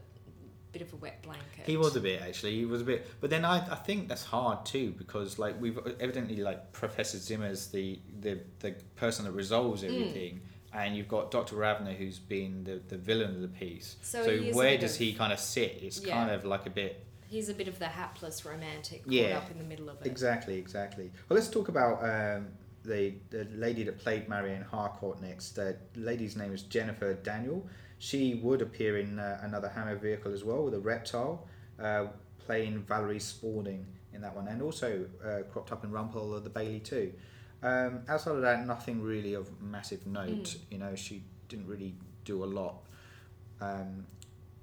bit 0.73 0.83
of 0.83 0.93
a 0.93 0.97
wet 0.97 1.23
blanket. 1.23 1.65
He 1.67 1.77
was 1.77 1.97
a 1.97 2.01
bit 2.01 2.23
actually. 2.23 2.57
He 2.57 2.65
was 2.65 2.81
a 2.81 2.85
bit, 2.85 3.07
but 3.21 3.31
then 3.31 3.45
I, 3.45 3.59
I 3.71 3.75
think 3.75 4.09
that's 4.09 4.25
hard 4.25 4.65
too 4.65 4.95
because 4.97 5.39
like 5.39 5.61
we've 5.61 5.79
evidently 6.01 6.37
like 6.37 6.73
Professor 6.73 7.19
Zimmer's 7.19 7.69
the 7.69 7.99
the, 8.21 8.41
the 8.61 8.75
person 8.97 9.25
that 9.27 9.33
resolves 9.33 9.83
Mm. 9.83 9.87
everything, 9.95 10.41
and 10.73 10.97
you've 10.97 11.09
got 11.09 11.31
Doctor 11.31 11.57
Ravna 11.57 11.93
who's 11.93 12.19
been 12.19 12.65
the, 12.65 12.81
the 12.89 12.97
villain 12.97 13.35
of 13.37 13.43
the 13.43 13.49
piece. 13.49 13.97
So 14.03 14.25
So, 14.25 14.31
he 14.39 14.49
is 14.49 14.55
a 14.55 14.59
where 14.59 14.79
does 14.79 14.95
of- 14.95 14.99
he 15.01 15.13
kind 15.13 15.33
of 15.33 15.39
sit? 15.39 15.79
It's 15.83 16.01
Yeah. 16.05 16.15
kind 16.15 16.31
of 16.31 16.45
like 16.45 16.67
a 16.67 16.71
bit 16.71 17.07
He's 17.29 17.49
a 17.49 17.55
bit 17.55 17.67
of 17.67 17.79
the 17.79 17.87
hapless 17.87 18.45
romantic 18.45 19.05
caught 19.05 19.13
Yeah. 19.13 19.39
up 19.39 19.51
in 19.51 19.57
the 19.57 19.65
middle 19.65 19.89
of 19.89 20.01
it. 20.03 20.07
exactly 20.07 20.59
exactly. 20.59 21.11
Well, 21.29 21.37
let's 21.39 21.49
talk 21.49 21.69
about 21.69 22.03
um, 22.05 22.49
the 22.85 23.15
the 23.31 23.47
lady 23.55 23.85
that 23.85 23.99
played 23.99 24.29
Marianne 24.29 24.63
Harcourt 24.63 25.21
next. 25.21 25.53
The 25.53 25.77
lady's 25.97 26.37
name 26.37 26.53
is 26.53 26.63
Jennifer 26.63 27.15
Daniel. 27.15 27.67
She 27.99 28.35
would 28.35 28.63
appear 28.63 28.99
in 28.99 29.19
uh, 29.19 29.41
another 29.43 29.69
Hammer 29.69 29.97
vehicle 29.97 30.33
as 30.33 30.43
well 30.43 30.65
with 30.65 30.75
a 30.75 30.81
reptile, 30.81 31.47
uh, 31.81 32.07
playing 32.47 32.83
Valerie 32.83 33.21
Spalding 33.21 33.87
in 34.13 34.21
that 34.23 34.35
one, 34.35 34.49
and 34.49 34.61
also 34.61 35.07
uh, 35.25 35.43
cropped 35.53 35.71
up 35.71 35.85
in 35.85 35.91
Rumpole 35.91 36.35
of 36.35 36.45
the 36.45 36.51
Bailey 36.51 36.81
too. 36.81 37.13
Um, 37.63 38.01
outside 38.09 38.35
of 38.35 38.43
that, 38.43 38.67
nothing 38.67 39.01
really 39.01 39.35
of 39.35 39.49
massive 39.63 40.07
note. 40.07 40.29
Mm. 40.29 40.59
You 40.71 40.79
know, 40.79 40.97
she 40.97 41.23
didn't 41.49 41.69
really 41.69 41.95
do 42.25 42.43
a 42.43 42.47
lot 42.47 42.83
um, 43.61 44.07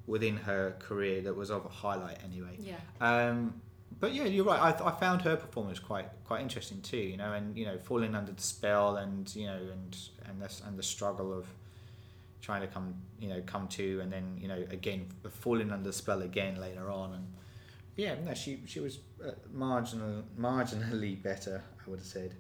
within 0.06 0.36
her 0.36 0.76
career 0.80 1.22
that 1.22 1.36
was 1.36 1.50
of 1.50 1.66
a 1.66 1.70
highlight 1.70 2.18
anyway. 2.24 2.58
Yeah. 2.60 2.76
Um, 3.00 3.62
but 4.00 4.14
yeah, 4.14 4.26
you're 4.26 4.46
right. 4.46 4.60
I, 4.82 4.88
I 4.88 4.92
found 4.92 5.22
her 5.24 5.36
performance 5.36 5.80
quite 5.80 6.08
quite 6.26 6.42
interesting 6.42 6.82
too. 6.82 6.98
You 6.98 7.18
know, 7.18 7.34
and 7.34 7.58
you 7.58 7.66
know, 7.66 7.78
falling 7.78 8.16
under 8.16 8.32
the 8.32 8.42
spell, 8.42 8.98
and 8.98 9.34
you 9.36 9.46
know, 9.48 9.60
and 9.72 9.98
and 10.28 10.42
this 10.42 10.62
and 10.66 10.78
the 10.78 10.84
struggle 10.84 11.34
of 11.38 11.48
trying 12.42 12.62
to 12.62 12.68
come, 12.68 12.96
you 13.20 13.30
know, 13.30 13.42
come 13.46 13.68
to, 13.68 14.00
and 14.02 14.12
then 14.12 14.38
you 14.42 14.48
know, 14.48 14.64
again 14.72 15.08
falling 15.30 15.72
under 15.72 15.90
the 15.90 15.94
spell 15.94 16.22
again 16.22 16.60
later 16.60 16.90
on, 16.90 17.14
and 17.14 17.28
yeah, 17.96 18.16
no, 18.26 18.34
she 18.34 18.62
she 18.66 18.80
was 18.80 19.00
uh, 19.26 19.32
marginal 19.54 20.24
marginally 20.40 21.22
better. 21.22 21.62
I 21.86 21.90
would 21.90 22.00
have 22.00 22.08
said. 22.08 22.36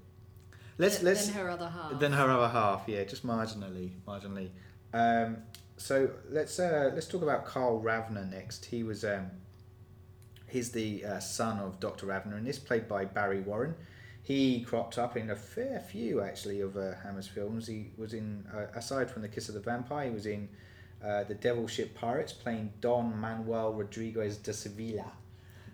Let's 0.78 0.98
Than- 1.00 1.06
let's 1.08 1.26
than 1.28 1.36
her 1.36 1.50
other 1.50 1.67
half. 1.69 2.00
than 2.00 2.13
her 2.13 2.30
other 2.30 2.48
half, 2.48 2.84
yeah, 2.88 3.04
just 3.04 3.28
marginally, 3.28 3.91
marginally. 4.08 4.50
Um, 4.93 5.38
so 5.76 6.10
let's 6.30 6.58
uh, 6.60 6.91
let's 6.93 7.08
talk 7.08 7.22
about 7.22 7.45
Carl 7.45 7.80
Ravna 7.82 8.26
next. 8.26 8.63
He 8.65 8.84
was 8.84 9.04
um, 9.04 9.30
he's 10.50 10.72
the 10.72 11.06
uh, 11.06 11.20
son 11.20 11.60
of 11.60 11.80
Doctor 11.80 12.06
Ravna, 12.08 12.36
and 12.36 12.46
this 12.48 12.60
played 12.60 12.88
by 12.88 13.06
Barry 13.06 13.42
Warren. 13.42 13.76
He 14.24 14.62
cropped 14.62 14.98
up 14.98 15.18
in 15.18 15.30
a 15.32 15.36
fair 15.36 15.80
few 15.80 16.22
actually 16.22 16.62
of 16.62 16.78
uh, 16.78 16.94
Hammer's 17.04 17.28
films. 17.28 17.66
He 17.68 17.92
was 17.98 18.14
in 18.14 18.46
uh, 18.54 18.68
aside 18.78 19.10
from 19.10 19.22
The 19.22 19.28
Kiss 19.28 19.50
of 19.50 19.56
the 19.56 19.62
Vampire, 19.62 20.06
he 20.10 20.12
was 20.14 20.26
in 20.26 20.50
uh, 21.04 21.24
The 21.24 21.36
Devil 21.36 21.68
Ship 21.68 21.94
Pirates, 21.96 22.34
playing 22.34 22.72
Don 22.82 23.20
Manuel 23.20 23.74
Rodriguez 23.74 24.38
de 24.38 24.54
Sevilla. 24.54 25.12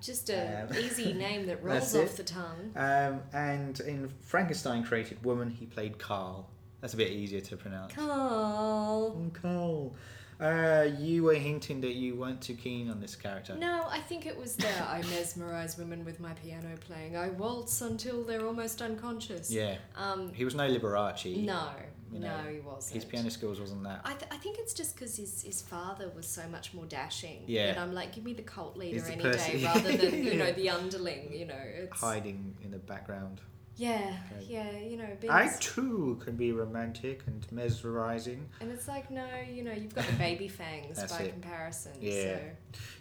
Just 0.02 0.30
a 0.30 0.68
Um, 0.70 0.78
easy 0.78 1.14
name 1.28 1.48
that 1.48 1.64
rolls 1.64 1.96
off 1.96 2.12
it. 2.12 2.18
the 2.18 2.24
tongue. 2.24 2.72
Um, 2.76 3.22
and 3.34 3.80
in 3.82 4.10
Frankenstein 4.22 4.84
Created 4.84 5.24
Woman, 5.26 5.50
he 5.50 5.66
played 5.66 5.98
Carl. 5.98 6.48
That's 6.82 6.94
a 6.94 6.98
bit 6.98 7.12
easier 7.12 7.42
to 7.42 7.58
pronounce. 7.58 7.94
Carl. 7.94 9.18
Oh, 9.18 9.32
Carl. 9.34 9.96
Uh, 10.40 10.88
you 11.00 11.24
were 11.24 11.34
hinting 11.36 11.80
that 11.82 11.94
you 11.94 12.16
weren't 12.16 12.42
too 12.42 12.56
keen 12.56 12.90
on 12.90 13.00
this 13.00 13.16
character. 13.16 13.56
No, 13.56 13.86
I 13.90 14.00
think 14.00 14.26
it 14.26 14.38
was 14.38 14.56
there. 14.58 14.86
I 14.90 15.02
mesmerize 15.10 15.78
women 15.78 16.04
with 16.04 16.20
my 16.20 16.34
piano 16.34 16.76
playing. 16.82 17.16
I 17.16 17.30
waltz 17.30 17.82
until 17.82 18.24
they're 18.24 18.46
almost 18.46 18.82
unconscious. 18.82 19.50
Yeah, 19.50 19.76
Um, 19.96 20.34
he 20.34 20.44
was 20.44 20.54
no 20.54 20.68
Liberace. 20.70 21.26
no, 21.46 21.70
you 22.12 22.20
no, 22.20 22.28
know, 22.44 22.50
he 22.50 22.60
wasn't. 22.60 22.96
His 22.96 23.06
piano 23.06 23.30
skills 23.30 23.60
wasn't 23.62 23.84
that. 23.84 24.02
I, 24.04 24.14
th- 24.14 24.30
I 24.32 24.38
think 24.38 24.58
it's 24.60 24.74
just 24.74 24.96
because 24.96 25.16
his, 25.16 25.42
his 25.44 25.62
father 25.62 26.12
was 26.16 26.28
so 26.28 26.44
much 26.50 26.74
more 26.74 26.86
dashing. 26.86 27.44
Yeah. 27.48 27.68
And 27.70 27.80
I'm 27.80 27.94
like, 27.94 28.14
give 28.14 28.26
me 28.26 28.34
the 28.34 28.42
cult 28.44 28.76
leader 28.76 29.00
the 29.00 29.12
any 29.14 29.22
person- 29.24 29.60
day 29.60 29.64
rather 29.66 29.92
than, 29.96 30.24
you 30.24 30.34
know, 30.36 30.52
the 30.52 30.70
underling, 30.70 31.32
you 31.34 31.46
know. 31.46 31.56
It's, 31.78 32.00
Hiding 32.00 32.56
in 32.62 32.72
the 32.72 32.78
background. 32.78 33.40
Yeah, 33.78 34.16
Okay. 34.32 34.46
yeah, 34.48 34.78
you 34.78 34.96
know, 34.98 35.08
being 35.20 35.34
I 35.34 35.50
too 35.60 36.20
can 36.24 36.36
be 36.38 36.52
romantic 36.54 37.24
and 37.28 37.46
mesmerizing. 37.52 38.48
And 38.62 38.72
it's 38.72 38.88
like, 38.88 39.12
no, 39.12 39.26
you 39.52 39.64
know, 39.64 39.74
you've 39.74 39.94
got 39.94 40.06
the 40.06 40.14
baby 40.14 40.48
fangs 40.62 41.04
by 41.12 41.20
it. 41.24 41.32
comparison. 41.34 41.92
Yeah. 42.00 42.38
So. 42.38 42.40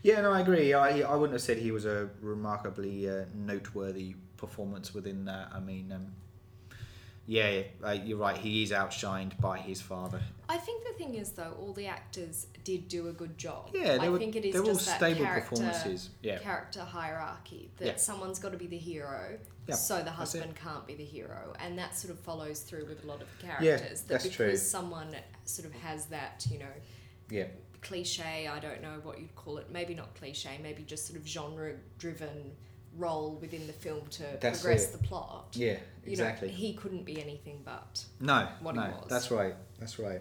Yeah, 0.03 0.21
no, 0.23 0.33
I 0.33 0.41
agree. 0.41 0.75
I, 0.75 1.01
I 1.03 1.15
wouldn't 1.15 1.33
have 1.35 1.43
said 1.43 1.59
he 1.59 1.71
was 1.71 1.87
a 1.87 2.11
remarkably 2.21 3.09
uh, 3.09 3.25
noteworthy 3.35 4.17
performance 4.37 4.93
within 4.93 5.25
that. 5.27 5.51
I 5.55 5.61
mean, 5.61 5.93
um, 5.93 6.07
yeah, 7.27 7.63
uh, 7.83 7.93
you're 7.93 8.19
right. 8.19 8.37
He 8.37 8.63
is 8.65 8.71
outshined 8.73 9.41
by 9.41 9.59
his 9.59 9.81
father. 9.81 10.21
I 10.49 10.59
think 10.59 10.85
the 10.87 10.93
thing 10.93 11.15
is, 11.15 11.31
though, 11.31 11.57
all 11.59 11.73
the 11.73 11.87
actors 11.87 12.49
did 12.65 12.89
do 12.89 13.09
a 13.09 13.13
good 13.13 13.39
job. 13.39 13.71
Yeah, 13.73 13.97
I 14.01 14.09
were, 14.11 14.19
think 14.19 14.37
it 14.37 14.45
is 14.45 14.53
they're 14.53 14.63
all 14.63 14.75
just 14.75 14.85
that 14.87 14.97
stable 14.99 15.25
character, 15.25 15.49
performances. 15.51 16.11
Yeah, 16.23 16.39
character 16.39 16.81
hierarchy 16.81 17.71
that 17.79 17.87
Yeah. 17.87 17.97
someone's 17.97 18.39
got 18.39 18.53
to 18.53 18.59
be 18.59 18.67
the 18.67 18.77
hero, 18.77 19.39
Yeah, 19.67 19.75
so 19.77 20.03
the 20.03 20.11
husband 20.11 20.55
can't 20.57 20.87
be 20.87 20.95
the 20.95 21.05
hero, 21.05 21.55
and 21.59 21.79
that 21.79 21.97
sort 21.97 22.13
of 22.13 22.21
follows 22.21 22.61
through 22.61 22.87
with 22.87 23.03
a 23.05 23.07
lot 23.07 23.23
of 23.23 23.29
the 23.41 23.47
characters. 23.47 24.03
that 24.03 24.09
that's 24.09 24.25
because 24.25 24.37
true. 24.37 24.57
someone 24.57 25.15
sort 25.45 25.67
of 25.67 25.75
has 25.81 26.07
that, 26.07 26.47
you 26.51 26.59
know, 26.59 26.67
yeah, 27.31 27.45
cliche. 27.81 28.47
I 28.47 28.59
don't 28.59 28.83
know 28.83 28.99
what 29.03 29.19
you'd 29.21 29.35
call 29.37 29.57
it. 29.59 29.71
Maybe 29.71 29.95
not 29.95 30.15
cliche. 30.17 30.59
Maybe 30.63 30.83
just 30.83 31.07
sort 31.07 31.19
of 31.19 31.27
genre-driven 31.27 32.53
role 32.97 33.39
within 33.41 33.67
the 33.67 33.73
film 33.73 34.03
to 34.09 34.23
That's 34.41 34.61
progress 34.61 34.89
it. 34.89 34.93
the 35.01 35.07
plot. 35.07 35.49
yeah, 35.55 35.73
You 36.05 36.13
exactly. 36.13 36.49
know, 36.49 36.55
he 36.55 36.75
couldn't 36.75 37.05
be 37.05 37.21
anything 37.21 37.61
but. 37.65 38.05
No, 38.21 38.49
what 38.61 38.75
he 38.75 38.81
no, 38.81 38.87
was. 38.89 39.07
that's 39.09 39.31
right. 39.31 39.55
That's 39.81 39.99
right. 39.99 40.21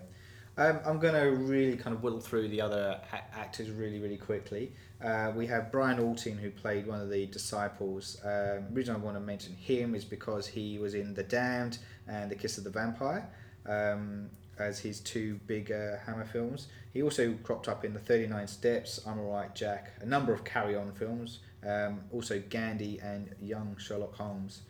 Um, 0.56 0.80
I'm 0.86 1.00
going 1.00 1.16
to 1.16 1.32
really 1.36 1.76
kind 1.78 1.96
of 1.96 2.04
whittle 2.04 2.20
through 2.20 2.48
the 2.50 2.62
other 2.62 3.02
a- 3.12 3.38
actors 3.38 3.72
really, 3.72 4.00
really 4.00 4.18
quickly. 4.18 4.72
Uh, 5.04 5.32
we 5.36 5.48
have 5.48 5.72
Brian 5.72 5.98
Oulton, 6.00 6.38
who 6.38 6.52
played 6.52 6.86
one 6.86 7.02
of 7.02 7.10
the 7.10 7.26
disciples. 7.26 8.18
Um, 8.24 8.66
the 8.70 8.74
reason 8.74 8.96
I 8.96 9.00
want 9.00 9.16
to 9.18 9.20
mention 9.22 9.54
him 9.56 9.96
is 9.96 10.06
because 10.06 10.46
he 10.48 10.78
was 10.78 10.94
in 10.94 11.14
The 11.16 11.24
Damned 11.24 11.80
and 12.08 12.30
The 12.30 12.36
Kiss 12.36 12.58
of 12.60 12.64
the 12.66 12.70
Vampire 12.70 13.28
um, 13.68 14.30
as 14.60 14.80
his 14.80 15.00
two 15.00 15.40
big 15.48 15.72
uh, 15.72 15.98
Hammer 16.06 16.26
films. 16.26 16.68
He 16.94 17.02
also 17.02 17.34
cropped 17.42 17.68
up 17.68 17.84
in 17.84 17.94
The 17.94 18.00
39 18.00 18.48
Steps, 18.48 19.00
I'm 19.08 19.20
Alright 19.20 19.56
Jack, 19.56 19.94
a 20.02 20.06
number 20.06 20.34
of 20.34 20.44
Carry 20.44 20.76
On 20.76 20.92
films, 20.94 21.40
um, 21.68 22.02
also 22.12 22.42
Gandhi 22.50 23.00
and 23.02 23.34
Young 23.42 23.76
Sherlock 23.80 24.14
Holmes. 24.16 24.62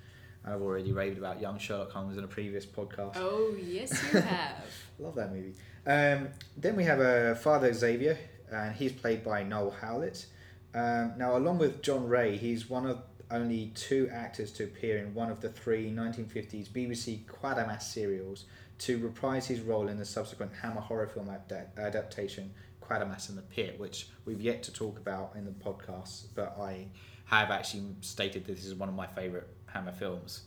I've 0.45 0.61
already 0.61 0.91
raved 0.91 1.17
about 1.17 1.41
Young 1.41 1.57
Sherlock 1.57 1.91
Holmes 1.91 2.17
in 2.17 2.23
a 2.23 2.27
previous 2.27 2.65
podcast. 2.65 3.13
Oh 3.15 3.55
yes, 3.61 3.91
you 4.13 4.19
have. 4.21 4.63
Love 4.99 5.15
that 5.15 5.31
movie. 5.33 5.53
Um, 5.85 6.29
then 6.55 6.75
we 6.75 6.83
have 6.85 6.99
uh, 6.99 7.35
Father 7.35 7.73
Xavier, 7.73 8.17
and 8.51 8.75
he's 8.75 8.91
played 8.91 9.23
by 9.23 9.43
Noel 9.43 9.71
Howlett. 9.71 10.25
Um, 10.73 11.13
now, 11.17 11.37
along 11.37 11.59
with 11.59 11.81
John 11.81 12.07
Rae, 12.07 12.37
he's 12.37 12.69
one 12.69 12.85
of 12.85 13.03
only 13.31 13.71
two 13.73 14.09
actors 14.11 14.51
to 14.51 14.63
appear 14.63 14.97
in 14.97 15.13
one 15.13 15.29
of 15.29 15.41
the 15.41 15.49
three 15.49 15.91
1950s 15.91 16.69
BBC 16.69 17.25
Quatermass 17.25 17.81
serials 17.83 18.45
to 18.79 18.97
reprise 18.99 19.47
his 19.47 19.61
role 19.61 19.87
in 19.87 19.97
the 19.97 20.05
subsequent 20.05 20.51
Hammer 20.61 20.81
horror 20.81 21.07
film 21.07 21.27
adap- 21.27 21.77
adaptation 21.77 22.53
Quatermass 22.81 23.29
and 23.29 23.37
the 23.37 23.43
Pit, 23.43 23.79
which 23.79 24.07
we've 24.25 24.41
yet 24.41 24.61
to 24.63 24.73
talk 24.73 24.97
about 24.97 25.33
in 25.35 25.45
the 25.45 25.51
podcast, 25.51 26.25
but 26.35 26.55
I 26.59 26.87
have 27.25 27.49
actually 27.49 27.83
stated 28.01 28.45
this 28.45 28.65
is 28.65 28.75
one 28.75 28.89
of 28.89 28.95
my 28.95 29.07
favourite 29.07 29.47
Hammer 29.67 29.93
films. 29.93 30.43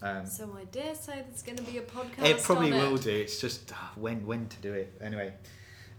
Um, 0.00 0.26
so 0.26 0.56
I 0.56 0.64
dare 0.66 0.94
say 0.94 1.24
there's 1.28 1.42
going 1.42 1.58
to 1.58 1.64
be 1.64 1.78
a 1.78 1.82
podcast. 1.82 2.24
it 2.24 2.42
probably 2.42 2.70
will 2.72 2.94
it. 2.94 3.02
do. 3.02 3.10
It's 3.10 3.40
just 3.40 3.72
ah, 3.74 3.92
when 3.96 4.24
when 4.26 4.48
to 4.48 4.56
do 4.58 4.72
it. 4.72 4.92
Anyway, 5.02 5.32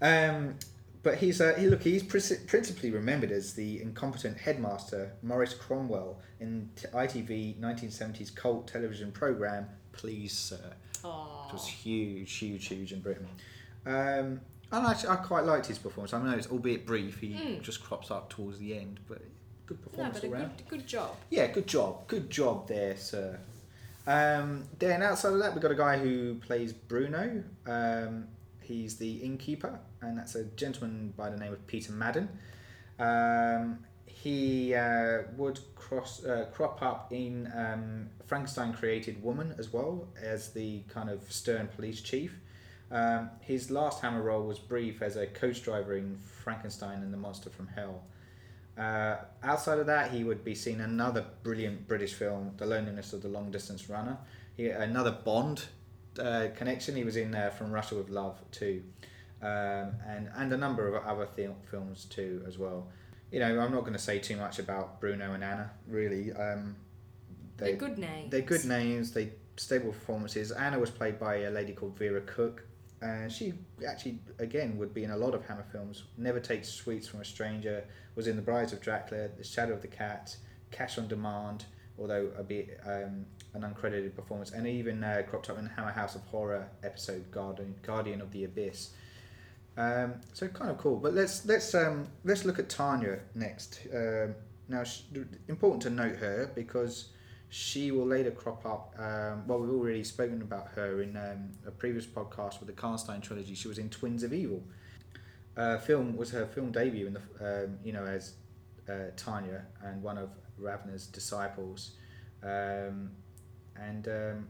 um, 0.01 0.55
but 1.03 1.17
he's 1.17 1.41
uh, 1.41 1.55
he 1.57 1.67
look 1.67 1.83
he's 1.83 2.03
princi- 2.03 2.45
principally 2.47 2.91
remembered 2.91 3.31
as 3.31 3.53
the 3.55 3.81
incompetent 3.81 4.37
headmaster 4.37 5.13
Maurice 5.21 5.53
Cromwell 5.53 6.19
in 6.39 6.69
t- 6.75 6.87
ITV 6.87 7.57
1970s 7.59 8.33
cult 8.33 8.67
television 8.67 9.11
program 9.11 9.67
Please 9.91 10.31
Sir, 10.37 10.73
which 10.93 11.53
was 11.53 11.67
huge, 11.67 12.33
huge, 12.35 12.67
huge 12.67 12.93
in 12.93 13.01
Britain. 13.01 13.27
Um, 13.85 14.39
and 14.71 14.85
actually, 14.87 15.09
I 15.09 15.15
quite 15.17 15.45
liked 15.45 15.65
his 15.65 15.77
performance. 15.79 16.13
I 16.13 16.21
know 16.23 16.37
it's 16.37 16.47
albeit 16.47 16.85
brief. 16.85 17.19
He 17.19 17.29
Mm. 17.33 17.61
just 17.61 17.83
crops 17.83 18.11
up 18.11 18.29
towards 18.29 18.59
the 18.59 18.77
end, 18.77 18.99
but 19.09 19.21
good 19.65 19.79
No, 19.79 19.87
performance 19.89 20.19
but 20.21 20.27
a 20.27 20.29
round. 20.31 20.57
good, 20.57 20.67
good 20.69 20.87
job. 20.87 21.15
Yeah, 21.29 21.47
good 21.47 21.67
job. 21.67 22.07
Good 22.07 22.29
job 22.29 22.67
there, 22.67 22.95
sir. 22.95 23.39
Um, 24.07 24.63
then 24.79 25.03
outside 25.03 25.33
of 25.33 25.39
that, 25.39 25.53
we've 25.53 25.61
got 25.61 25.71
a 25.71 25.75
guy 25.75 25.97
who 25.97 26.35
plays 26.35 26.73
Bruno. 26.73 27.43
Um, 27.67 28.27
he's 28.61 28.97
the 28.97 29.17
innkeeper, 29.17 29.79
and 30.01 30.17
that's 30.17 30.35
a 30.35 30.45
gentleman 30.45 31.13
by 31.15 31.29
the 31.29 31.37
name 31.37 31.53
of 31.53 31.65
Peter 31.67 31.91
Madden. 31.91 32.29
Um, 32.97 33.79
he 34.05 34.73
uh, 34.73 35.23
would 35.37 35.59
cross 35.75 36.25
uh, 36.25 36.47
crop 36.51 36.81
up 36.81 37.13
in 37.13 37.51
um, 37.55 38.09
Frankenstein 38.27 38.73
created 38.73 39.23
Woman 39.23 39.55
as 39.57 39.71
well 39.71 40.07
as 40.21 40.51
the 40.51 40.81
kind 40.89 41.09
of 41.09 41.31
stern 41.31 41.67
police 41.67 42.01
chief. 42.01 42.35
Um, 42.91 43.29
his 43.39 43.71
last 43.71 44.01
Hammer 44.01 44.21
role 44.21 44.43
was 44.43 44.59
brief 44.59 45.01
as 45.01 45.15
a 45.15 45.27
coach 45.27 45.63
driver 45.63 45.95
in 45.95 46.17
Frankenstein 46.17 47.01
and 47.01 47.13
the 47.13 47.17
Monster 47.17 47.49
from 47.49 47.67
Hell. 47.67 48.03
Uh, 48.79 49.17
outside 49.43 49.77
of 49.79 49.87
that, 49.87 50.11
he 50.11 50.23
would 50.23 50.43
be 50.45 50.55
seen 50.55 50.79
another 50.79 51.25
brilliant 51.43 51.87
British 51.87 52.13
film, 52.13 52.53
The 52.57 52.65
Loneliness 52.65 53.11
of 53.13 53.21
the 53.21 53.27
Long 53.27 53.51
Distance 53.51 53.89
Runner. 53.89 54.17
He, 54.55 54.69
another 54.69 55.11
Bond 55.11 55.65
uh, 56.19 56.47
connection. 56.55 56.95
He 56.95 57.03
was 57.03 57.17
in 57.17 57.35
uh, 57.35 57.49
From 57.49 57.71
Russia 57.71 57.95
with 57.95 58.09
Love 58.09 58.39
too, 58.51 58.81
um, 59.41 59.91
and 60.07 60.29
and 60.35 60.53
a 60.53 60.57
number 60.57 60.87
of 60.87 61.03
other 61.05 61.27
th- 61.35 61.49
films 61.69 62.05
too 62.05 62.43
as 62.47 62.57
well. 62.57 62.87
You 63.31 63.39
know, 63.39 63.59
I'm 63.59 63.71
not 63.71 63.81
going 63.81 63.93
to 63.93 63.99
say 63.99 64.19
too 64.19 64.37
much 64.37 64.59
about 64.59 64.99
Bruno 65.01 65.33
and 65.33 65.43
Anna. 65.43 65.71
Really, 65.87 66.31
um, 66.33 66.75
They're 67.57 67.75
good 67.75 67.97
names. 67.97 68.31
they're 68.31 68.41
good 68.41 68.65
names. 68.65 69.11
They 69.11 69.33
stable 69.57 69.91
performances. 69.91 70.51
Anna 70.51 70.79
was 70.79 70.89
played 70.89 71.19
by 71.19 71.41
a 71.41 71.51
lady 71.51 71.73
called 71.73 71.97
Vera 71.97 72.21
Cook. 72.21 72.63
And 73.01 73.31
she 73.31 73.53
actually, 73.87 74.19
again, 74.39 74.77
would 74.77 74.93
be 74.93 75.03
in 75.03 75.11
a 75.11 75.17
lot 75.17 75.33
of 75.33 75.45
Hammer 75.45 75.65
films. 75.71 76.03
Never 76.17 76.39
Takes 76.39 76.67
Sweets 76.67 77.07
from 77.07 77.21
a 77.21 77.25
Stranger, 77.25 77.85
was 78.15 78.27
in 78.27 78.35
The 78.35 78.41
Brides 78.41 78.73
of 78.73 78.81
Dracula, 78.81 79.29
The 79.37 79.43
Shadow 79.43 79.73
of 79.73 79.81
the 79.81 79.87
Cat, 79.87 80.35
Cash 80.71 80.97
on 80.97 81.07
Demand, 81.07 81.65
although 81.97 82.29
a 82.37 82.43
bit 82.43 82.79
um, 82.85 83.25
an 83.53 83.61
uncredited 83.61 84.15
performance, 84.15 84.51
and 84.51 84.67
even 84.67 85.03
uh, 85.03 85.23
cropped 85.27 85.49
up 85.49 85.57
in 85.57 85.65
Hammer 85.65 85.91
House 85.91 86.15
of 86.15 86.21
Horror 86.23 86.67
episode 86.83 87.31
Guardian 87.31 87.75
Guardian 87.83 88.21
of 88.21 88.31
the 88.31 88.43
Abyss. 88.43 88.91
Um, 89.77 90.15
so 90.33 90.47
kind 90.49 90.69
of 90.69 90.77
cool. 90.77 90.97
But 90.97 91.13
let's 91.13 91.45
let's 91.45 91.73
um, 91.73 92.07
let's 92.25 92.45
look 92.45 92.59
at 92.59 92.69
Tanya 92.69 93.19
next. 93.33 93.79
Um, 93.93 94.35
now, 94.67 94.83
important 95.47 95.81
to 95.83 95.89
note 95.89 96.17
her 96.17 96.51
because 96.53 97.09
she 97.49 97.91
will 97.91 98.05
later 98.05 98.31
crop 98.31 98.65
up. 98.65 98.93
Um, 98.97 99.47
well, 99.47 99.59
we've 99.59 99.71
already 99.71 100.03
spoken 100.03 100.41
about 100.41 100.69
her 100.75 101.01
in 101.01 101.17
um, 101.17 101.49
a 101.65 101.71
previous 101.71 102.05
podcast 102.05 102.59
with 102.59 102.67
the 102.67 102.81
Karnstein 102.81 103.21
trilogy. 103.21 103.55
She 103.55 103.67
was 103.67 103.79
in 103.79 103.89
Twins 103.89 104.23
of 104.23 104.33
Evil. 104.33 104.63
Uh, 105.57 105.77
film 105.79 106.15
was 106.15 106.29
her 106.31 106.45
film 106.45 106.71
debut 106.71 107.07
in 107.07 107.13
the 107.13 107.63
um, 107.65 107.77
you 107.83 107.91
know 107.91 108.05
as 108.05 108.33
uh, 108.87 109.11
Tanya 109.17 109.65
and 109.83 110.01
one 110.01 110.17
of 110.17 110.29
Ravna's 110.59 111.07
disciples, 111.07 111.91
um, 112.43 113.11
and 113.75 114.07
um, 114.07 114.47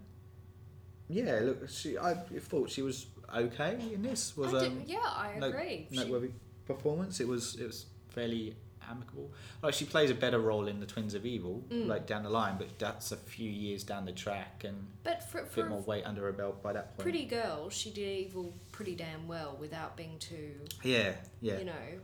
yeah, 1.07 1.39
look, 1.41 1.69
she 1.69 1.97
I 1.97 2.13
thought 2.13 2.69
she 2.69 2.81
was 2.81 3.07
okay 3.33 3.77
in 3.93 4.01
this. 4.03 4.35
Was 4.37 4.53
I 4.53 4.67
um, 4.67 4.79
did, 4.79 4.89
yeah, 4.89 4.97
I 5.03 5.35
no- 5.39 5.47
agree. 5.47 5.87
She- 5.89 5.97
noteworthy 5.97 6.31
performance. 6.65 7.19
It 7.19 7.27
was 7.27 7.55
it 7.55 7.65
was 7.65 7.85
fairly 8.09 8.55
amicable. 8.89 9.31
Like 9.63 9.73
she 9.73 9.85
plays 9.85 10.09
a 10.11 10.13
better 10.13 10.39
role 10.39 10.67
in 10.67 10.79
the 10.79 10.85
Twins 10.85 11.13
of 11.13 11.25
Evil, 11.25 11.63
Mm. 11.69 11.87
like 11.87 12.05
down 12.07 12.23
the 12.23 12.29
line, 12.29 12.57
but 12.57 12.77
that's 12.79 13.11
a 13.11 13.17
few 13.17 13.49
years 13.49 13.83
down 13.83 14.05
the 14.05 14.11
track 14.11 14.63
and 14.63 14.87
but 15.03 15.23
for, 15.29 15.39
a 15.39 15.45
bit 15.45 15.67
more 15.67 15.81
weight 15.81 16.05
under 16.05 16.23
her 16.23 16.31
belt 16.31 16.61
by 16.63 16.73
that 16.73 16.89
point. 16.95 16.99
pretty 16.99 17.25
girl, 17.25 17.69
she 17.69 17.89
did 17.91 18.07
evil 18.27 18.53
pretty 18.71 18.95
damn 18.95 19.27
well 19.27 19.57
without 19.59 19.95
being 19.97 20.17
too, 20.19 20.53
Yeah, 20.83 21.13
yeah, 21.41 21.57
you 21.59 21.65
know, 21.65 21.99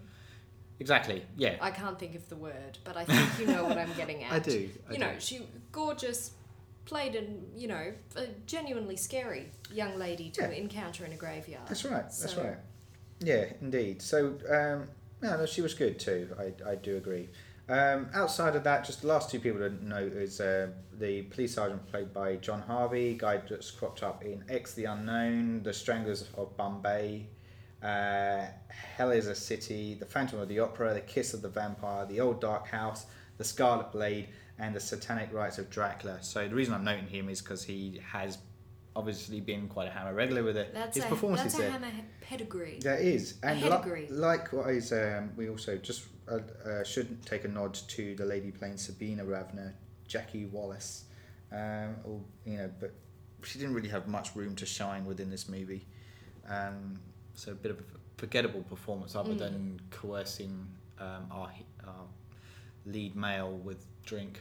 exactly. 0.79 1.23
Yeah, 1.37 1.57
I 1.61 1.71
can't 1.71 1.97
think 1.99 2.15
of 2.15 2.27
the 2.29 2.35
word, 2.35 2.77
but 2.83 2.97
I 2.97 3.05
think 3.05 3.29
you 3.39 3.47
know 3.53 3.63
what 3.63 3.77
I'm 3.77 3.93
getting 3.97 4.23
at. 4.23 4.31
I 4.31 4.39
do. 4.39 4.69
I 4.89 4.93
you 4.93 4.99
do. 4.99 5.05
know, 5.05 5.13
she 5.19 5.41
gorgeous, 5.71 6.31
played 6.85 7.15
an 7.15 7.45
you 7.55 7.67
know 7.67 7.93
a 8.15 8.27
genuinely 8.45 8.95
scary 8.95 9.49
young 9.71 9.97
lady 9.97 10.29
to 10.31 10.41
Yeah. 10.41 10.49
encounter 10.49 11.05
in 11.05 11.11
a 11.13 11.15
graveyard. 11.17 11.67
That's 11.67 11.83
right. 11.85 12.03
That's 12.03 12.35
right. 12.35 12.57
Yeah, 13.21 13.45
indeed. 13.61 14.01
So, 14.01 14.37
um, 14.49 14.89
no, 15.25 15.37
no, 15.37 15.45
she 15.45 15.61
was 15.61 15.73
good 15.73 15.99
too. 15.99 16.29
I, 16.39 16.71
I 16.71 16.75
do 16.75 16.97
agree. 16.97 17.29
Um, 17.67 18.09
outside 18.13 18.55
of 18.55 18.63
that, 18.65 18.85
just 18.85 19.01
the 19.01 19.07
last 19.07 19.31
two 19.31 19.39
people 19.39 19.59
to 19.59 19.71
note 19.83 20.13
is 20.13 20.39
uh, 20.39 20.67
the 20.99 21.23
police 21.23 21.55
sergeant 21.55 21.87
played 21.87 22.13
by 22.13 22.35
John 22.35 22.61
Harvey, 22.61 23.15
guy 23.15 23.41
that's 23.49 23.71
cropped 23.71 24.03
up 24.03 24.23
in 24.23 24.43
X 24.49 24.73
the 24.73 24.85
Unknown, 24.85 25.63
The 25.63 25.73
Stranglers 25.73 26.29
of 26.37 26.55
Bombay, 26.57 27.27
uh, 27.81 28.45
Hell 28.67 29.11
is 29.11 29.25
a 29.25 29.33
City, 29.33 29.95
The 29.95 30.05
Phantom 30.05 30.39
of 30.39 30.47
the 30.47 30.59
Opera, 30.59 30.93
The 30.93 31.01
Kiss 31.01 31.33
of 31.33 31.41
the 31.41 31.49
Vampire, 31.49 32.05
The 32.05 32.19
Old 32.19 32.39
Dark 32.39 32.67
House, 32.67 33.07
The 33.37 33.43
Scarlet 33.43 33.91
Blade, 33.91 34.29
and 34.59 34.75
The 34.75 34.79
Satanic 34.79 35.33
Rites 35.33 35.57
of 35.57 35.71
Dracula. 35.71 36.19
So 36.21 36.47
the 36.47 36.53
reason 36.53 36.75
I'm 36.75 36.83
noting 36.83 37.07
him 37.07 37.29
is 37.29 37.41
because 37.41 37.63
he 37.63 37.99
has 38.11 38.37
obviously 38.95 39.41
been 39.41 39.67
quite 39.67 39.87
a 39.87 39.91
hammer 39.91 40.13
regular 40.13 40.43
with 40.43 40.57
it. 40.57 40.73
That's 40.73 40.95
His 40.95 41.05
a 41.05 41.07
performances 41.07 41.53
that's 41.53 41.59
a 41.59 41.61
there. 41.63 41.71
hammer 41.71 41.91
pedigree. 42.21 42.79
There 42.81 42.97
is, 42.97 43.35
and 43.43 43.61
li- 43.61 44.07
likewise, 44.09 44.91
um, 44.93 45.31
we 45.35 45.49
also 45.49 45.77
just 45.77 46.05
uh, 46.29 46.39
uh, 46.67 46.83
should 46.83 47.23
take 47.25 47.43
a 47.45 47.47
nod 47.47 47.73
to 47.89 48.15
the 48.15 48.25
lady 48.25 48.51
playing 48.51 48.77
Sabina 48.77 49.25
Ravna, 49.25 49.73
Jackie 50.07 50.45
Wallace. 50.45 51.05
Um, 51.51 51.95
or, 52.03 52.19
you 52.45 52.57
know, 52.57 52.71
but 52.79 52.93
she 53.43 53.59
didn't 53.59 53.75
really 53.75 53.89
have 53.89 54.07
much 54.07 54.35
room 54.35 54.55
to 54.55 54.65
shine 54.65 55.05
within 55.05 55.29
this 55.29 55.47
movie. 55.47 55.85
Um, 56.49 56.99
so 57.33 57.51
a 57.51 57.55
bit 57.55 57.71
of 57.71 57.79
a 57.79 57.83
forgettable 58.17 58.63
performance, 58.63 59.15
other 59.15 59.33
Mm. 59.33 59.37
than 59.39 59.79
coercing 59.91 60.67
um, 60.99 61.27
our, 61.31 61.51
our 61.85 62.05
lead 62.85 63.15
male 63.15 63.51
with 63.57 63.85
drink. 64.05 64.39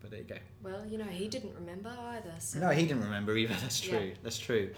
But 0.00 0.10
there 0.10 0.20
you 0.20 0.26
go. 0.26 0.36
Well, 0.62 0.84
you 0.86 0.98
know, 0.98 1.04
he 1.04 1.28
didn't 1.28 1.54
remember 1.54 1.90
either. 2.14 2.34
So. 2.38 2.58
No, 2.58 2.68
he 2.70 2.86
didn't 2.86 3.04
remember 3.04 3.36
either. 3.36 3.54
That's 3.60 3.84
Yeah. 3.84 3.98
true. 3.98 4.12
That's 4.22 4.38
true. 4.38 4.70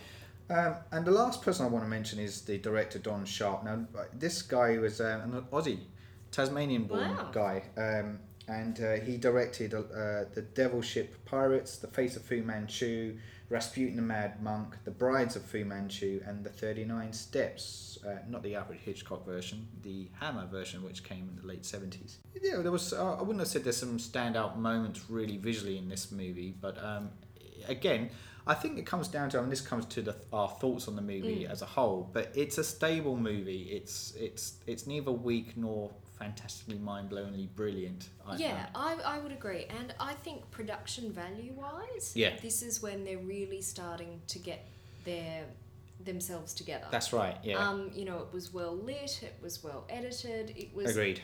Um, 0.51 0.75
and 0.91 1.05
the 1.05 1.11
last 1.12 1.43
person 1.43 1.64
I 1.64 1.68
want 1.68 1.85
to 1.85 1.89
mention 1.89 2.18
is 2.18 2.43
the 2.43 2.59
director 2.59 2.99
Don 2.99 3.25
Sharp. 3.25 3.64
Now, 3.64 3.87
this 4.12 4.43
guy 4.43 4.79
was 4.79 5.01
uh, 5.01 5.20
an 5.25 5.43
Aussie, 5.53 5.79
Tasmanian-born 6.31 7.16
Wow. 7.16 7.31
guy, 7.33 7.62
um, 7.77 8.18
and 8.49 8.79
uh, 8.81 8.95
he 9.05 9.16
directed 9.16 9.73
uh, 9.75 9.81
the 10.35 10.45
Devil 10.55 10.83
Ship 10.83 11.14
Pirates, 11.25 11.79
The 11.79 11.87
Face 11.87 12.16
of 12.16 12.23
Fu 12.23 12.43
Manchu, 12.43 13.16
Rasputin 13.53 13.96
the 13.96 14.03
Mad 14.03 14.42
Monk, 14.42 14.76
The 14.84 14.90
Brides 14.90 15.36
of 15.36 15.42
Fu 15.42 15.64
Manchu, 15.64 16.20
and 16.26 16.42
The 16.42 16.50
Thirty 16.50 16.84
Nine 16.84 17.12
Steps. 17.12 17.98
Uh, 18.05 18.16
not 18.28 18.42
the 18.42 18.57
Alfred 18.57 18.80
Hitchcock 18.80 19.24
version, 19.26 19.68
the 19.82 20.09
Hammer 20.18 20.46
version, 20.46 20.82
which 20.82 21.05
came 21.05 21.28
in 21.28 21.36
the 21.40 21.46
late 21.46 21.64
seventies. 21.64 22.18
Yeah, 22.42 22.57
there 22.62 22.72
was. 22.72 22.92
Uh, 22.92 23.14
I 23.16 23.20
wouldn't 23.20 23.38
have 23.40 23.48
said 23.48 23.62
there's 23.64 23.76
some 23.76 23.98
standout 23.98 24.57
moments 24.57 25.03
really 25.09 25.36
visually 25.36 25.76
in 25.78 25.88
this 25.88 26.11
movie, 26.11 26.55
but 26.61 26.82
um, 26.82 27.11
again, 27.68 28.11
I 28.46 28.55
think 28.55 28.78
it 28.78 28.86
comes 28.86 29.07
down 29.07 29.28
to, 29.30 29.40
and 29.40 29.53
this 29.53 29.61
comes 29.61 29.84
to 29.86 30.03
the, 30.03 30.16
our 30.32 30.48
thoughts 30.48 30.88
on 30.88 30.96
the 30.96 31.03
movie 31.03 31.44
Mm. 31.46 31.50
as 31.50 31.62
a 31.62 31.66
whole. 31.66 32.11
But 32.12 32.32
it's 32.34 32.59
a 32.59 32.64
stable 32.64 33.16
movie. 33.16 33.68
It's 33.70 34.14
it's 34.18 34.55
it's 34.66 34.86
neither 34.86 35.12
weak 35.12 35.57
nor 35.57 35.90
fantastically 36.23 36.79
mind-blowingly 36.79 37.49
brilliant. 37.57 38.09
I 38.27 38.37
Yeah, 38.37 38.66
found. 38.73 39.01
I, 39.05 39.16
I 39.16 39.18
would 39.18 39.33
agree. 39.33 39.66
And 39.81 39.93
I 39.99 40.14
think 40.14 40.49
production 40.51 41.12
value 41.12 41.53
wise, 41.55 42.12
Yeah. 42.14 42.37
this 42.41 42.62
is 42.62 42.81
when 42.83 43.05
they're 43.05 43.18
really 43.18 43.61
starting 43.61 44.20
to 44.29 44.39
get 44.39 44.68
their 45.05 45.45
themselves 46.05 46.53
together. 46.55 46.87
that's 46.91 47.12
right. 47.12 47.37
Yeah, 47.45 47.59
Um, 47.59 47.91
you 47.95 48.05
know, 48.05 48.18
it 48.18 48.33
was 48.33 48.53
well 48.53 48.75
lit, 48.77 49.20
it 49.23 49.35
was 49.41 49.62
well 49.62 49.85
edited, 49.89 50.51
it 50.57 50.75
was 50.75 50.91
agreed. 50.91 51.20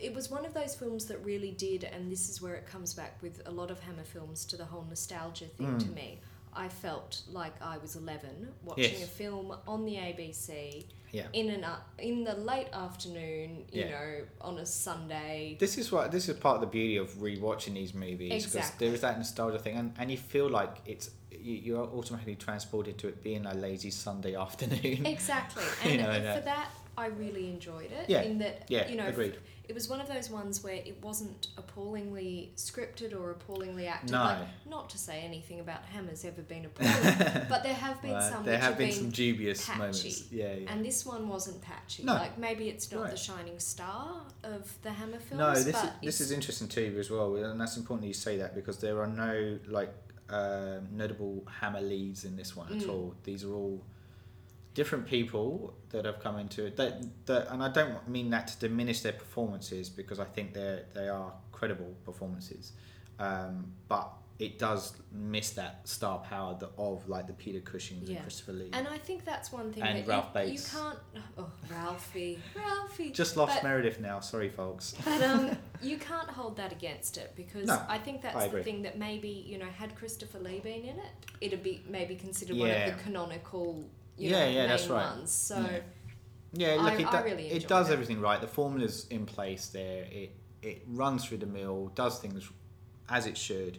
it 0.00 0.14
was 0.14 0.30
one 0.30 0.46
of 0.46 0.54
those 0.54 0.74
films 0.74 1.04
that 1.06 1.18
really 1.22 1.50
did, 1.50 1.84
and 1.84 2.10
this 2.10 2.30
is 2.30 2.40
where 2.40 2.54
it 2.54 2.66
comes 2.66 2.94
back 2.94 3.20
with 3.22 3.42
a 3.46 3.50
lot 3.50 3.70
of 3.70 3.78
Hammer 3.80 4.04
films 4.04 4.46
to 4.46 4.56
the 4.56 4.64
whole 4.64 4.86
nostalgia 4.88 5.46
thing 5.46 5.78
to 5.78 5.86
Mm. 5.86 5.94
me. 5.94 6.20
I 6.54 6.68
felt 6.68 7.22
like 7.30 7.54
I 7.62 7.76
was 7.78 7.94
11 7.96 8.54
watching 8.62 8.84
Yes. 9.00 9.04
a 9.04 9.06
film 9.06 9.54
on 9.66 9.84
the 9.84 9.96
ABC 9.96 10.86
Yeah. 11.12 11.26
in 11.34 11.50
an 11.50 11.62
uh, 11.64 11.76
in 11.98 12.24
the 12.24 12.34
late 12.34 12.68
afternoon, 12.72 13.64
you 13.70 13.82
Yeah. 13.82 13.90
know, 13.90 14.20
on 14.40 14.58
a 14.58 14.66
Sunday. 14.66 15.56
This 15.60 15.76
is 15.78 15.92
what 15.92 16.10
this 16.10 16.28
is 16.28 16.36
part 16.38 16.56
of 16.56 16.60
the 16.62 16.66
beauty 16.66 16.96
of 16.96 17.10
rewatching 17.16 17.74
these 17.74 17.92
movies 17.94 18.30
because 18.44 18.54
Exactly. 18.56 18.86
there 18.86 18.94
is 18.94 19.02
that 19.02 19.18
nostalgia 19.18 19.58
thing, 19.58 19.76
and, 19.76 19.94
and 19.98 20.10
you 20.10 20.16
feel 20.16 20.48
like 20.48 20.78
it's 20.86 21.10
you, 21.30 21.54
you're 21.54 21.84
automatically 21.86 22.36
transported 22.36 22.96
to 22.98 23.08
it 23.08 23.22
being 23.22 23.44
a 23.46 23.54
lazy 23.54 23.90
Sunday 23.90 24.34
afternoon. 24.46 25.04
Exactly, 25.06 25.64
You 25.84 25.98
and 26.00 26.02
know, 26.24 26.34
for 26.34 26.40
that 26.40 26.70
I 26.96 27.06
really 27.06 27.48
enjoyed 27.48 27.90
it. 27.90 28.08
Yeah, 28.08 28.22
In 28.22 28.38
that, 28.38 28.64
yeah, 28.68 28.88
you 28.88 28.96
know, 28.96 29.06
agreed. 29.06 29.36
it 29.68 29.74
was 29.74 29.88
one 29.88 30.00
of 30.00 30.08
those 30.08 30.28
ones 30.30 30.62
where 30.62 30.74
it 30.74 30.98
wasn't 31.02 31.48
appallingly 31.56 32.52
scripted 32.56 33.18
or 33.18 33.30
appallingly 33.30 33.86
acted. 33.86 34.12
No. 34.12 34.22
Like, 34.24 34.38
not 34.68 34.90
to 34.90 34.98
say 34.98 35.20
anything 35.22 35.60
about 35.60 35.84
Hammer's 35.86 36.24
ever 36.24 36.42
been 36.42 36.66
appalling, 36.66 37.46
but 37.48 37.62
there 37.62 37.74
have 37.74 38.00
been 38.02 38.12
Right, 38.12 38.30
some 38.30 38.44
there 38.44 38.54
which 38.56 38.62
have 38.62 38.78
been, 38.78 38.88
been 38.90 38.96
some 38.98 39.10
dubious 39.10 39.64
patchy. 39.66 39.78
moments. 39.78 40.32
Yeah, 40.32 40.52
yeah. 40.54 40.70
And 40.72 40.84
this 40.84 41.04
one 41.06 41.28
wasn't 41.28 41.60
patchy. 41.62 42.02
No. 42.04 42.14
Like 42.14 42.38
maybe 42.38 42.68
it's 42.68 42.90
not 42.92 43.02
Right. 43.02 43.10
the 43.10 43.16
shining 43.16 43.58
star 43.58 44.20
of 44.44 44.70
the 44.82 44.90
Hammer 44.92 45.18
films. 45.18 45.38
No, 45.38 45.54
this 45.54 45.66
is 45.82 45.90
this 46.02 46.20
is 46.20 46.30
interesting 46.30 46.68
too 46.68 46.96
as 46.98 47.10
well, 47.10 47.34
and 47.36 47.60
that's 47.60 47.76
important 47.76 48.02
that 48.02 48.08
you 48.08 48.14
say 48.14 48.36
that 48.38 48.54
because 48.54 48.78
there 48.78 49.00
are 49.00 49.06
no 49.06 49.58
like 49.68 49.92
um, 50.28 50.88
notable 50.92 51.44
hammer 51.60 51.80
leads 51.80 52.24
in 52.24 52.36
this 52.36 52.56
one 52.56 52.72
at 52.72 52.78
Mm. 52.82 52.88
all. 52.90 53.14
These 53.24 53.44
are 53.44 53.52
all 53.52 53.82
different 54.74 55.06
people 55.06 55.74
that 55.90 56.04
have 56.04 56.20
come 56.20 56.38
into 56.38 56.64
it. 56.66 56.76
That, 56.76 57.02
that 57.26 57.48
and 57.52 57.62
I 57.62 57.68
don't 57.70 58.08
mean 58.08 58.30
that 58.30 58.48
to 58.48 58.58
diminish 58.58 59.00
their 59.00 59.12
performances 59.12 59.88
because 59.90 60.18
I 60.18 60.24
think 60.24 60.54
they 60.54 60.82
they 60.94 61.08
are 61.08 61.32
credible 61.52 61.94
performances, 62.04 62.72
um, 63.18 63.72
but 63.88 64.10
it 64.38 64.58
does 64.58 64.94
miss 65.12 65.50
that 65.50 65.86
star 65.86 66.18
power 66.18 66.56
that, 66.58 66.70
of 66.76 67.08
like 67.08 67.28
the 67.28 67.32
Peter 67.32 67.60
Cushings 67.60 68.08
Yeah. 68.08 68.16
and 68.16 68.24
Christopher 68.24 68.52
Lee. 68.54 68.70
And 68.72 68.88
I 68.88 68.98
think 68.98 69.24
that's 69.24 69.52
one 69.52 69.72
thing 69.72 69.84
And 69.84 69.98
that 69.98 70.08
Ralph 70.08 70.30
you, 70.34 70.40
you 70.40 70.46
Bates. 70.48 70.74
can't. 70.74 70.98
Oh, 71.38 71.48
Ralphie, 71.70 72.40
Ralphie. 72.56 73.10
Just 73.12 73.36
lost 73.36 73.54
but- 73.56 73.62
Meredith 73.62 74.00
now. 74.00 74.18
Sorry, 74.18 74.48
folks. 74.48 74.94
But 75.04 75.22
um, 75.22 75.56
you 75.82 75.96
can't 75.96 76.28
hold 76.28 76.56
that 76.56 76.72
against 76.72 77.18
it 77.18 77.34
because 77.36 77.66
No, 77.68 77.80
I 77.88 77.98
think 77.98 78.22
that's 78.22 78.34
I 78.34 78.48
the 78.48 78.64
thing 78.64 78.82
that 78.82 78.98
maybe 78.98 79.44
you 79.46 79.58
know 79.58 79.66
had 79.66 79.94
Christopher 79.94 80.40
Lee 80.40 80.58
been 80.58 80.82
in 80.82 80.98
it, 80.98 81.12
it'd 81.40 81.62
be 81.62 81.84
maybe 81.88 82.16
considered 82.16 82.56
one 82.56 82.70
of 82.70 82.96
the 82.96 83.02
canonical, 83.04 83.84
you 84.16 84.30
Yeah, 84.30 84.40
know, 84.40 84.50
yeah, 84.50 84.58
main 84.60 84.68
that's 84.68 84.88
right. 84.88 85.16
ones. 85.16 85.30
So 85.32 85.56
Yeah. 85.60 85.80
Yeah, 86.54 86.74
look, 86.82 86.92
I- 86.92 86.96
it, 87.00 87.06
I 87.06 87.22
really 87.22 87.46
it 87.48 87.66
does 87.66 87.88
it. 87.88 87.94
everything 87.94 88.20
right. 88.20 88.38
The 88.40 88.46
formula's 88.46 89.06
in 89.08 89.24
place 89.26 89.68
there. 89.68 90.04
It 90.10 90.36
it 90.62 90.82
runs 90.86 91.24
through 91.24 91.38
the 91.38 91.46
mill, 91.46 91.90
does 91.94 92.18
things 92.20 92.48
as 93.08 93.26
it 93.26 93.36
should. 93.38 93.78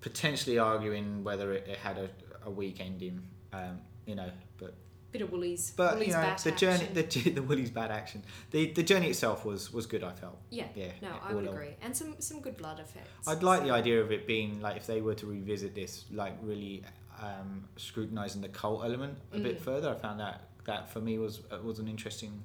Potentially 0.00 0.58
arguing 0.58 1.24
whether 1.24 1.52
it, 1.52 1.66
it 1.66 1.76
had 1.78 1.98
a, 1.98 2.08
a 2.46 2.50
weak 2.50 2.80
ending, 2.80 3.20
um, 3.52 3.80
you 4.06 4.14
know, 4.14 4.30
but 4.58 4.74
bit 5.10 5.22
of 5.22 5.32
Woolies, 5.32 5.72
but 5.76 5.94
Woolies 5.94 6.08
you 6.08 6.14
know 6.14 6.36
the 6.44 6.52
journey, 6.52 6.84
action. 6.84 6.94
the 6.94 7.30
the 7.30 7.42
Willie's 7.42 7.70
bad 7.70 7.90
action. 7.90 8.22
The 8.52 8.70
the 8.72 8.84
journey 8.84 9.08
itself 9.08 9.44
was 9.44 9.72
was 9.72 9.86
good. 9.86 10.04
I 10.04 10.12
felt. 10.12 10.38
yeah, 10.50 10.68
Yeah, 10.76 10.92
no, 11.02 11.08
I 11.20 11.34
would 11.34 11.48
agree, 11.48 11.74
and 11.82 11.96
some 11.96 12.14
some 12.20 12.40
good 12.40 12.56
blood 12.56 12.78
effects. 12.78 13.26
I'd 13.26 13.42
like 13.42 13.64
the 13.64 13.72
idea 13.72 14.00
of 14.00 14.12
it 14.12 14.24
being 14.24 14.60
like 14.60 14.76
if 14.76 14.86
they 14.86 15.00
were 15.00 15.14
to 15.16 15.26
revisit 15.26 15.74
this, 15.74 16.04
like 16.12 16.34
really 16.42 16.84
um, 17.20 17.68
scrutinizing 17.76 18.40
the 18.42 18.48
cult 18.48 18.84
element 18.84 19.18
a 19.32 19.38
bit 19.38 19.58
Mm. 19.58 19.62
further. 19.62 19.90
I 19.90 19.94
found 19.94 20.20
that 20.20 20.42
that 20.64 20.90
for 20.90 21.00
me 21.00 21.18
was 21.18 21.40
uh, 21.50 21.58
was 21.62 21.78
an 21.78 21.88
interesting 21.88 22.42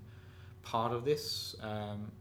part 0.63 0.91
of 0.93 1.03
this. 1.05 1.55
Um, 1.61 2.11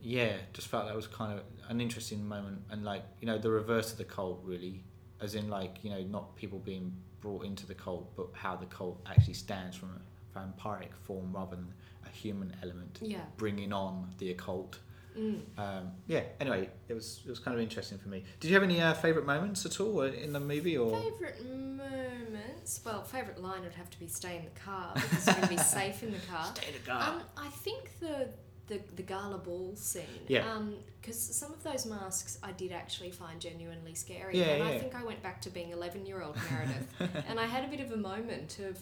yeah, 0.00 0.36
just 0.52 0.66
felt 0.68 0.86
that 0.86 0.96
was 0.96 1.06
kind 1.06 1.38
of 1.38 1.44
an 1.68 1.80
interesting 1.80 2.26
moment, 2.26 2.62
and 2.70 2.84
like 2.84 3.04
you 3.20 3.26
know 3.26 3.38
the 3.38 3.50
reverse 3.50 3.92
of 3.92 3.98
the 3.98 4.04
cult 4.04 4.40
really, 4.44 4.82
as 5.20 5.34
in 5.34 5.48
like 5.48 5.78
you 5.84 5.90
know 5.90 6.02
not 6.02 6.34
people 6.36 6.58
being 6.58 6.92
brought 7.20 7.44
into 7.44 7.66
the 7.66 7.74
cult, 7.74 8.14
but 8.16 8.26
how 8.32 8.56
the 8.56 8.66
cult 8.66 9.00
actually 9.06 9.34
stands 9.34 9.76
from 9.76 9.90
a 9.90 10.38
vampiric 10.38 10.92
form 11.04 11.32
rather 11.32 11.54
than 11.56 11.72
a 12.04 12.08
human 12.10 12.54
element, 12.62 12.98
Yeah. 13.00 13.24
bringing 13.36 13.72
on 13.72 14.08
the 14.18 14.30
occult. 14.32 14.80
Mm. 15.18 15.40
Um, 15.58 15.90
yeah. 16.06 16.22
Anyway, 16.40 16.68
it 16.88 16.94
was 16.94 17.20
it 17.26 17.30
was 17.30 17.38
kind 17.38 17.54
of 17.56 17.62
interesting 17.62 17.98
for 17.98 18.08
me. 18.08 18.24
Did 18.40 18.48
you 18.48 18.54
have 18.54 18.62
any 18.62 18.80
uh, 18.80 18.94
favorite 18.94 19.26
moments 19.26 19.66
at 19.66 19.78
all 19.80 20.00
in 20.02 20.32
the 20.32 20.40
movie, 20.40 20.76
or 20.78 20.98
Favorite 21.00 21.44
moments? 21.44 22.80
Well, 22.84 23.02
favorite 23.02 23.40
line 23.42 23.62
would 23.62 23.74
have 23.74 23.90
to 23.90 23.98
be 23.98 24.08
"Stay 24.08 24.36
in 24.38 24.44
the 24.44 24.60
car" 24.60 24.92
because 24.94 25.26
you're 25.26 25.34
gonna 25.36 25.46
be 25.48 25.56
safe 25.78 26.02
in 26.02 26.12
the 26.12 26.18
car. 26.30 26.46
Stay 26.54 26.68
in 26.68 26.74
the 26.74 26.88
car. 26.90 27.14
Um, 27.14 27.22
I 27.36 27.48
think 27.48 27.98
the 28.00 28.28
the 28.68 28.80
the 28.96 29.02
gala 29.02 29.38
ball 29.38 29.74
scene. 29.76 30.02
Yeah. 30.28 30.50
Um, 30.50 30.76
because 31.00 31.18
some 31.18 31.52
of 31.52 31.62
those 31.64 31.84
masks 31.84 32.38
I 32.44 32.52
did 32.52 32.70
actually 32.70 33.10
find 33.10 33.40
genuinely 33.40 33.94
scary. 33.94 34.38
Yeah, 34.38 34.44
and 34.54 34.62
I 34.62 34.78
think 34.78 34.94
I 34.94 35.02
went 35.04 35.20
back 35.22 35.42
to 35.42 35.50
being 35.50 35.70
eleven 35.70 36.06
year 36.06 36.22
old 36.22 36.36
Meredith, 36.50 37.24
and 37.28 37.40
I 37.40 37.46
had 37.46 37.64
a 37.64 37.68
bit 37.68 37.80
of 37.80 37.90
a 37.90 37.96
moment 37.96 38.58
of, 38.60 38.78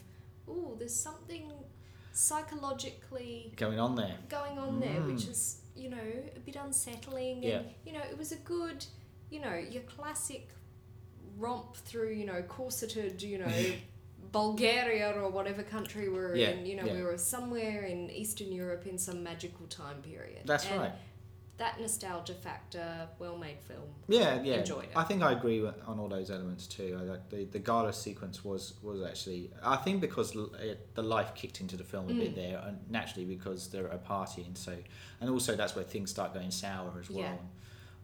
oh, 0.47 0.77
there's 0.79 0.95
something 0.95 1.51
psychologically 2.13 3.53
going 3.57 3.79
on 3.79 3.95
there? 3.97 4.17
going 4.29 4.59
on 4.59 4.81
there, 4.81 5.01
which 5.03 5.23
Mm. 5.23 5.31
is 5.31 5.60
you 5.81 5.91
know 5.91 6.09
a 6.37 6.41
bit 6.41 6.57
unsettling. 6.57 7.43
Yeah. 7.43 7.59
And 7.59 7.67
you 7.87 7.93
know 7.93 8.05
it 8.11 8.17
was 8.19 8.33
a 8.33 8.37
good, 8.55 8.85
you 9.31 9.41
know, 9.41 9.55
your 9.55 9.83
classic 9.83 10.49
romp 11.39 11.77
through 11.77 12.13
you 12.21 12.27
know 12.27 12.43
corseted, 12.43 13.23
you 13.23 13.39
know. 13.39 13.53
Bulgaria 14.33 15.13
or 15.17 15.29
whatever 15.29 15.63
country 15.63 16.09
we 16.09 16.15
we're 16.15 16.37
Yeah, 16.37 16.51
in, 16.51 16.65
you 16.65 16.77
know, 16.77 16.85
yeah. 16.85 16.95
we 16.95 17.03
were 17.03 17.19
somewhere 17.19 17.83
in 17.83 18.11
Eastern 18.11 18.53
Europe 18.53 18.87
in 18.87 18.97
some 18.97 19.25
magical 19.25 19.67
time 19.67 20.03
period. 20.03 20.43
That's 20.47 20.67
And 20.67 20.81
right. 20.81 20.93
That 21.61 21.79
nostalgia 21.79 22.33
factor, 22.33 23.07
well 23.19 23.37
made 23.37 23.59
film. 23.69 23.83
Yeah, 24.09 24.41
yeah. 24.43 24.55
Enjoyed 24.61 24.85
it. 24.85 24.91
I 24.97 25.05
think 25.05 25.23
I 25.23 25.33
agree 25.33 25.61
with, 25.61 25.75
on 25.87 25.99
all 26.01 26.09
those 26.09 26.31
elements 26.31 26.67
too. 26.67 26.99
I, 26.99 27.05
like 27.05 27.29
the 27.29 27.45
the 27.45 27.59
gala 27.59 27.93
sequence 27.93 28.43
was 28.43 28.75
was 28.83 29.03
actually 29.03 29.51
I 29.63 29.77
think 29.77 30.01
because 30.01 30.35
it, 30.59 30.95
the 30.95 31.03
life 31.03 31.35
kicked 31.35 31.61
into 31.61 31.77
the 31.77 31.85
film 31.85 32.07
a 32.11 32.15
bit 32.15 32.33
Mm. 32.33 32.35
there, 32.43 32.59
and 32.67 32.79
naturally 32.91 33.27
because 33.27 33.69
they're 33.71 33.89
at 33.89 33.95
a 33.95 33.99
party, 33.99 34.43
and 34.43 34.57
so 34.57 34.75
and 35.21 35.29
also 35.29 35.55
that's 35.55 35.75
where 35.77 35.85
things 35.85 36.11
start 36.11 36.33
going 36.33 36.51
sour 36.51 36.93
as 36.99 37.11
well. 37.11 37.39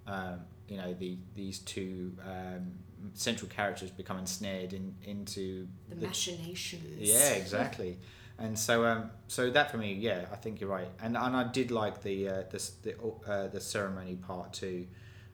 Um, 0.06 0.40
you 0.68 0.76
know 0.76 0.92
the 0.92 1.16
these 1.34 1.60
two 1.60 2.12
um, 2.24 2.72
central 3.14 3.48
characters 3.50 3.90
become 3.90 4.18
ensnared 4.18 4.74
in 4.74 4.94
into 5.02 5.66
The 5.88 5.96
machinations. 5.96 6.98
yeah, 6.98 7.30
exactly. 7.30 7.98
And 8.38 8.58
so, 8.58 8.84
um, 8.84 9.10
so 9.28 9.48
that 9.50 9.70
for 9.70 9.78
me, 9.78 9.94
yeah, 9.94 10.26
I 10.30 10.36
think 10.36 10.60
you're 10.60 10.68
right. 10.70 10.88
And 11.02 11.16
and 11.16 11.34
I 11.36 11.44
did 11.50 11.70
like 11.70 12.02
the 12.02 12.28
uh, 12.28 12.42
the 12.50 12.70
the, 12.82 12.94
uh, 13.26 13.46
the 13.48 13.60
ceremony 13.60 14.16
part 14.16 14.52
too, 14.52 14.86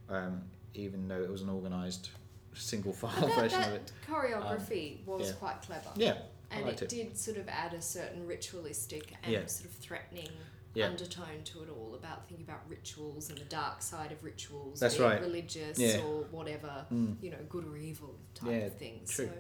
um, 0.09 0.43
even 0.75 1.09
though 1.09 1.21
it 1.23 1.31
was 1.31 1.43
an 1.43 1.51
organised 1.51 2.11
single 2.55 2.93
file 3.01 3.11
that, 3.27 3.35
version 3.41 3.61
that 3.61 3.69
of 3.69 3.75
it. 3.75 3.93
choreography 4.09 5.05
was 5.07 5.29
yeah. 5.29 5.35
quite 5.35 5.63
clever. 5.63 5.89
Yeah, 5.97 6.19
I 6.53 6.57
And 6.61 6.69
it, 6.69 6.83
it. 6.83 6.89
did 6.89 7.19
sort 7.19 7.39
of 7.39 7.49
add 7.49 7.75
a 7.75 7.83
certain 7.83 8.27
ritualistic 8.27 9.15
and 9.25 9.33
Yeah. 9.33 9.47
sort 9.47 9.71
of 9.71 9.73
threatening 9.77 10.29
Yeah. 10.75 10.87
undertone 10.87 11.43
to 11.45 11.63
it 11.65 11.69
all 11.71 11.95
about 11.95 12.29
thinking 12.29 12.47
about 12.47 12.61
rituals 12.69 13.31
and 13.31 13.39
the 13.39 13.45
dark 13.47 13.83
side 13.83 14.13
of 14.13 14.23
rituals, 14.23 14.79
That's 14.81 14.99
right. 14.99 15.21
religious 15.21 15.79
Yeah. 15.79 16.03
or 16.05 16.25
whatever, 16.31 16.87
Mm. 16.93 17.17
you 17.23 17.31
know, 17.31 17.39
good 17.49 17.67
or 17.67 17.77
evil 17.77 18.15
type 18.35 18.51
Yeah, 18.51 18.57
of 18.67 18.77
things. 18.79 19.11
true. 19.11 19.27
So 19.27 19.33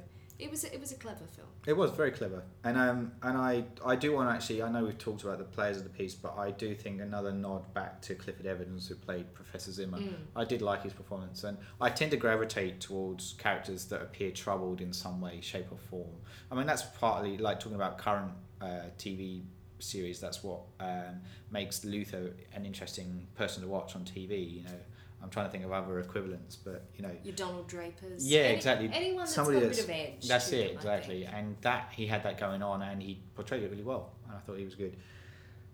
it 0.42 0.50
was 0.50 0.64
a, 0.64 0.74
it 0.74 0.80
was 0.80 0.92
a 0.92 0.96
clever 0.96 1.24
film. 1.36 1.46
It 1.66 1.76
was 1.76 1.92
very 1.92 2.10
clever, 2.10 2.42
and 2.64 2.76
um, 2.76 3.12
and 3.22 3.38
I 3.38 3.64
I 3.84 3.94
do 3.94 4.12
want 4.12 4.28
to 4.28 4.34
actually 4.34 4.62
I 4.62 4.70
know 4.70 4.84
we've 4.84 4.98
talked 4.98 5.22
about 5.22 5.38
the 5.38 5.44
players 5.44 5.76
of 5.76 5.84
the 5.84 5.90
piece, 5.90 6.14
but 6.14 6.36
I 6.36 6.50
do 6.50 6.74
think 6.74 7.00
another 7.00 7.32
nod 7.32 7.72
back 7.74 8.00
to 8.02 8.14
Clifford 8.14 8.46
Evans 8.46 8.88
who 8.88 8.96
played 8.96 9.32
Professor 9.34 9.70
Zimmer. 9.70 9.98
Mm. 9.98 10.14
I 10.34 10.44
did 10.44 10.60
like 10.60 10.82
his 10.82 10.92
performance, 10.92 11.44
and 11.44 11.56
I 11.80 11.90
tend 11.90 12.10
to 12.10 12.16
gravitate 12.16 12.80
towards 12.80 13.34
characters 13.38 13.84
that 13.86 14.02
appear 14.02 14.32
troubled 14.32 14.80
in 14.80 14.92
some 14.92 15.20
way, 15.20 15.40
shape, 15.40 15.70
or 15.70 15.78
form. 15.78 16.16
I 16.50 16.56
mean, 16.56 16.66
that's 16.66 16.82
partly 16.82 17.38
like 17.38 17.60
talking 17.60 17.76
about 17.76 17.98
current 17.98 18.32
uh, 18.60 18.90
TV 18.98 19.42
series. 19.78 20.20
That's 20.20 20.42
what 20.42 20.60
um, 20.80 21.20
makes 21.50 21.84
Luther 21.84 22.34
an 22.52 22.66
interesting 22.66 23.26
person 23.36 23.62
to 23.62 23.68
watch 23.68 23.94
on 23.94 24.02
TV. 24.02 24.56
You 24.56 24.64
know, 24.64 24.80
I'm 25.22 25.30
trying 25.30 25.46
to 25.46 25.52
think 25.52 25.64
of 25.64 25.72
other 25.72 26.00
equivalents, 26.00 26.56
but 26.56 26.84
you 26.96 27.02
know, 27.02 27.10
Your 27.22 27.34
Donald 27.34 27.68
Drapers. 27.68 28.26
Yeah, 28.26 28.40
Any- 28.40 28.56
exactly. 28.56 28.90
Anyone 28.92 29.18
that's 29.18 29.34
Somebody 29.34 29.60
got 29.60 29.66
a 29.66 29.68
bit 29.70 29.84
of 29.84 29.90
edge. 29.90 30.28
that's 30.28 30.52
it 30.52 30.66
them, 30.68 30.76
exactly, 30.76 31.24
and 31.26 31.56
that 31.62 31.92
he 31.94 32.06
had 32.06 32.22
that 32.24 32.38
going 32.38 32.62
on, 32.62 32.82
and 32.82 33.00
he 33.02 33.20
portrayed 33.34 33.62
it 33.62 33.70
really 33.70 33.82
well, 33.84 34.12
and 34.26 34.36
I 34.36 34.40
thought 34.40 34.58
he 34.58 34.64
was 34.64 34.74
good. 34.74 34.96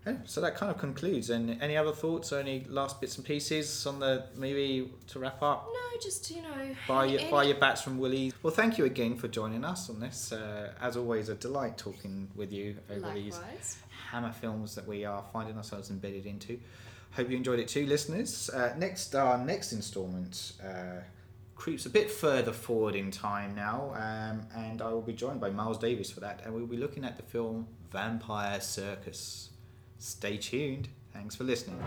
Yeah, 0.07 0.15
so 0.23 0.39
that 0.41 0.55
kind 0.55 0.71
of 0.71 0.77
concludes. 0.77 1.29
And 1.29 1.61
any 1.61 1.75
other 1.75 1.91
thoughts 1.91 2.31
or 2.31 2.39
any 2.39 2.65
last 2.69 3.01
bits 3.01 3.17
and 3.17 3.25
pieces 3.25 3.85
on 3.85 3.99
the 3.99 4.27
movie 4.35 4.89
to 5.07 5.19
wrap 5.19 5.41
up? 5.43 5.67
No, 5.67 5.99
just 6.01 6.31
you 6.31 6.41
know. 6.41 6.75
Buy 6.87 7.05
your, 7.05 7.19
any- 7.19 7.29
buy 7.31 7.43
your 7.43 7.57
bats 7.57 7.81
from 7.81 7.97
Woolies. 7.99 8.33
Well, 8.41 8.53
thank 8.53 8.77
you 8.77 8.85
again 8.85 9.17
for 9.17 9.27
joining 9.27 9.65
us 9.65 9.89
on 9.89 9.99
this. 9.99 10.31
Uh, 10.31 10.71
as 10.79 10.95
always, 10.95 11.27
a 11.27 11.35
delight 11.35 11.77
talking 11.77 12.29
with 12.35 12.53
you 12.53 12.77
over 12.89 13.11
these 13.13 13.39
hammer 14.09 14.31
films 14.31 14.73
that 14.75 14.87
we 14.87 15.03
are 15.05 15.23
finding 15.33 15.57
ourselves 15.57 15.89
embedded 15.89 16.25
into. 16.25 16.59
Hope 17.11 17.29
you 17.29 17.37
enjoyed 17.37 17.59
it 17.59 17.67
too, 17.67 17.85
listeners. 17.85 18.49
Uh, 18.49 18.73
next, 18.77 19.15
our 19.15 19.37
next 19.37 19.73
instalment 19.73 20.53
uh, 20.63 21.01
creeps 21.55 21.85
a 21.85 21.89
bit 21.89 22.09
further 22.09 22.53
forward 22.53 22.95
in 22.95 23.11
time 23.11 23.53
now, 23.55 23.91
um, 23.95 24.47
and 24.55 24.81
I 24.81 24.89
will 24.91 25.01
be 25.01 25.13
joined 25.13 25.41
by 25.41 25.49
Miles 25.49 25.77
Davis 25.77 26.09
for 26.11 26.21
that, 26.21 26.41
and 26.45 26.53
we'll 26.53 26.65
be 26.65 26.77
looking 26.77 27.03
at 27.03 27.17
the 27.17 27.23
film 27.23 27.67
Vampire 27.91 28.61
Circus. 28.61 29.49
Stay 29.97 30.37
tuned. 30.37 30.89
Thanks 31.11 31.35
for 31.35 31.43
listening. 31.43 31.79